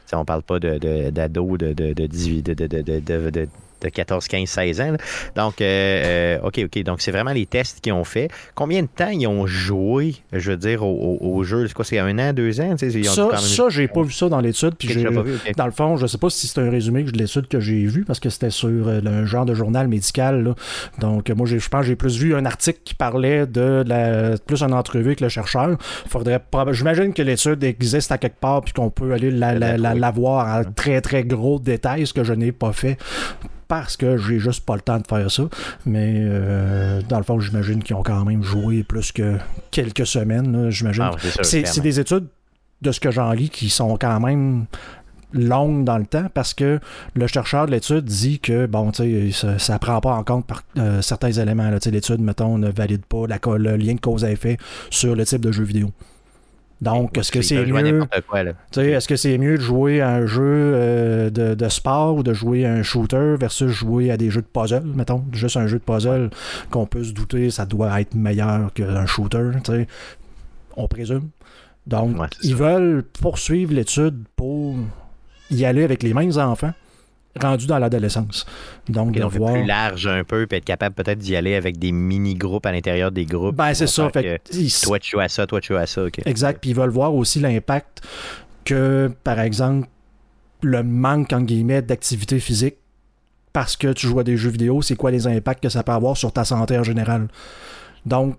Sais, 0.07 0.17
on 0.17 0.25
parle 0.25 0.43
pas 0.43 0.59
d'ados 0.59 1.59
de, 1.59 1.73
de, 1.75 1.93
de 1.93 2.07
18, 2.07 2.43
de, 2.47 3.49
de, 3.81 3.87
de, 3.87 3.89
de, 3.89 3.89
de- 3.89 3.89
de- 3.89 3.89
de 3.89 3.89
14, 3.89 4.29
15, 4.29 4.49
16 4.49 4.81
ans. 4.81 4.93
là. 4.93 4.99
Donc, 5.37 5.61
euh, 5.61 6.39
euh, 6.39 6.47
OK, 6.47 6.61
OK. 6.65 6.83
Donc, 6.83 7.01
c'est 7.01 7.11
vraiment 7.11 7.33
les 7.33 7.47
tests 7.47 7.81
qu'ils 7.81 7.93
ont 7.93 8.05
fait. 8.05 8.29
Combien 8.55 8.83
de 8.83 8.89
temps 8.89 9.09
ils 9.11 9.27
ont 9.27 9.47
joué, 9.47 10.15
je 10.33 10.51
veux 10.51 10.57
dire, 10.57 10.83
au, 10.83 11.19
au- 11.21 11.37
au 11.37 11.45
jeu? 11.45 11.67
C'est 11.69 11.75
quoi, 11.75 11.85
c'est 11.85 11.99
un 11.99 12.19
an, 12.19 12.33
deux 12.33 12.61
ans? 12.61 12.75
Ils 12.81 13.09
ont 13.09 13.13
Ça, 13.13 13.23
quand 13.23 13.31
même- 13.33 13.41
ça 13.41 13.65
j'ai 13.71 13.89
pas 13.89 14.03
vu 14.03 14.13
ça 14.13 14.29
dans 14.29 14.41
l'étude. 14.41 14.75
Puis. 14.79 14.89
Dans 15.57 15.67
le 15.67 15.73
fond, 15.73 15.97
je 15.97 16.07
sais 16.07 16.19
pas 16.19 16.31
si 16.31 16.47
c'est 16.47 16.61
un 16.61 16.71
résumé 16.71 17.03
de 17.03 17.17
l'étude 17.19 17.49
que 17.49 17.61
j'ai 17.61 17.85
vu 17.87 18.05
parce 18.05 18.21
que 18.21 18.31
c'était 18.31 18.51
sur 18.51 18.89
euh, 18.89 19.01
un 19.05 19.25
genre 19.27 19.45
de 19.47 19.55
journal 19.55 19.89
médical. 19.89 20.43
là. 20.45 20.55
Donc, 21.01 21.31
euh, 21.31 21.35
moi, 21.35 21.47
je 21.47 21.57
pense 21.69 21.81
que 21.83 21.87
j'ai 21.89 21.97
plus 21.97 22.19
vu 22.19 22.35
un 22.35 22.45
article 22.45 22.81
qui 22.85 22.95
parlait 22.95 23.47
de 23.47 23.85
la, 23.87 24.37
plus 24.39 24.63
une 24.63 24.75
entrevue 24.75 25.07
avec 25.07 25.21
le 25.21 25.29
chercheur. 25.29 25.77
Faudrait 26.09 26.41
J'imagine 26.73 27.13
que 27.13 27.23
l'étude 27.23 27.63
existe 27.65 28.13
à 28.13 28.19
quelque 28.19 28.39
part 28.41 28.63
puis 28.63 28.73
qu'on 28.73 28.91
peut 28.91 29.13
aller 29.13 29.31
la, 29.31 29.55
la, 29.55 29.77
la- 29.77 29.95
la 29.95 30.11
voir 30.11 30.47
en 30.61 30.65
très 30.73 31.01
très 31.01 31.25
gros 31.25 31.59
détails, 31.59 32.07
ce 32.07 32.13
que 32.13 32.25
je 32.25 32.33
n'ai 32.33 32.53
pas 32.53 32.73
fait 32.73 32.97
parce 33.69 33.97
que 33.97 34.17
j'ai 34.17 34.39
juste 34.39 34.65
pas 34.65 34.75
le 34.75 34.81
temps 34.81 34.99
de 34.99 35.07
faire 35.07 35.31
ça. 35.31 35.45
Mais 35.87 36.15
euh, 36.17 37.01
dans 37.09 37.19
le 37.19 37.25
fond, 37.25 37.39
j'imagine 37.39 37.83
qu'ils 37.83 37.97
ont 37.97 38.03
quand 38.03 38.25
même 38.25 38.43
joué 38.43 38.83
plus 38.83 39.13
que 39.13 39.37
quelques 39.71 40.07
semaines. 40.07 40.71
J'imagine 40.71 41.05
Ah, 41.05 41.17
c'est 41.43 41.81
des 41.81 42.01
études 42.01 42.27
de 42.81 42.93
ce 42.93 43.01
que 43.01 43.11
j'en 43.11 43.33
lis 43.33 43.51
qui 43.51 43.69
sont 43.69 43.97
quand 43.99 44.21
même 44.21 44.67
longue 45.33 45.85
dans 45.85 45.99
le 45.99 46.07
temps 46.07 46.29
parce 46.33 46.55
que 46.55 46.81
le 47.15 47.27
chercheur 47.27 47.67
de 47.67 47.73
l'étude 47.73 48.05
dit 48.05 48.41
que 48.41 48.67
bon, 48.67 48.91
tu 48.93 49.33
sais, 49.33 49.59
ça 49.59 49.75
ne 49.75 49.79
prend 49.79 50.01
pas 50.01 50.13
en 50.13 50.25
compte 50.25 50.47
par, 50.47 50.63
euh, 50.79 51.03
certains 51.03 51.33
éléments. 51.33 51.71
L'étude, 51.71 52.21
mettons, 52.21 52.57
ne 52.59 52.71
valide 52.71 53.05
pas 53.05 53.27
la, 53.27 53.39
le 53.59 53.77
lien 53.77 53.95
de 53.95 54.01
cause 54.01 54.25
à 54.25 54.31
effet 54.31 54.57
sur 54.91 55.15
le 55.15 55.25
type 55.27 55.43
de 55.43 55.53
jeu 55.53 55.65
vidéo. 55.65 55.91
Donc, 56.81 57.19
est-ce 57.19 57.33
que 57.33 57.43
c'est 57.43 57.65
mieux. 57.67 58.07
Est-ce 58.77 59.09
que 59.09 59.17
c'est 59.17 59.37
mieux 59.37 59.57
de 59.57 59.63
jouer 59.63 60.01
à 60.01 60.11
un 60.11 60.27
jeu 60.27 60.43
euh, 60.45 61.31
de, 61.31 61.69
sport 61.69 62.17
ou 62.17 62.23
de 62.23 62.33
jouer 62.33 62.67
à 62.67 62.73
un 62.73 62.83
shooter 62.83 63.35
versus 63.39 63.71
jouer 63.71 64.11
à 64.11 64.17
des 64.17 64.31
jeux 64.31 64.43
de 64.43 64.47
puzzle, 64.47 64.85
mettons? 64.85 65.25
Juste 65.33 65.57
un 65.57 65.67
jeu 65.67 65.79
de 65.79 65.85
puzzle 65.85 66.31
qu'on 66.71 66.87
peut 66.87 67.03
se 67.03 67.13
douter, 67.13 67.51
ça 67.51 67.67
doit 67.67 68.01
être 68.01 68.15
meilleur 68.15 68.73
qu'un 68.73 69.07
shooter, 69.07 69.51
on 70.77 70.87
présume. 70.87 71.31
Donc, 71.87 72.17
ils 72.43 72.55
veulent 72.55 73.03
poursuivre 73.21 73.73
l'étude 73.73 74.25
pour 74.37 74.77
y 75.51 75.65
aller 75.65 75.83
avec 75.83 76.03
les 76.03 76.15
mêmes 76.15 76.37
enfants 76.39 76.75
rendus 77.43 77.67
dans 77.67 77.79
l'adolescence. 77.79 78.47
Donc, 78.89 79.13
de 79.13 79.25
voir... 79.25 79.55
plus 79.55 79.65
large 79.65 80.07
un 80.07 80.25
peu, 80.25 80.47
puis 80.47 80.59
être 80.59 80.65
capable 80.65 80.95
peut-être 80.95 81.19
d'y 81.19 81.37
aller 81.37 81.55
avec 81.55 81.79
des 81.79 81.93
mini-groupes 81.93 82.67
à 82.67 82.73
l'intérieur 82.73 83.11
des 83.11 83.25
groupes. 83.25 83.57
Ben, 83.57 83.75
c'est 83.75 83.87
ça. 83.87 84.11
Fait 84.11 84.41
Toi, 84.83 84.99
tu 84.99 85.11
joues 85.11 85.21
à 85.21 85.29
ça, 85.29 85.47
toi, 85.47 85.61
tu 85.61 85.73
joues 85.73 85.79
à 85.79 85.87
ça. 85.87 86.03
Exact. 86.25 86.61
Puis 86.61 86.71
ils 86.71 86.77
veulent 86.77 86.91
voir 86.91 87.15
aussi 87.15 87.41
l'impact 87.41 88.03
que, 88.65 89.11
par 89.25 89.41
exemple, 89.41 89.89
le 90.63 90.83
manque, 90.83 91.33
en 91.33 91.43
guillemets, 91.43 91.83
d'activité 91.83 92.41
physique 92.41 92.77
parce 93.53 93.77
que 93.77 93.93
tu 93.93 94.07
joues 94.07 94.21
à 94.21 94.25
des 94.25 94.37
jeux 94.37 94.51
vidéo, 94.51 94.83
c'est 94.83 94.97
quoi 94.97 95.11
les 95.11 95.27
impacts 95.27 95.63
que 95.63 95.69
ça 95.69 95.83
peut 95.83 95.93
avoir 95.93 96.17
sur 96.17 96.33
ta 96.33 96.45
santé 96.45 96.79
en 96.79 96.85
général. 96.85 97.29
Donc, 98.07 98.37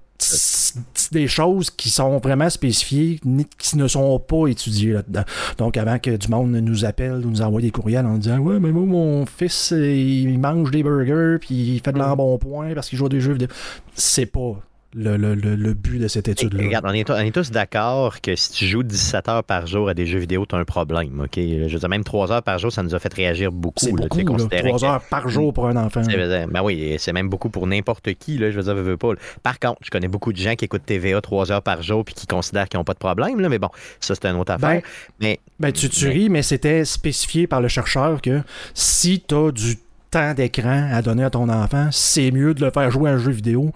des 1.11 1.27
choses 1.27 1.69
qui 1.71 1.89
sont 1.89 2.17
vraiment 2.19 2.49
spécifiées, 2.49 3.19
qui 3.57 3.77
ne 3.77 3.87
sont 3.87 4.19
pas 4.19 4.47
étudiées 4.47 4.93
là-dedans. 4.93 5.23
Donc, 5.57 5.77
avant 5.77 5.99
que 5.99 6.15
du 6.15 6.27
monde 6.27 6.51
nous 6.51 6.85
appelle 6.85 7.25
ou 7.25 7.29
nous 7.29 7.41
envoie 7.41 7.61
des 7.61 7.71
courriels 7.71 8.05
en 8.05 8.17
disant 8.17 8.37
Ouais, 8.39 8.59
mais 8.59 8.71
moi, 8.71 8.85
mon 8.85 9.25
fils, 9.25 9.71
il 9.71 10.37
mange 10.39 10.71
des 10.71 10.83
burgers, 10.83 11.37
puis 11.39 11.55
il 11.55 11.81
fait 11.81 11.93
de 11.93 11.99
l'embonpoint 11.99 12.73
parce 12.73 12.89
qu'il 12.89 12.97
joue 12.97 13.07
à 13.07 13.09
des 13.09 13.21
jeux 13.21 13.33
vidéo. 13.33 13.47
C'est 13.95 14.25
pas 14.25 14.59
le, 14.95 15.17
le, 15.17 15.35
le, 15.35 15.73
but 15.73 15.99
de 15.99 16.07
cette 16.07 16.27
étude-là. 16.27 16.63
Regarde, 16.63 16.85
on 16.87 16.93
est, 16.93 17.31
tous 17.31 17.51
d'accord 17.51 18.21
que 18.21 18.35
si 18.35 18.51
tu 18.51 18.65
joues 18.65 18.81
17 18.81 19.29
heures 19.29 19.43
par 19.43 19.67
jour 19.67 19.87
à 19.87 19.93
des 19.93 20.07
jeux 20.07 20.17
vidéo, 20.17 20.45
tu 20.47 20.55
as 20.55 20.57
un 20.57 20.65
problème. 20.65 21.21
OK? 21.21 21.35
Je 21.35 21.71
veux 21.71 21.79
dire, 21.79 21.89
même 21.89 22.03
3 22.03 22.31
heures 22.31 22.43
par 22.43 22.57
jour, 22.57 22.71
ça 22.71 22.81
nous 22.81 22.95
a 22.95 22.99
fait 22.99 23.13
réagir 23.13 23.51
beaucoup. 23.51 23.85
C'est 23.85 23.91
beaucoup, 23.91 24.19
3 24.23 24.85
heures 24.85 25.01
par 25.09 25.29
jour 25.29 25.53
pour 25.53 25.67
un 25.67 25.75
enfant. 25.75 26.01
Ben 26.01 26.63
oui, 26.63 26.95
c'est 26.97 27.13
même 27.13 27.29
beaucoup 27.29 27.49
pour 27.49 27.67
n'importe 27.67 28.13
qui. 28.15 28.37
Là, 28.37 28.49
je 28.49 28.59
veux 28.59 28.63
dire, 28.63 28.75
veux 28.75 28.97
pas. 28.97 29.11
Par 29.43 29.59
contre, 29.59 29.79
je 29.83 29.91
connais 29.91 30.07
beaucoup 30.07 30.33
de 30.33 30.37
gens 30.37 30.55
qui 30.55 30.65
écoutent 30.65 30.85
TVA 30.85 31.21
3 31.21 31.51
heures 31.51 31.61
par 31.61 31.83
jour 31.83 32.03
puis 32.03 32.15
qui 32.15 32.25
considèrent 32.25 32.67
qu'ils 32.67 32.79
n'ont 32.79 32.83
pas 32.83 32.93
de 32.93 32.99
problème. 32.99 33.39
Là, 33.39 33.49
mais 33.49 33.59
bon, 33.59 33.69
ça, 33.99 34.15
c'est 34.15 34.25
une 34.25 34.37
autre 34.37 34.53
affaire. 34.53 34.81
Ben, 34.81 34.81
mais, 35.21 35.39
ben, 35.59 35.71
tu, 35.71 35.89
tu 35.89 36.07
ris, 36.07 36.29
mais 36.29 36.41
c'était 36.41 36.83
spécifié 36.83 37.45
par 37.45 37.61
le 37.61 37.67
chercheur 37.67 38.21
que 38.21 38.41
si 38.73 39.23
tu 39.27 39.35
as 39.35 39.51
du 39.51 39.75
temps 40.09 40.33
d'écran 40.33 40.89
à 40.91 41.01
donner 41.01 41.23
à 41.23 41.29
ton 41.29 41.49
enfant, 41.49 41.89
c'est 41.91 42.31
mieux 42.31 42.53
de 42.53 42.65
le 42.65 42.71
faire 42.71 42.89
jouer 42.89 43.11
à 43.11 43.13
un 43.13 43.17
jeu 43.17 43.31
vidéo 43.31 43.71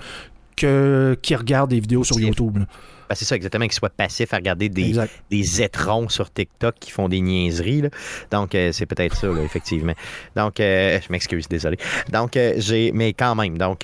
que, 0.56 1.18
qui 1.22 1.36
regardent 1.36 1.70
des 1.70 1.80
vidéos 1.80 2.04
sur 2.04 2.20
YouTube. 2.20 2.60
Ben, 3.14 3.16
c'est 3.16 3.26
ça, 3.26 3.36
exactement, 3.36 3.66
qu'ils 3.66 3.74
soient 3.74 3.92
passifs 3.92 4.34
à 4.34 4.38
regarder 4.38 4.70
des, 4.70 4.96
des 5.30 5.62
étrons 5.62 6.10
sur 6.10 6.34
TikTok 6.34 6.74
qui 6.80 6.90
font 6.90 7.08
des 7.08 7.22
niaiseries. 7.22 7.84
Donc, 8.32 8.56
euh, 8.56 8.72
c'est 8.72 8.88
peut-être 8.88 9.16
ça, 9.16 9.28
effectivement. 9.46 9.94
Donc, 10.36 10.60
euh, 10.60 11.00
je 11.00 11.12
m'excuse, 11.12 11.48
désolé. 11.48 11.78
Donc, 12.12 12.36
euh, 12.36 12.56
j'ai. 12.58 12.92
Mais 12.92 13.14
quand 13.14 13.36
même, 13.36 13.60
donc, 13.60 13.82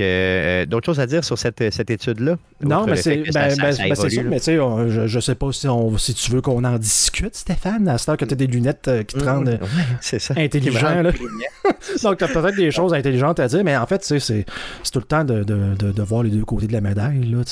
d'autres 0.67 0.86
choses 0.88 0.99
à 0.99 1.05
dire 1.05 1.23
sur 1.23 1.38
cette, 1.38 1.71
cette 1.71 1.91
étude-là? 1.91 2.38
Non, 2.61 2.88
mais 2.88 2.95
c'est 2.95 3.17
ben, 3.17 3.55
ben, 3.55 3.71
ça, 3.71 3.84
mais 4.23 4.39
tu 4.39 4.45
sais, 4.45 4.55
je, 4.57 5.05
je 5.05 5.19
sais 5.19 5.36
pas 5.36 5.51
si, 5.51 5.67
on, 5.67 5.95
si 5.97 6.15
tu 6.15 6.32
veux 6.32 6.41
qu'on 6.41 6.63
en 6.63 6.77
discute, 6.80 7.36
Stéphane, 7.36 7.88
à 7.88 7.99
ce 7.99 8.09
que 8.11 8.25
tu 8.25 8.34
as 8.34 8.38
des 8.38 8.47
lunettes 8.47 8.89
qui 9.07 9.15
te 9.15 9.23
rendent 9.23 9.59
intelligent. 10.36 11.03
donc, 12.03 12.17
tu 12.17 12.23
as 12.23 12.27
peut-être 12.27 12.55
des 12.55 12.71
choses 12.71 12.95
intelligentes 12.95 13.39
à 13.39 13.47
dire, 13.47 13.63
mais 13.63 13.77
en 13.77 13.86
fait, 13.86 14.03
c'est 14.03 14.45
tout 14.91 14.99
le 14.99 15.05
temps 15.05 15.23
de, 15.23 15.43
de, 15.43 15.91
de, 15.91 16.01
voir 16.01 16.23
les 16.23 16.32
deux 16.32 16.45
côtés 16.45 16.65
de 16.65 16.73
la 16.73 16.82
médaille. 16.82 17.25
Là, 17.25 17.43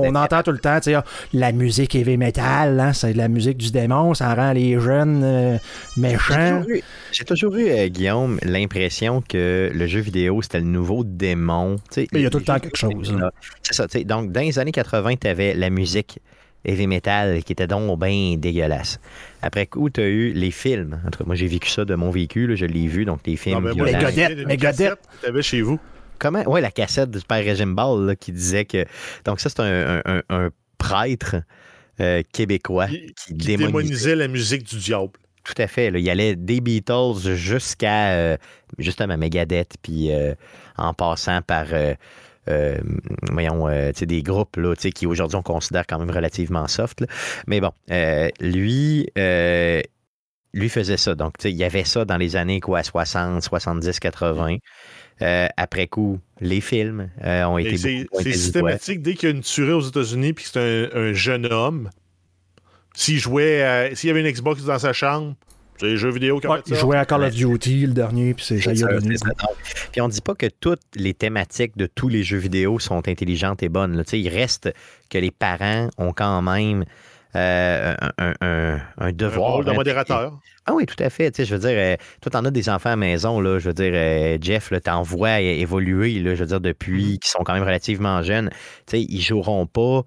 on 0.00 0.14
entend 0.14 0.42
tout 0.44 0.51
le 0.52 0.58
temps, 0.58 0.78
tu 0.80 0.92
sais, 0.92 0.98
la 1.32 1.52
musique 1.52 1.94
heavy 1.94 2.16
metal, 2.16 2.78
hein, 2.78 2.92
c'est 2.92 3.12
de 3.12 3.18
la 3.18 3.28
musique 3.28 3.58
du 3.58 3.70
démon, 3.70 4.14
ça 4.14 4.34
rend 4.34 4.52
les 4.52 4.78
jeunes 4.78 5.22
euh, 5.24 5.58
méchants. 5.96 6.62
J'ai 7.10 7.24
toujours 7.24 7.56
eu, 7.56 7.68
euh, 7.68 7.88
Guillaume, 7.88 8.38
l'impression 8.42 9.22
que 9.26 9.70
le 9.74 9.86
jeu 9.86 10.00
vidéo, 10.00 10.42
c'était 10.42 10.60
le 10.60 10.66
nouveau 10.66 11.04
démon. 11.04 11.76
Mais 11.96 12.06
il 12.12 12.20
y 12.22 12.26
a 12.26 12.30
tout 12.30 12.38
le 12.38 12.44
temps 12.44 12.58
quelque 12.58 12.78
chose. 12.78 13.14
Hein. 13.20 13.30
C'est 13.62 13.74
ça, 13.74 13.86
donc 14.04 14.32
dans 14.32 14.40
les 14.40 14.58
années 14.58 14.72
80, 14.72 15.16
tu 15.16 15.26
avais 15.26 15.54
la 15.54 15.70
musique 15.70 16.18
heavy 16.64 16.86
metal 16.86 17.42
qui 17.42 17.52
était 17.52 17.66
donc 17.66 17.98
bien 18.00 18.36
dégueulasse. 18.36 19.00
Après 19.42 19.66
coup, 19.66 19.90
tu 19.90 20.00
as 20.00 20.06
eu 20.06 20.32
les 20.32 20.50
films. 20.50 21.00
En 21.06 21.10
tout 21.10 21.18
cas, 21.18 21.24
moi, 21.26 21.34
j'ai 21.34 21.46
vécu 21.46 21.68
ça 21.68 21.84
de 21.84 21.94
mon 21.94 22.10
véhicule, 22.10 22.54
je 22.56 22.66
l'ai 22.66 22.86
vu, 22.86 23.04
donc 23.04 23.20
les 23.26 23.36
films. 23.36 23.64
Non, 23.64 23.74
mais 23.74 23.92
mais 24.46 24.56
Godette. 24.56 24.98
Tu 25.20 25.28
avais 25.28 25.42
chez 25.42 25.62
vous. 25.62 25.80
Comment? 26.22 26.44
Oui, 26.46 26.60
la 26.60 26.70
cassette 26.70 27.10
du 27.10 27.18
père 27.18 27.44
Régime 27.44 27.74
Ball 27.74 28.16
qui 28.16 28.30
disait 28.30 28.64
que. 28.64 28.84
Donc, 29.24 29.40
ça, 29.40 29.50
c'est 29.50 29.60
un, 29.60 30.50
prêtre 30.78 31.36
euh, 32.00 32.22
québécois 32.32 32.86
qui, 32.86 33.34
démonisait 33.34 34.14
la 34.14 34.28
musique 34.28 34.62
du 34.62 34.78
diable. 34.78 35.10
Tout 35.42 35.54
à 35.58 35.66
fait. 35.66 35.88
Il 35.88 35.98
y 35.98 36.10
allait 36.10 36.36
des 36.36 36.60
Beatles 36.60 37.34
jusqu'à 37.34 38.12
euh, 38.12 38.36
justement 38.78 39.16
Megadeth, 39.18 39.74
puis 39.82 40.12
euh, 40.12 40.34
en 40.76 40.94
passant 40.94 41.42
par 41.42 41.66
voyons, 43.30 43.66
des 44.00 44.22
groupes 44.22 44.56
là, 44.58 44.76
qui 44.76 45.06
aujourd'hui 45.06 45.36
on 45.36 45.42
considère 45.42 45.88
quand 45.88 45.98
même 45.98 46.10
relativement 46.10 46.68
soft. 46.68 47.04
Mais 47.48 47.60
bon, 47.60 47.72
lui, 48.40 49.08
lui 50.54 50.68
faisait 50.68 50.96
ça. 50.96 51.16
Donc, 51.16 51.34
il 51.44 51.56
y 51.56 51.64
avait 51.64 51.84
ça 51.84 52.04
dans 52.04 52.16
les 52.16 52.36
années 52.36 52.60
quoi, 52.60 52.84
60, 52.84 53.42
70, 53.42 53.98
80. 53.98 54.58
Euh, 55.22 55.46
après 55.56 55.86
coup, 55.86 56.18
les 56.40 56.60
films 56.60 57.08
euh, 57.24 57.44
ont 57.44 57.58
été. 57.58 57.76
C'est 57.76 58.32
systématique. 58.32 59.02
Dès 59.02 59.14
qu'il 59.14 59.28
y 59.28 59.32
a 59.32 59.34
une 59.34 59.42
tuerie 59.42 59.72
aux 59.72 59.80
États-Unis 59.80 60.32
puis 60.32 60.44
que 60.44 60.50
c'est 60.50 60.90
un, 60.94 61.12
jeune 61.12 61.46
homme, 61.46 61.90
s'il 62.94 63.18
jouait, 63.18 63.92
s'il 63.94 64.08
y 64.08 64.10
avait 64.10 64.20
une 64.20 64.30
Xbox 64.30 64.64
dans 64.64 64.78
sa 64.78 64.92
chambre, 64.92 65.34
c'est 65.78 65.86
les 65.86 65.96
jeux 65.96 66.10
vidéo 66.10 66.40
ouais, 66.44 66.60
Il 66.66 66.76
jouait 66.76 66.96
à 66.96 67.04
Call 67.04 67.24
of 67.24 67.34
Duty 67.34 67.86
le 67.86 67.92
dernier, 67.92 68.34
puis 68.34 68.44
c'est. 68.44 68.56
Puis 69.92 70.00
on 70.00 70.08
dit 70.08 70.20
pas 70.20 70.34
que 70.34 70.46
toutes 70.46 70.82
les 70.94 71.14
thématiques 71.14 71.76
de 71.76 71.86
tous 71.86 72.08
les 72.08 72.22
jeux 72.22 72.38
vidéo 72.38 72.78
sont 72.78 73.08
intelligentes 73.08 73.62
et 73.62 73.68
bonnes. 73.68 73.96
Là. 73.96 74.04
Il 74.12 74.28
reste 74.28 74.72
que 75.10 75.18
les 75.18 75.30
parents 75.30 75.88
ont 75.98 76.12
quand 76.12 76.42
même 76.42 76.84
euh, 77.34 77.94
un, 78.18 79.12
devoir. 79.12 79.50
Un 79.50 79.52
rôle 79.54 79.64
de 79.64 79.72
modérateur. 79.72 80.38
Ah 80.66 80.74
oui, 80.74 80.86
tout 80.86 81.02
à 81.02 81.10
fait. 81.10 81.44
je 81.44 81.54
veux 81.54 81.60
dire, 81.60 81.76
euh, 81.76 81.96
toi, 82.20 82.30
t'en 82.30 82.44
as 82.44 82.50
des 82.52 82.68
enfants 82.68 82.90
à 82.90 82.92
la 82.92 82.96
maison, 82.96 83.40
là, 83.40 83.58
je 83.58 83.68
veux 83.68 83.74
dire, 83.74 83.92
euh, 83.94 84.38
Jeff, 84.40 84.72
t'en 84.84 85.02
vois 85.02 85.40
évoluer, 85.40 86.20
là, 86.20 86.36
je 86.36 86.40
veux 86.40 86.46
dire, 86.46 86.60
depuis 86.60 87.14
mm-hmm. 87.14 87.18
qu'ils 87.18 87.30
sont 87.30 87.42
quand 87.42 87.54
même 87.54 87.64
relativement 87.64 88.22
jeunes. 88.22 88.50
Tu 88.86 88.98
sais, 88.98 89.02
ils 89.02 89.20
joueront 89.20 89.66
pas 89.66 90.02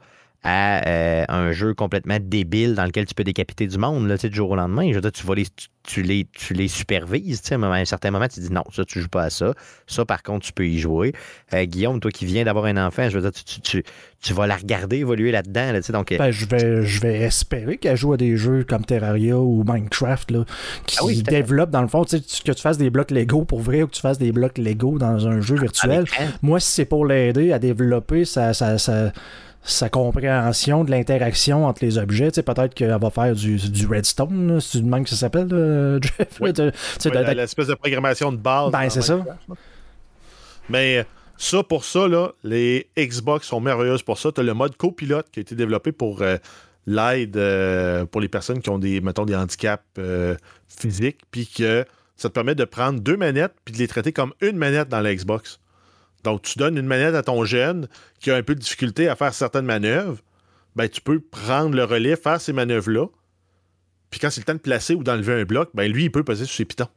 à 0.46 0.88
euh, 0.88 1.26
un 1.28 1.52
jeu 1.54 1.74
complètement 1.74 2.20
débile 2.22 2.76
dans 2.76 2.86
lequel 2.86 3.08
tu 3.08 3.16
peux 3.16 3.24
décapiter 3.24 3.66
du 3.66 3.80
monde 3.80 4.08
là, 4.08 4.16
du 4.16 4.34
jour 4.34 4.52
au 4.52 4.56
lendemain. 4.56 4.88
Je 4.90 4.96
veux 4.96 5.02
dire, 5.02 5.12
tu, 5.12 5.26
vas 5.26 5.34
les, 5.34 5.48
tu, 5.84 6.04
les, 6.04 6.28
tu 6.32 6.54
les 6.54 6.68
supervises. 6.68 7.42
À 7.52 7.56
un 7.56 7.86
certain 7.86 8.12
moment, 8.12 8.28
tu 8.28 8.40
dis 8.40 8.52
non, 8.52 8.64
ça, 8.72 8.86
tu 8.86 9.02
joues 9.02 9.10
pas 9.10 9.24
à 9.24 9.30
ça. 9.32 9.56
Ça, 9.88 10.06
par 10.06 10.22
contre, 10.22 10.46
tu 10.46 10.54
peux 10.54 10.68
y 10.68 10.78
jouer. 10.78 11.14
Euh, 11.56 11.66
Guillaume, 11.66 12.00
toi 12.00 12.12
qui 12.12 12.28
viens 12.28 12.44
d'avoir 12.44 12.66
un 12.66 12.78
enfant, 12.78 13.10
je 13.10 13.18
veux 13.18 13.22
dire, 13.22 13.32
tu, 13.32 13.60
tu, 13.60 13.84
tu 14.22 14.34
vas 14.34 14.46
la 14.46 14.56
regarder 14.56 14.98
évoluer 14.98 15.32
là-dedans. 15.32 15.72
Là, 15.72 15.80
donc, 15.80 16.16
ben, 16.16 16.30
je, 16.30 16.46
vais, 16.46 16.86
je 16.86 17.02
vais 17.02 17.22
espérer 17.22 17.78
qu'elle 17.78 17.98
joue 17.98 18.14
à 18.14 18.18
des 18.18 18.38
jeux 18.38 18.64
comme 18.70 18.86
Terraria 18.86 19.40
ou 19.40 19.64
Minecraft 19.64 20.30
là, 20.30 20.46
qui 20.86 20.98
ah 21.02 21.22
développent, 21.28 21.72
dans 21.72 21.82
le 21.82 21.88
fond, 21.88 22.04
que 22.04 22.52
tu 22.52 22.62
fasses 22.62 22.78
des 22.78 22.92
blocs 22.92 23.10
Lego 23.10 23.46
pour 23.46 23.62
vrai 23.62 23.82
ou 23.82 23.88
que 23.88 23.94
tu 23.94 24.02
fasses 24.02 24.20
des 24.20 24.32
blocs 24.32 24.60
Lego 24.60 25.00
dans 25.00 25.28
un 25.28 25.42
jeu 25.42 25.56
virtuel. 25.56 26.06
Moi, 26.44 26.60
si 26.60 26.72
c'est 26.72 26.86
pour 26.86 27.08
l'aider 27.08 27.52
à 27.52 27.58
développer 27.58 28.26
ça, 28.26 28.54
ça, 28.54 28.78
ça 28.78 29.12
sa 29.66 29.90
compréhension 29.90 30.84
de 30.84 30.92
l'interaction 30.92 31.66
entre 31.66 31.84
les 31.84 31.98
objets. 31.98 32.32
Tu 32.32 32.36
sais, 32.36 32.44
peut-être 32.44 32.74
qu'elle 32.74 32.98
va 33.00 33.10
faire 33.10 33.34
du, 33.34 33.58
du 33.58 33.88
redstone, 33.88 34.60
c'est 34.62 34.80
du 34.80 34.86
même 34.86 35.04
que 35.04 35.10
ça 35.10 35.16
s'appelle, 35.16 35.50
Jeff. 36.02 36.40
L'espèce 36.40 37.68
de 37.68 37.74
programmation 37.74 38.32
de 38.32 38.38
base. 38.38 38.72
Ben, 38.72 38.90
c'est 38.90 39.02
ça. 39.02 39.24
Mais 40.70 41.06
ça, 41.38 41.64
pour 41.64 41.84
ça, 41.84 42.08
là, 42.08 42.32
les 42.44 42.88
Xbox 42.98 43.48
sont 43.48 43.60
merveilleuses 43.60 44.04
pour 44.04 44.18
ça. 44.18 44.32
Tu 44.32 44.42
as 44.42 44.44
le 44.44 44.54
mode 44.54 44.78
copilote 44.78 45.28
qui 45.32 45.40
a 45.40 45.42
été 45.42 45.56
développé 45.56 45.92
pour 45.92 46.22
euh, 46.22 46.38
l'aide 46.86 47.38
euh, 47.38 48.06
pour 48.06 48.22
les 48.22 48.30
personnes 48.30 48.62
qui 48.62 48.70
ont 48.70 48.80
des, 48.80 49.02
mettons, 49.02 49.26
des 49.26 49.36
handicaps 49.36 49.84
euh, 49.98 50.36
physiques, 50.68 51.20
puis 51.32 51.48
que 51.48 51.86
ça 52.16 52.30
te 52.30 52.34
permet 52.34 52.56
de 52.56 52.64
prendre 52.64 53.00
deux 53.02 53.18
manettes 53.18 53.54
puis 53.66 53.74
de 53.74 53.80
les 53.80 53.88
traiter 53.88 54.14
comme 54.14 54.34
une 54.42 54.58
manette 54.58 54.88
dans 54.88 55.02
la 55.02 55.14
Xbox. 55.14 55.60
Donc, 56.26 56.42
tu 56.42 56.58
donnes 56.58 56.78
une 56.78 56.88
manette 56.88 57.16
à 57.16 57.24
ton 57.24 57.46
jeune 57.46 57.88
qui 58.20 58.32
a 58.32 58.36
un 58.36 58.44
peu 58.44 58.56
de 58.56 58.60
difficulté 58.60 59.08
à 59.08 59.16
faire 59.16 59.34
certaines 59.34 59.66
manœuvres. 59.66 60.20
Ben, 60.76 60.90
tu 60.90 61.00
peux 61.00 61.20
prendre 61.20 61.76
le 61.76 61.84
relais, 61.84 62.16
faire 62.16 62.42
ces 62.42 62.52
manœuvres-là. 62.52 63.06
Puis 64.10 64.20
quand 64.20 64.30
c'est 64.30 64.42
le 64.42 64.46
temps 64.46 64.56
de 64.56 64.60
placer 64.60 64.96
ou 64.96 65.04
d'enlever 65.04 65.34
un 65.34 65.46
bloc, 65.46 65.70
ben 65.74 65.90
lui, 65.90 66.06
il 66.06 66.12
peut 66.12 66.24
poser 66.24 66.46
sur 66.46 66.56
ses 66.56 66.66
pitons. 66.66 66.88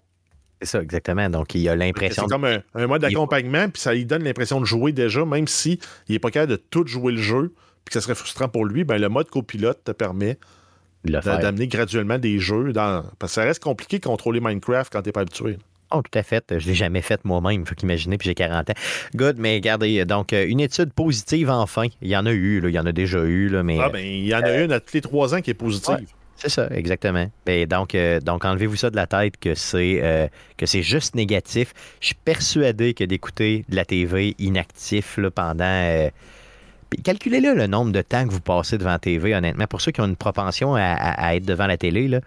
C'est 0.60 0.68
ça, 0.68 0.82
exactement. 0.82 1.28
Donc, 1.28 1.54
il 1.54 1.68
a 1.68 1.76
l'impression. 1.76 2.24
C'est 2.24 2.28
comme 2.28 2.44
un, 2.44 2.86
mode 2.86 3.02
d'accompagnement, 3.02 3.68
puis 3.68 3.80
ça 3.80 3.94
lui 3.94 4.04
donne 4.04 4.24
l'impression 4.24 4.60
de 4.60 4.64
jouer 4.64 4.92
déjà, 4.92 5.24
même 5.24 5.46
si 5.46 5.78
il 6.08 6.12
n'est 6.12 6.18
pas 6.18 6.30
capable 6.30 6.52
de 6.52 6.56
tout 6.56 6.86
jouer 6.86 7.12
le 7.12 7.22
jeu, 7.22 7.52
puis 7.84 7.92
que 7.92 7.92
ça 7.92 8.00
serait 8.00 8.16
frustrant 8.16 8.48
pour 8.48 8.64
lui. 8.64 8.82
Ben, 8.82 8.98
le 8.98 9.08
mode 9.08 9.28
copilote 9.28 9.84
te 9.84 9.92
permet 9.92 10.38
d'amener 11.04 11.68
graduellement 11.68 12.18
des 12.18 12.38
jeux. 12.38 12.72
Dans... 12.72 13.04
Parce 13.18 13.32
que 13.32 13.34
ça 13.34 13.44
reste 13.44 13.62
compliqué 13.62 13.98
de 13.98 14.04
contrôler 14.04 14.40
Minecraft 14.40 14.92
quand 14.92 15.02
tu 15.02 15.08
n'es 15.08 15.12
pas 15.12 15.20
habitué. 15.20 15.58
Oh, 15.90 16.02
tout 16.02 16.18
à 16.18 16.22
fait. 16.22 16.44
Je 16.50 16.54
ne 16.56 16.60
l'ai 16.70 16.74
jamais 16.74 17.00
fait 17.00 17.24
moi-même, 17.24 17.62
il 17.62 17.66
faut 17.66 17.74
qu'imaginer, 17.74 18.18
puis 18.18 18.26
j'ai 18.26 18.34
40 18.34 18.70
ans. 18.70 18.74
Good, 19.14 19.36
mais 19.38 19.54
regardez, 19.54 20.04
donc, 20.04 20.32
euh, 20.32 20.46
une 20.46 20.60
étude 20.60 20.92
positive 20.92 21.50
enfin. 21.50 21.86
Il 22.02 22.08
y 22.08 22.16
en 22.16 22.26
a 22.26 22.32
eu, 22.32 22.62
il 22.62 22.74
y 22.74 22.78
en 22.78 22.86
a 22.86 22.92
déjà 22.92 23.20
eu, 23.20 23.48
là, 23.48 23.62
mais. 23.62 23.78
Ah, 23.80 23.88
ben, 23.88 24.04
il 24.04 24.26
y 24.26 24.34
en 24.34 24.42
a 24.42 24.56
une 24.58 24.72
à 24.72 24.80
tous 24.80 24.94
les 24.94 25.00
trois 25.00 25.34
ans 25.34 25.40
qui 25.40 25.50
est 25.50 25.54
positive. 25.54 26.06
c'est 26.36 26.50
ça, 26.50 26.68
exactement. 26.70 27.30
Et 27.46 27.66
ben, 27.66 27.78
donc, 27.78 27.94
euh, 27.94 28.20
donc 28.20 28.44
enlevez-vous 28.44 28.76
ça 28.76 28.90
de 28.90 28.96
la 28.96 29.06
tête 29.06 29.38
que 29.38 29.54
c'est 29.54 30.00
euh, 30.02 30.28
que 30.58 30.66
c'est 30.66 30.82
juste 30.82 31.14
négatif. 31.14 31.72
Je 32.00 32.06
suis 32.06 32.16
persuadé 32.16 32.92
que 32.92 33.04
d'écouter 33.04 33.64
de 33.70 33.76
la 33.76 33.86
TV 33.86 34.34
inactif 34.38 35.16
là, 35.16 35.30
pendant. 35.30 36.10
calculez-le 37.02 37.54
le 37.54 37.66
nombre 37.66 37.92
de 37.92 38.02
temps 38.02 38.26
que 38.26 38.32
vous 38.32 38.40
passez 38.40 38.76
devant 38.76 38.90
la 38.90 38.98
TV, 38.98 39.34
honnêtement. 39.34 39.66
Pour 39.66 39.80
ceux 39.80 39.92
qui 39.92 40.02
ont 40.02 40.06
une 40.06 40.16
propension 40.16 40.74
à, 40.74 40.82
à 40.82 41.34
être 41.34 41.46
devant 41.46 41.66
la 41.66 41.78
télé, 41.78 42.08
là, 42.08 42.20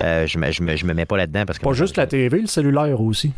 euh, 0.00 0.26
je, 0.26 0.38
me, 0.38 0.50
je, 0.50 0.62
me, 0.62 0.94
mets 0.94 1.06
pas 1.06 1.16
là-dedans 1.16 1.44
parce 1.46 1.58
que. 1.58 1.64
Pas 1.64 1.72
juste 1.72 1.96
la 1.96 2.06
TV, 2.06 2.40
le 2.40 2.46
cellulaire 2.46 3.00
aussi. 3.00 3.32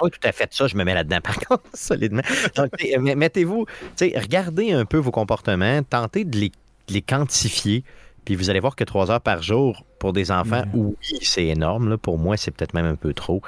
Oui, 0.00 0.10
tout 0.10 0.26
à 0.26 0.32
fait. 0.32 0.52
Ça, 0.52 0.66
je 0.66 0.76
me 0.76 0.84
mets 0.84 0.94
là-dedans, 0.94 1.20
par 1.22 1.38
contre, 1.38 1.64
solidement. 1.74 2.22
Donc, 2.56 2.70
mettez-vous, 2.98 3.66
regardez 4.00 4.72
un 4.72 4.84
peu 4.84 4.98
vos 4.98 5.10
comportements, 5.10 5.82
tentez 5.82 6.24
de 6.24 6.50
les, 6.88 7.02
quantifier, 7.02 7.84
puis 8.24 8.34
vous 8.34 8.50
allez 8.50 8.60
voir 8.60 8.76
que 8.76 8.84
trois 8.84 9.10
heures 9.10 9.20
par 9.20 9.42
jour 9.42 9.84
pour 9.98 10.12
des 10.12 10.30
enfants, 10.30 10.64
oui, 10.74 10.94
c'est 11.22 11.46
énorme. 11.46 11.96
Pour 11.96 12.18
moi, 12.18 12.36
c'est 12.36 12.50
peut-être 12.50 12.74
même 12.74 12.86
un 12.86 12.96
peu 12.96 13.14
trop, 13.14 13.40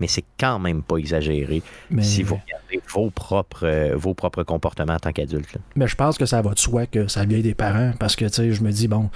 mais 0.00 0.06
c'est 0.06 0.24
quand 0.38 0.58
même 0.58 0.82
pas 0.82 0.96
exagéré 0.96 1.62
si 2.00 2.22
vous 2.22 2.36
regardez 2.36 2.80
vos 2.92 3.10
propres, 3.10 3.66
euh, 3.66 3.94
vos 3.96 4.14
propres 4.14 4.42
comportements 4.42 4.94
en 4.94 4.98
tant 4.98 5.12
qu'adulte. 5.12 5.56
Mais 5.76 5.86
je 5.86 5.94
pense 5.94 6.18
que 6.18 6.26
ça 6.26 6.42
va 6.42 6.54
de 6.54 6.58
soi 6.58 6.86
que 6.86 7.06
ça 7.06 7.24
vient 7.24 7.40
des 7.40 7.54
parents, 7.54 7.92
parce 7.98 8.16
que, 8.16 8.24
tu 8.24 8.32
sais, 8.32 8.52
je 8.52 8.62
me 8.62 8.72
dis, 8.72 8.88
bon, 8.88 9.10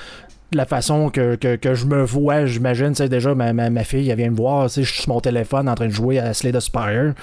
la 0.57 0.67
façon 0.67 1.11
que, 1.11 1.39
je 1.43 1.87
me 1.87 2.03
vois, 2.03 2.47
j'imagine, 2.47 2.91
tu 2.91 2.97
sais, 2.97 3.09
déjà, 3.09 3.35
ma, 3.35 3.53
ma, 3.53 3.85
fille, 3.85 4.09
elle 4.11 4.17
vient 4.17 4.31
me 4.31 4.37
voir, 4.37 4.67
tu 4.69 4.75
sais, 4.75 4.83
je 4.83 4.93
suis 4.93 5.03
sur 5.03 5.13
mon 5.13 5.21
téléphone 5.21 5.69
en 5.69 5.75
train 5.75 5.87
de 5.87 5.93
jouer 5.93 6.19
à 6.19 6.35
Slade 6.35 6.59
Spire, 6.61 7.15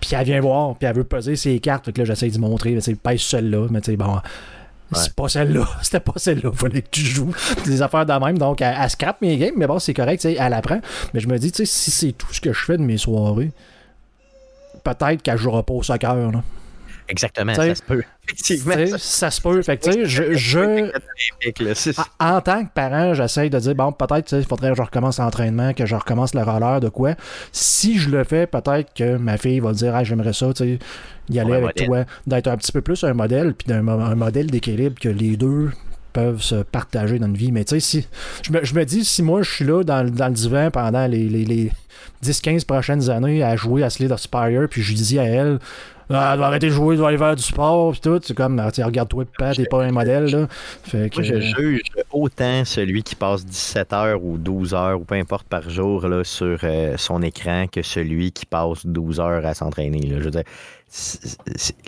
puis 0.00 0.10
elle 0.12 0.24
vient 0.24 0.40
voir, 0.40 0.76
puis 0.76 0.86
elle 0.88 0.96
veut 0.96 1.04
peser 1.04 1.36
ses 1.36 1.58
cartes, 1.60 1.92
que 1.92 1.98
là, 1.98 2.04
j'essaie 2.04 2.30
de 2.30 2.38
montrer, 2.38 2.76
tu 2.78 2.96
pèse 2.96 3.20
celle-là, 3.20 3.68
mais 3.70 3.80
tu 3.80 3.92
sais, 3.92 3.96
bon... 3.96 4.16
C'est 4.92 5.14
pas 5.14 5.28
celle-là, 5.28 5.68
c'était 5.82 6.00
pas 6.00 6.14
celle-là, 6.16 6.50
fallait 6.52 6.82
que 6.82 6.90
tu 6.90 7.02
joues 7.02 7.32
des 7.64 7.80
affaires 7.80 8.06
de 8.06 8.12
même. 8.12 8.36
Donc, 8.38 8.60
elle, 8.60 8.74
elle 8.76 8.90
scrape 8.90 9.20
mes 9.20 9.36
games, 9.36 9.54
mais 9.56 9.68
bon, 9.68 9.78
c'est 9.78 9.94
correct, 9.94 10.24
elle 10.24 10.52
apprend. 10.52 10.80
Mais 11.14 11.20
je 11.20 11.28
me 11.28 11.38
dis, 11.38 11.52
tu 11.52 11.58
sais, 11.58 11.64
si 11.64 11.92
c'est 11.92 12.10
tout 12.10 12.32
ce 12.32 12.40
que 12.40 12.52
je 12.52 12.64
fais 12.64 12.76
de 12.76 12.82
mes 12.82 12.98
soirées, 12.98 13.52
peut-être 14.82 15.22
qu'elle 15.22 15.38
jouera 15.38 15.62
pas 15.62 15.74
au 15.74 15.84
soccer, 15.84 16.32
là. 16.32 16.42
Exactement, 17.10 17.54
ça 17.54 17.74
se 17.74 17.82
peut. 17.82 18.02
Effectivement. 18.24 18.74
Ça, 18.98 19.30
se 19.30 19.40
peut. 19.40 19.60
Fait 19.62 19.76
que, 19.76 20.06
je, 20.06 20.34
je 20.34 20.90
en, 22.20 22.40
tant 22.40 22.64
que 22.64 22.70
parent, 22.72 23.14
j'essaye 23.14 23.50
de 23.50 23.58
dire 23.58 23.74
bon, 23.74 23.90
peut-être 23.90 24.32
il 24.32 24.44
faudrait 24.44 24.70
que 24.70 24.76
je 24.76 24.82
recommence 24.82 25.18
l'entraînement, 25.18 25.74
que 25.74 25.86
je 25.86 25.96
recommence 25.96 26.34
le 26.34 26.42
roller, 26.42 26.80
de 26.80 26.88
quoi. 26.88 27.14
Si 27.50 27.98
je 27.98 28.10
le 28.10 28.22
fais, 28.22 28.46
peut-être 28.46 28.94
que 28.94 29.16
ma 29.16 29.36
fille 29.36 29.58
va 29.58 29.72
dire 29.72 29.94
ah, 29.96 30.04
j'aimerais 30.04 30.32
ça, 30.32 30.52
tu 30.52 30.64
sais, 30.64 30.78
y 31.28 31.40
aller 31.40 31.54
avec 31.54 31.84
toi, 31.84 32.04
d'être 32.26 32.46
un 32.46 32.56
petit 32.56 32.72
peu 32.72 32.80
plus 32.80 33.02
un 33.02 33.14
modèle, 33.14 33.54
puis 33.54 33.66
d'un 33.66 33.86
un 33.88 34.14
modèle 34.14 34.46
d'équilibre 34.46 35.00
que 35.00 35.08
les 35.08 35.36
deux 35.36 35.70
peuvent 36.12 36.42
se 36.42 36.62
partager 36.62 37.18
dans 37.18 37.26
une 37.26 37.36
vie. 37.36 37.52
Mais 37.52 37.64
tu 37.64 37.74
sais, 37.74 37.80
si 37.80 38.06
je 38.42 38.52
me, 38.52 38.64
je 38.64 38.74
me, 38.74 38.84
dis, 38.84 39.04
si 39.04 39.22
moi 39.22 39.42
je 39.42 39.50
suis 39.50 39.64
là 39.64 39.82
dans, 39.82 40.08
dans 40.08 40.28
le 40.28 40.34
divan 40.34 40.70
pendant 40.70 41.06
les, 41.06 41.28
les, 41.28 41.44
les 41.44 41.72
10-15 42.24 42.66
prochaines 42.66 43.10
années 43.10 43.42
à 43.42 43.56
jouer 43.56 43.82
à 43.82 43.90
Slade 43.90 44.12
of 44.12 44.20
Spire, 44.20 44.68
puis 44.68 44.82
je 44.82 44.94
dis 44.94 45.18
à 45.18 45.24
elle, 45.24 45.58
ah, 46.12 46.36
doit 46.36 46.46
arrêter 46.46 46.66
de 46.66 46.72
jouer, 46.72 46.96
doit 46.96 47.08
aller 47.08 47.18
faire 47.18 47.36
du 47.36 47.42
sport, 47.42 47.92
puis 47.92 48.00
tout. 48.00 48.18
C'est 48.22 48.34
comme, 48.34 48.58
ah, 48.58 48.70
regarde-toi, 48.84 49.24
pas, 49.38 49.54
t'es 49.54 49.66
pas 49.66 49.84
un 49.84 49.92
modèle, 49.92 50.26
là. 50.26 50.46
Fait 50.82 51.08
que, 51.08 51.16
Moi, 51.16 51.24
je 51.24 51.40
juge 51.40 51.82
autant 52.10 52.64
celui 52.64 53.02
qui 53.02 53.14
passe 53.14 53.46
17 53.46 53.92
heures 53.92 54.24
ou 54.24 54.36
12 54.36 54.74
heures, 54.74 55.00
ou 55.00 55.04
peu 55.04 55.14
importe 55.14 55.46
par 55.46 55.68
jour, 55.70 56.08
là, 56.08 56.24
sur 56.24 56.58
euh, 56.64 56.96
son 56.96 57.22
écran, 57.22 57.66
que 57.70 57.82
celui 57.82 58.32
qui 58.32 58.46
passe 58.46 58.84
12 58.84 59.20
heures 59.20 59.46
à 59.46 59.54
s'entraîner. 59.54 60.00
Je 60.08 60.24
veux 60.24 60.30
dire, 60.30 60.44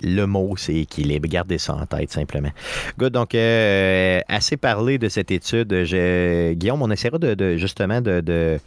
le 0.03 0.25
mot, 0.25 0.55
c'est 0.55 0.75
équilibre. 0.75 1.27
Gardez 1.27 1.57
ça 1.57 1.73
en 1.73 1.85
tête, 1.85 2.11
simplement. 2.11 2.51
Good. 2.97 3.11
Donc, 3.13 3.35
euh, 3.35 4.21
assez 4.29 4.55
parlé 4.55 4.97
de 4.97 5.09
cette 5.09 5.31
étude. 5.31 5.73
Guillaume, 5.73 6.81
on 6.81 6.91
essaiera 6.91 7.17
de, 7.17 7.57
justement 7.57 7.99
de 7.99 8.21
de 8.21 8.59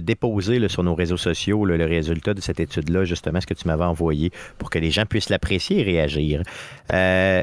déposer 0.00 0.66
sur 0.68 0.82
nos 0.82 0.94
réseaux 0.94 1.16
sociaux 1.16 1.64
le 1.64 1.84
résultat 1.84 2.34
de 2.34 2.40
cette 2.40 2.60
étude-là, 2.60 3.04
justement, 3.04 3.40
ce 3.40 3.46
que 3.46 3.54
tu 3.54 3.66
m'avais 3.66 3.84
envoyé, 3.84 4.30
pour 4.58 4.70
que 4.70 4.78
les 4.78 4.90
gens 4.90 5.06
puissent 5.06 5.30
l'apprécier 5.30 5.80
et 5.80 5.82
réagir. 5.82 6.42
Euh, 6.92 7.40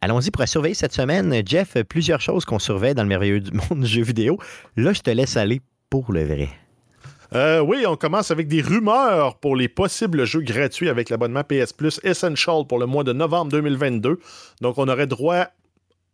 allons-y 0.00 0.30
pour 0.30 0.46
surveiller 0.46 0.74
cette 0.74 0.92
semaine. 0.92 1.42
Jeff, 1.46 1.76
plusieurs 1.88 2.20
choses 2.20 2.44
qu'on 2.44 2.58
surveille 2.58 2.94
dans 2.94 3.02
le 3.02 3.08
merveilleux 3.08 3.42
monde 3.70 3.80
du 3.80 3.86
jeu 3.86 4.02
vidéo. 4.02 4.38
Là, 4.76 4.92
je 4.92 5.00
te 5.00 5.10
laisse 5.10 5.36
aller 5.36 5.60
pour 5.88 6.12
le 6.12 6.24
vrai. 6.24 6.48
Euh, 7.32 7.60
oui, 7.60 7.84
on 7.86 7.96
commence 7.96 8.32
avec 8.32 8.48
des 8.48 8.60
rumeurs 8.60 9.36
pour 9.38 9.54
les 9.54 9.68
possibles 9.68 10.24
jeux 10.24 10.40
gratuits 10.40 10.88
avec 10.88 11.10
l'abonnement 11.10 11.44
PS 11.44 11.72
Plus 11.72 12.00
Essential 12.02 12.66
pour 12.68 12.80
le 12.80 12.86
mois 12.86 13.04
de 13.04 13.12
novembre 13.12 13.52
2022. 13.52 14.18
Donc, 14.60 14.78
on 14.78 14.88
aurait 14.88 15.06
droit 15.06 15.46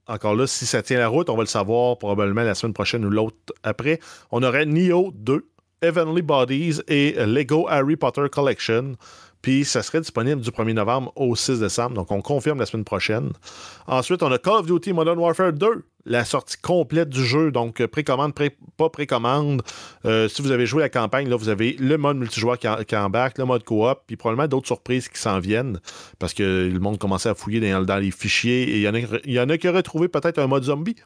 encore 0.08 0.36
là, 0.36 0.46
si 0.46 0.66
ça 0.66 0.82
tient 0.82 0.98
la 0.98 1.08
route, 1.08 1.28
on 1.30 1.36
va 1.36 1.42
le 1.42 1.48
savoir 1.48 1.98
probablement 1.98 2.42
la 2.42 2.54
semaine 2.54 2.72
prochaine 2.72 3.04
ou 3.04 3.10
l'autre 3.10 3.36
après. 3.64 3.98
On 4.30 4.42
aurait 4.42 4.64
Nioh 4.64 5.12
2 5.16 5.44
Heavenly 5.82 6.22
Bodies 6.22 6.80
et 6.88 7.12
Lego 7.26 7.66
Harry 7.68 7.96
Potter 7.96 8.24
Collection. 8.30 8.96
Puis 9.46 9.64
ça 9.64 9.82
serait 9.84 10.00
disponible 10.00 10.40
du 10.40 10.50
1er 10.50 10.72
novembre 10.72 11.12
au 11.14 11.36
6 11.36 11.60
décembre. 11.60 11.94
Donc 11.94 12.10
on 12.10 12.20
confirme 12.20 12.58
la 12.58 12.66
semaine 12.66 12.84
prochaine. 12.84 13.30
Ensuite, 13.86 14.22
on 14.24 14.32
a 14.32 14.38
Call 14.38 14.54
of 14.54 14.66
Duty 14.66 14.92
Modern 14.92 15.16
Warfare 15.18 15.52
2, 15.52 15.84
la 16.04 16.24
sortie 16.24 16.56
complète 16.60 17.10
du 17.10 17.24
jeu. 17.24 17.52
Donc 17.52 17.84
précommande, 17.86 18.32
pas 18.76 18.88
précommande. 18.88 19.62
Euh, 20.04 20.26
si 20.28 20.42
vous 20.42 20.50
avez 20.50 20.66
joué 20.66 20.82
la 20.82 20.88
campagne, 20.88 21.28
là, 21.28 21.36
vous 21.36 21.48
avez 21.48 21.76
le 21.78 21.96
mode 21.96 22.16
multijoueur 22.16 22.58
qui, 22.58 22.96
embarque, 22.96 23.38
le 23.38 23.44
mode 23.44 23.62
coop, 23.62 24.00
puis 24.08 24.16
probablement 24.16 24.48
d'autres 24.48 24.66
surprises 24.66 25.08
qui 25.08 25.20
s'en 25.20 25.38
viennent. 25.38 25.78
Parce 26.18 26.34
que 26.34 26.68
le 26.68 26.80
monde 26.80 26.98
commençait 26.98 27.28
à 27.28 27.36
fouiller 27.36 27.60
dans, 27.60 27.98
les 27.98 28.10
fichiers. 28.10 28.62
Et 28.62 28.76
il 28.78 28.82
y, 28.82 28.88
en 28.88 28.94
a, 28.94 28.98
il 28.98 29.32
y 29.32 29.38
en 29.38 29.48
a 29.48 29.58
qui 29.58 29.68
auraient 29.68 29.84
trouvé 29.84 30.08
peut-être 30.08 30.38
un 30.38 30.48
mode 30.48 30.64
zombie. 30.64 30.96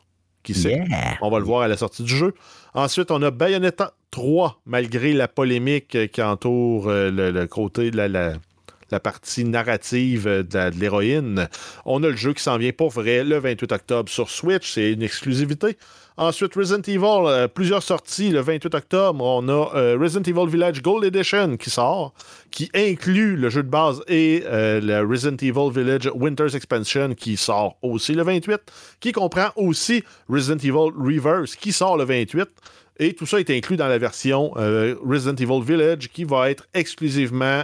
Qui 0.43 0.55
sait? 0.55 0.83
On 1.21 1.31
va 1.31 1.39
le 1.39 1.45
voir 1.45 1.63
à 1.63 1.69
la 1.69 1.77
sortie 1.77 2.03
du 2.03 2.17
jeu. 2.17 2.35
Ensuite, 2.75 3.11
on 3.11 3.21
a 3.23 3.31
Bayonetta 3.31 3.93
3, 4.11 4.61
malgré 4.67 5.13
la 5.13 5.29
polémique 5.29 6.11
qui 6.11 6.23
entoure 6.23 6.89
euh, 6.89 7.11
le, 7.11 7.47
côté 7.47 7.91
de 7.91 7.97
la, 7.97 9.01
partie 9.01 9.45
narrative 9.45 10.25
de, 10.25 10.79
l'héroïne. 10.79 11.49
On 11.85 12.03
a 12.03 12.09
le 12.09 12.17
jeu 12.17 12.33
qui 12.33 12.43
s'en 12.43 12.57
vient 12.57 12.73
pour 12.73 12.91
vrai 12.91 13.23
le 13.23 13.39
28 13.39 13.73
octobre 13.73 14.09
sur 14.09 14.31
Switch. 14.31 14.73
C'est 14.73 14.93
une 14.93 15.03
exclusivité. 15.03 15.77
Ensuite, 16.21 16.55
Resident 16.55 16.83
Evil, 16.83 17.27
euh, 17.27 17.49
plusieurs 17.49 17.83
sorties 17.83 18.29
le 18.29 18.41
28 18.41 18.75
octobre. 18.75 19.25
On 19.25 19.49
a 19.49 19.75
euh, 19.75 19.97
Resident 19.99 20.21
Evil 20.25 20.51
Village 20.51 20.83
Gold 20.83 21.03
Edition 21.03 21.57
qui 21.57 21.71
sort, 21.71 22.13
qui 22.51 22.71
inclut 22.75 23.37
le 23.37 23.49
jeu 23.49 23.63
de 23.63 23.71
base 23.71 24.03
et 24.07 24.43
euh, 24.45 24.83
le 24.83 25.01
Resident 25.01 25.39
Evil 25.41 25.71
Village 25.73 26.11
Winter's 26.15 26.55
Expansion 26.55 27.15
qui 27.15 27.39
sort 27.39 27.79
aussi 27.81 28.13
le 28.13 28.23
28, 28.23 28.61
qui 29.01 29.13
comprend 29.13 29.49
aussi 29.57 30.05
Resident 30.29 30.59
Evil 30.59 30.93
Reverse 30.95 31.57
qui 31.57 31.73
sort 31.73 31.97
le 31.97 32.05
28. 32.05 32.51
Et 32.99 33.15
tout 33.15 33.25
ça 33.25 33.41
est 33.41 33.49
inclus 33.49 33.79
dans 33.79 33.89
la 33.89 33.97
version 33.97 34.51
Resident 34.51 35.37
Evil 35.37 35.63
Village 35.65 36.11
qui 36.11 36.25
va 36.25 36.51
être 36.51 36.67
exclusivement 36.75 37.63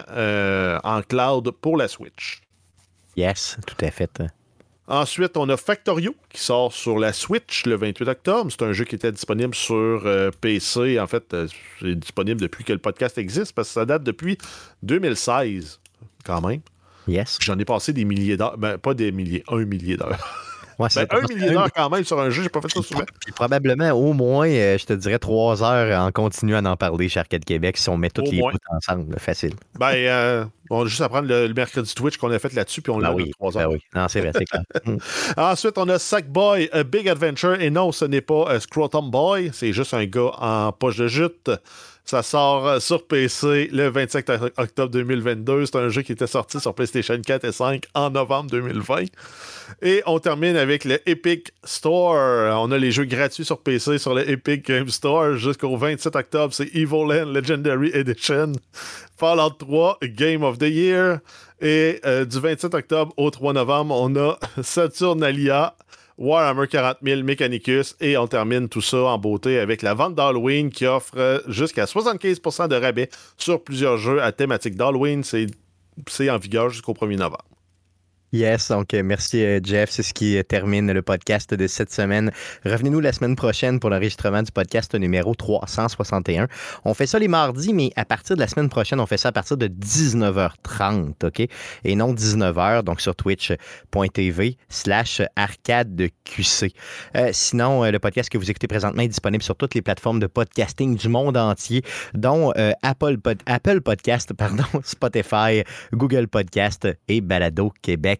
en 0.82 1.02
cloud 1.02 1.50
pour 1.61 1.76
la 1.76 1.88
Switch. 1.88 2.40
Yes, 3.16 3.59
tout 3.66 3.84
à 3.84 3.90
fait. 3.90 4.22
Ensuite, 4.89 5.37
on 5.37 5.49
a 5.49 5.57
Factorio 5.57 6.14
qui 6.28 6.41
sort 6.41 6.72
sur 6.72 6.99
la 6.99 7.12
Switch 7.12 7.66
le 7.66 7.74
28 7.74 8.09
octobre. 8.09 8.51
C'est 8.53 8.62
un 8.62 8.72
jeu 8.72 8.84
qui 8.84 8.95
était 8.95 9.11
disponible 9.11 9.55
sur 9.55 9.74
euh, 9.74 10.30
PC. 10.41 11.01
En 11.01 11.09
fait, 11.09 11.34
euh, 11.34 11.49
c'est 11.80 11.97
disponible 11.97 12.41
depuis 12.41 12.62
que 12.62 12.72
le 12.72 12.78
podcast 12.78 13.18
existe 13.18 13.53
parce 13.53 13.68
que 13.68 13.74
ça 13.74 13.84
date 13.84 14.05
depuis 14.05 14.39
2016, 14.84 15.80
quand 16.24 16.41
même. 16.47 16.61
Yes. 17.09 17.39
J'en 17.41 17.59
ai 17.59 17.64
passé 17.64 17.93
des 17.93 18.05
milliers 18.05 18.37
d'heures. 18.37 18.59
Ben, 18.59 18.78
pas 18.78 18.95
des 18.95 19.11
milliers, 19.11 19.43
un 19.49 19.64
millier 19.64 19.97
d'heures. 19.97 20.53
Ouais, 20.78 20.88
ben, 20.94 21.06
un 21.10 21.34
millier 21.34 21.50
d'heures 21.50 21.72
quand 21.72 21.88
même 21.88 22.04
sur 22.04 22.20
un 22.20 22.28
jeu, 22.28 22.42
j'ai 22.42 22.48
pas 22.48 22.60
fait 22.60 22.68
ça 22.68 22.82
souvent. 22.82 23.04
Puis 23.24 23.32
probablement 23.32 23.90
au 23.92 24.12
moins, 24.12 24.48
euh, 24.48 24.76
je 24.76 24.84
te 24.84 24.92
dirais 24.92 25.18
trois 25.18 25.62
heures 25.62 25.98
en 26.00 26.12
continuant 26.12 26.60
d'en 26.60 26.76
parler 26.76 27.08
chez 27.08 27.20
Arcade 27.20 27.44
Québec 27.44 27.78
si 27.78 27.88
on 27.88 27.96
met 27.96 28.10
toutes 28.10 28.30
les 28.30 28.40
bouts 28.40 28.50
ensemble. 28.68 29.18
Facile. 29.18 29.54
Ben, 29.78 29.94
euh, 29.94 30.44
on 30.68 30.82
va 30.82 30.88
juste 30.88 31.00
apprendre 31.00 31.28
le, 31.28 31.52
mercredi 31.54 31.94
Twitch 31.94 32.18
qu'on 32.18 32.30
a 32.30 32.38
fait 32.38 32.52
là-dessus, 32.52 32.82
puis 32.82 32.92
on 32.92 32.98
l'a 32.98 33.10
ben 33.10 33.16
oui, 33.16 33.30
trois 33.30 33.52
ben 33.52 33.60
heures. 33.60 33.70
oui. 33.70 33.80
Non, 33.94 34.06
c'est 34.08 34.20
vrai, 34.20 34.32
c'est 34.34 34.44
clair. 34.44 34.62
Mm. 34.86 34.98
Ensuite, 35.36 35.78
on 35.78 35.88
a 35.88 35.98
Sackboy, 35.98 36.68
A 36.72 36.84
Big 36.84 37.08
Adventure. 37.08 37.60
Et 37.60 37.70
non, 37.70 37.90
ce 37.92 38.04
n'est 38.04 38.20
pas 38.20 38.52
un 38.52 38.60
Scrotum 38.60 39.10
Boy, 39.10 39.50
c'est 39.52 39.72
juste 39.72 39.94
un 39.94 40.04
gars 40.04 40.32
en 40.38 40.70
poche 40.70 40.98
de 40.98 41.08
jute. 41.08 41.50
Ça 42.07 42.22
sort 42.22 42.68
euh, 42.68 42.78
sur 42.78 43.04
PC 43.04 43.68
le 43.72 43.88
25 43.88 44.28
octobre 44.59 44.90
2022. 44.92 45.66
C'est 45.66 45.76
un 45.76 45.88
jeu 45.88 46.02
qui 46.02 46.12
était 46.12 46.28
sorti 46.28 46.61
sur 46.61 46.72
PlayStation 46.72 47.20
4 47.20 47.44
et 47.44 47.50
5 47.50 47.82
en 47.94 48.11
novembre 48.11 48.48
2020. 48.52 49.07
Et 49.82 50.04
on 50.07 50.20
termine 50.20 50.57
avec 50.57 50.84
le 50.84 51.00
Epic 51.09 51.50
Store. 51.64 52.57
On 52.62 52.70
a 52.70 52.78
les 52.78 52.92
jeux 52.92 53.07
gratuits 53.07 53.44
sur 53.44 53.59
PC 53.59 53.98
sur 53.98 54.14
le 54.14 54.30
Epic 54.30 54.66
Game 54.66 54.88
Store 54.88 55.34
jusqu'au 55.34 55.76
27 55.76 56.14
octobre. 56.14 56.54
C'est 56.54 56.72
Evil 56.76 57.09
Land 57.09 57.32
Legendary 57.32 57.90
Edition, 57.92 58.52
Fallout 59.18 59.57
3 59.59 59.98
Game 60.04 60.44
of 60.44 60.59
the 60.59 60.68
Year. 60.68 61.18
Et 61.61 62.00
euh, 62.04 62.24
du 62.24 62.38
27 62.38 62.72
octobre 62.72 63.14
au 63.16 63.32
3 63.32 63.52
novembre, 63.54 63.96
on 63.98 64.14
a 64.14 64.38
Saturnalia 64.62 65.74
Warhammer 66.18 66.66
40 66.66 66.98
000 67.02 67.22
Mechanicus. 67.22 67.96
Et 68.00 68.16
on 68.16 68.26
termine 68.26 68.68
tout 68.68 68.82
ça 68.82 68.98
en 68.98 69.18
beauté 69.18 69.58
avec 69.58 69.82
la 69.82 69.94
vente 69.94 70.14
d'Halloween 70.14 70.70
qui 70.70 70.86
offre 70.86 71.42
jusqu'à 71.48 71.84
75% 71.84 72.68
de 72.68 72.76
rabais 72.76 73.08
sur 73.36 73.62
plusieurs 73.62 73.98
jeux 73.98 74.22
à 74.22 74.32
thématique 74.32 74.76
d'Halloween. 74.76 75.22
C'est 75.24 76.30
en 76.30 76.38
vigueur 76.38 76.70
jusqu'au 76.70 76.92
1er 76.92 77.16
novembre. 77.16 77.55
Yes, 78.32 78.68
donc 78.68 78.92
euh, 78.92 79.02
merci 79.04 79.44
euh, 79.44 79.60
Jeff. 79.62 79.90
C'est 79.90 80.02
ce 80.02 80.12
qui 80.12 80.36
euh, 80.36 80.42
termine 80.42 80.92
le 80.92 81.00
podcast 81.00 81.54
de 81.54 81.66
cette 81.68 81.92
semaine. 81.92 82.32
Revenez-nous 82.64 82.98
la 82.98 83.12
semaine 83.12 83.36
prochaine 83.36 83.78
pour 83.78 83.88
l'enregistrement 83.88 84.42
du 84.42 84.50
podcast 84.50 84.96
numéro 84.96 85.36
361. 85.36 86.48
On 86.84 86.92
fait 86.92 87.06
ça 87.06 87.20
les 87.20 87.28
mardis, 87.28 87.72
mais 87.72 87.92
à 87.94 88.04
partir 88.04 88.34
de 88.34 88.40
la 88.40 88.48
semaine 88.48 88.68
prochaine, 88.68 88.98
on 88.98 89.06
fait 89.06 89.16
ça 89.16 89.28
à 89.28 89.32
partir 89.32 89.56
de 89.56 89.68
19h30, 89.68 91.24
OK? 91.24 91.48
Et 91.84 91.94
non 91.94 92.12
19h, 92.14 92.82
donc 92.82 93.00
sur 93.00 93.14
twitch.tv 93.14 94.56
slash 94.68 95.22
arcade 95.36 95.94
de 95.94 96.10
QC. 96.24 96.72
sinon, 97.30 97.84
le 97.84 97.98
podcast 98.00 98.28
que 98.28 98.38
vous 98.38 98.50
écoutez 98.50 98.66
présentement 98.66 99.02
est 99.02 99.08
disponible 99.08 99.44
sur 99.44 99.54
toutes 99.54 99.74
les 99.74 99.82
plateformes 99.82 100.18
de 100.18 100.26
podcasting 100.26 100.96
du 100.96 101.08
monde 101.08 101.36
entier, 101.36 101.82
dont 102.14 102.52
Apple, 102.82 103.18
Apple 103.46 103.80
Podcast, 103.82 104.34
pardon, 104.36 104.64
Spotify, 104.82 105.62
Google 105.92 106.26
Podcast 106.26 106.88
et 107.08 107.20
Balado 107.20 107.72
Québec. 107.82 108.15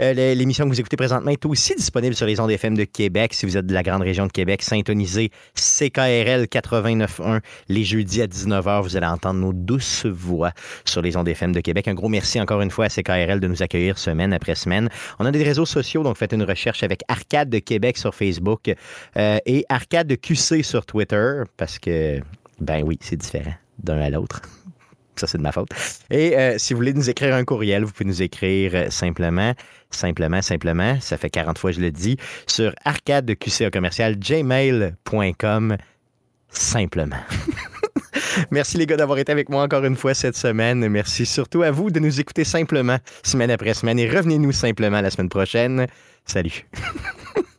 Euh, 0.00 0.34
l'émission 0.34 0.64
que 0.64 0.70
vous 0.70 0.80
écoutez 0.80 0.96
présentement 0.96 1.30
est 1.30 1.44
aussi 1.46 1.74
disponible 1.74 2.14
sur 2.14 2.26
les 2.26 2.40
ondes 2.40 2.50
FM 2.50 2.76
de 2.76 2.84
Québec. 2.84 3.34
Si 3.34 3.46
vous 3.46 3.56
êtes 3.56 3.66
de 3.66 3.74
la 3.74 3.82
grande 3.82 4.02
région 4.02 4.26
de 4.26 4.32
Québec, 4.32 4.62
syntonisez 4.62 5.30
CKRL 5.54 6.44
89.1 6.44 7.40
les 7.68 7.84
jeudis 7.84 8.22
à 8.22 8.26
19h. 8.26 8.82
Vous 8.82 8.96
allez 8.96 9.06
entendre 9.06 9.40
nos 9.40 9.52
douces 9.52 10.06
voix 10.06 10.52
sur 10.84 11.02
les 11.02 11.16
ondes 11.16 11.28
FM 11.28 11.52
de 11.52 11.60
Québec. 11.60 11.88
Un 11.88 11.94
gros 11.94 12.08
merci 12.08 12.40
encore 12.40 12.60
une 12.60 12.70
fois 12.70 12.86
à 12.86 12.88
CKRL 12.88 13.40
de 13.40 13.48
nous 13.48 13.62
accueillir 13.62 13.98
semaine 13.98 14.32
après 14.32 14.54
semaine. 14.54 14.88
On 15.18 15.24
a 15.24 15.30
des 15.30 15.42
réseaux 15.42 15.66
sociaux, 15.66 16.02
donc 16.02 16.16
faites 16.16 16.32
une 16.32 16.42
recherche 16.42 16.82
avec 16.82 17.02
Arcade 17.08 17.50
de 17.50 17.58
Québec 17.58 17.96
sur 17.96 18.14
Facebook 18.14 18.72
euh, 19.16 19.38
et 19.46 19.64
Arcade 19.68 20.06
de 20.06 20.14
QC 20.14 20.62
sur 20.62 20.86
Twitter 20.86 21.42
parce 21.56 21.78
que, 21.78 22.20
ben 22.60 22.82
oui, 22.84 22.98
c'est 23.00 23.16
différent 23.16 23.54
d'un 23.78 24.00
à 24.00 24.10
l'autre. 24.10 24.42
Ça, 25.16 25.26
c'est 25.26 25.38
de 25.38 25.42
ma 25.42 25.52
faute. 25.52 25.68
Et 26.10 26.36
euh, 26.36 26.56
si 26.58 26.72
vous 26.72 26.78
voulez 26.78 26.94
nous 26.94 27.10
écrire 27.10 27.34
un 27.34 27.44
courriel, 27.44 27.84
vous 27.84 27.92
pouvez 27.92 28.08
nous 28.08 28.22
écrire 28.22 28.72
euh, 28.74 28.90
simplement, 28.90 29.52
simplement, 29.90 30.40
simplement, 30.40 30.98
ça 31.00 31.18
fait 31.18 31.30
40 31.30 31.58
fois 31.58 31.70
que 31.70 31.76
je 31.76 31.82
le 31.82 31.90
dis, 31.90 32.16
sur 32.46 32.74
arcade 32.84 33.26
de 33.26 33.34
QCA 33.34 33.70
commercial, 33.70 34.18
gmail.com, 34.18 35.76
simplement. 36.48 37.20
Merci 38.50 38.78
les 38.78 38.86
gars 38.86 38.96
d'avoir 38.96 39.18
été 39.18 39.32
avec 39.32 39.48
moi 39.48 39.62
encore 39.62 39.84
une 39.84 39.96
fois 39.96 40.14
cette 40.14 40.36
semaine. 40.36 40.86
Merci 40.88 41.26
surtout 41.26 41.62
à 41.62 41.70
vous 41.70 41.90
de 41.90 42.00
nous 42.00 42.20
écouter 42.20 42.44
simplement 42.44 42.98
semaine 43.22 43.50
après 43.50 43.74
semaine 43.74 43.98
et 43.98 44.08
revenez-nous 44.08 44.52
simplement 44.52 45.00
la 45.00 45.10
semaine 45.10 45.28
prochaine. 45.28 45.86
Salut. 46.24 46.66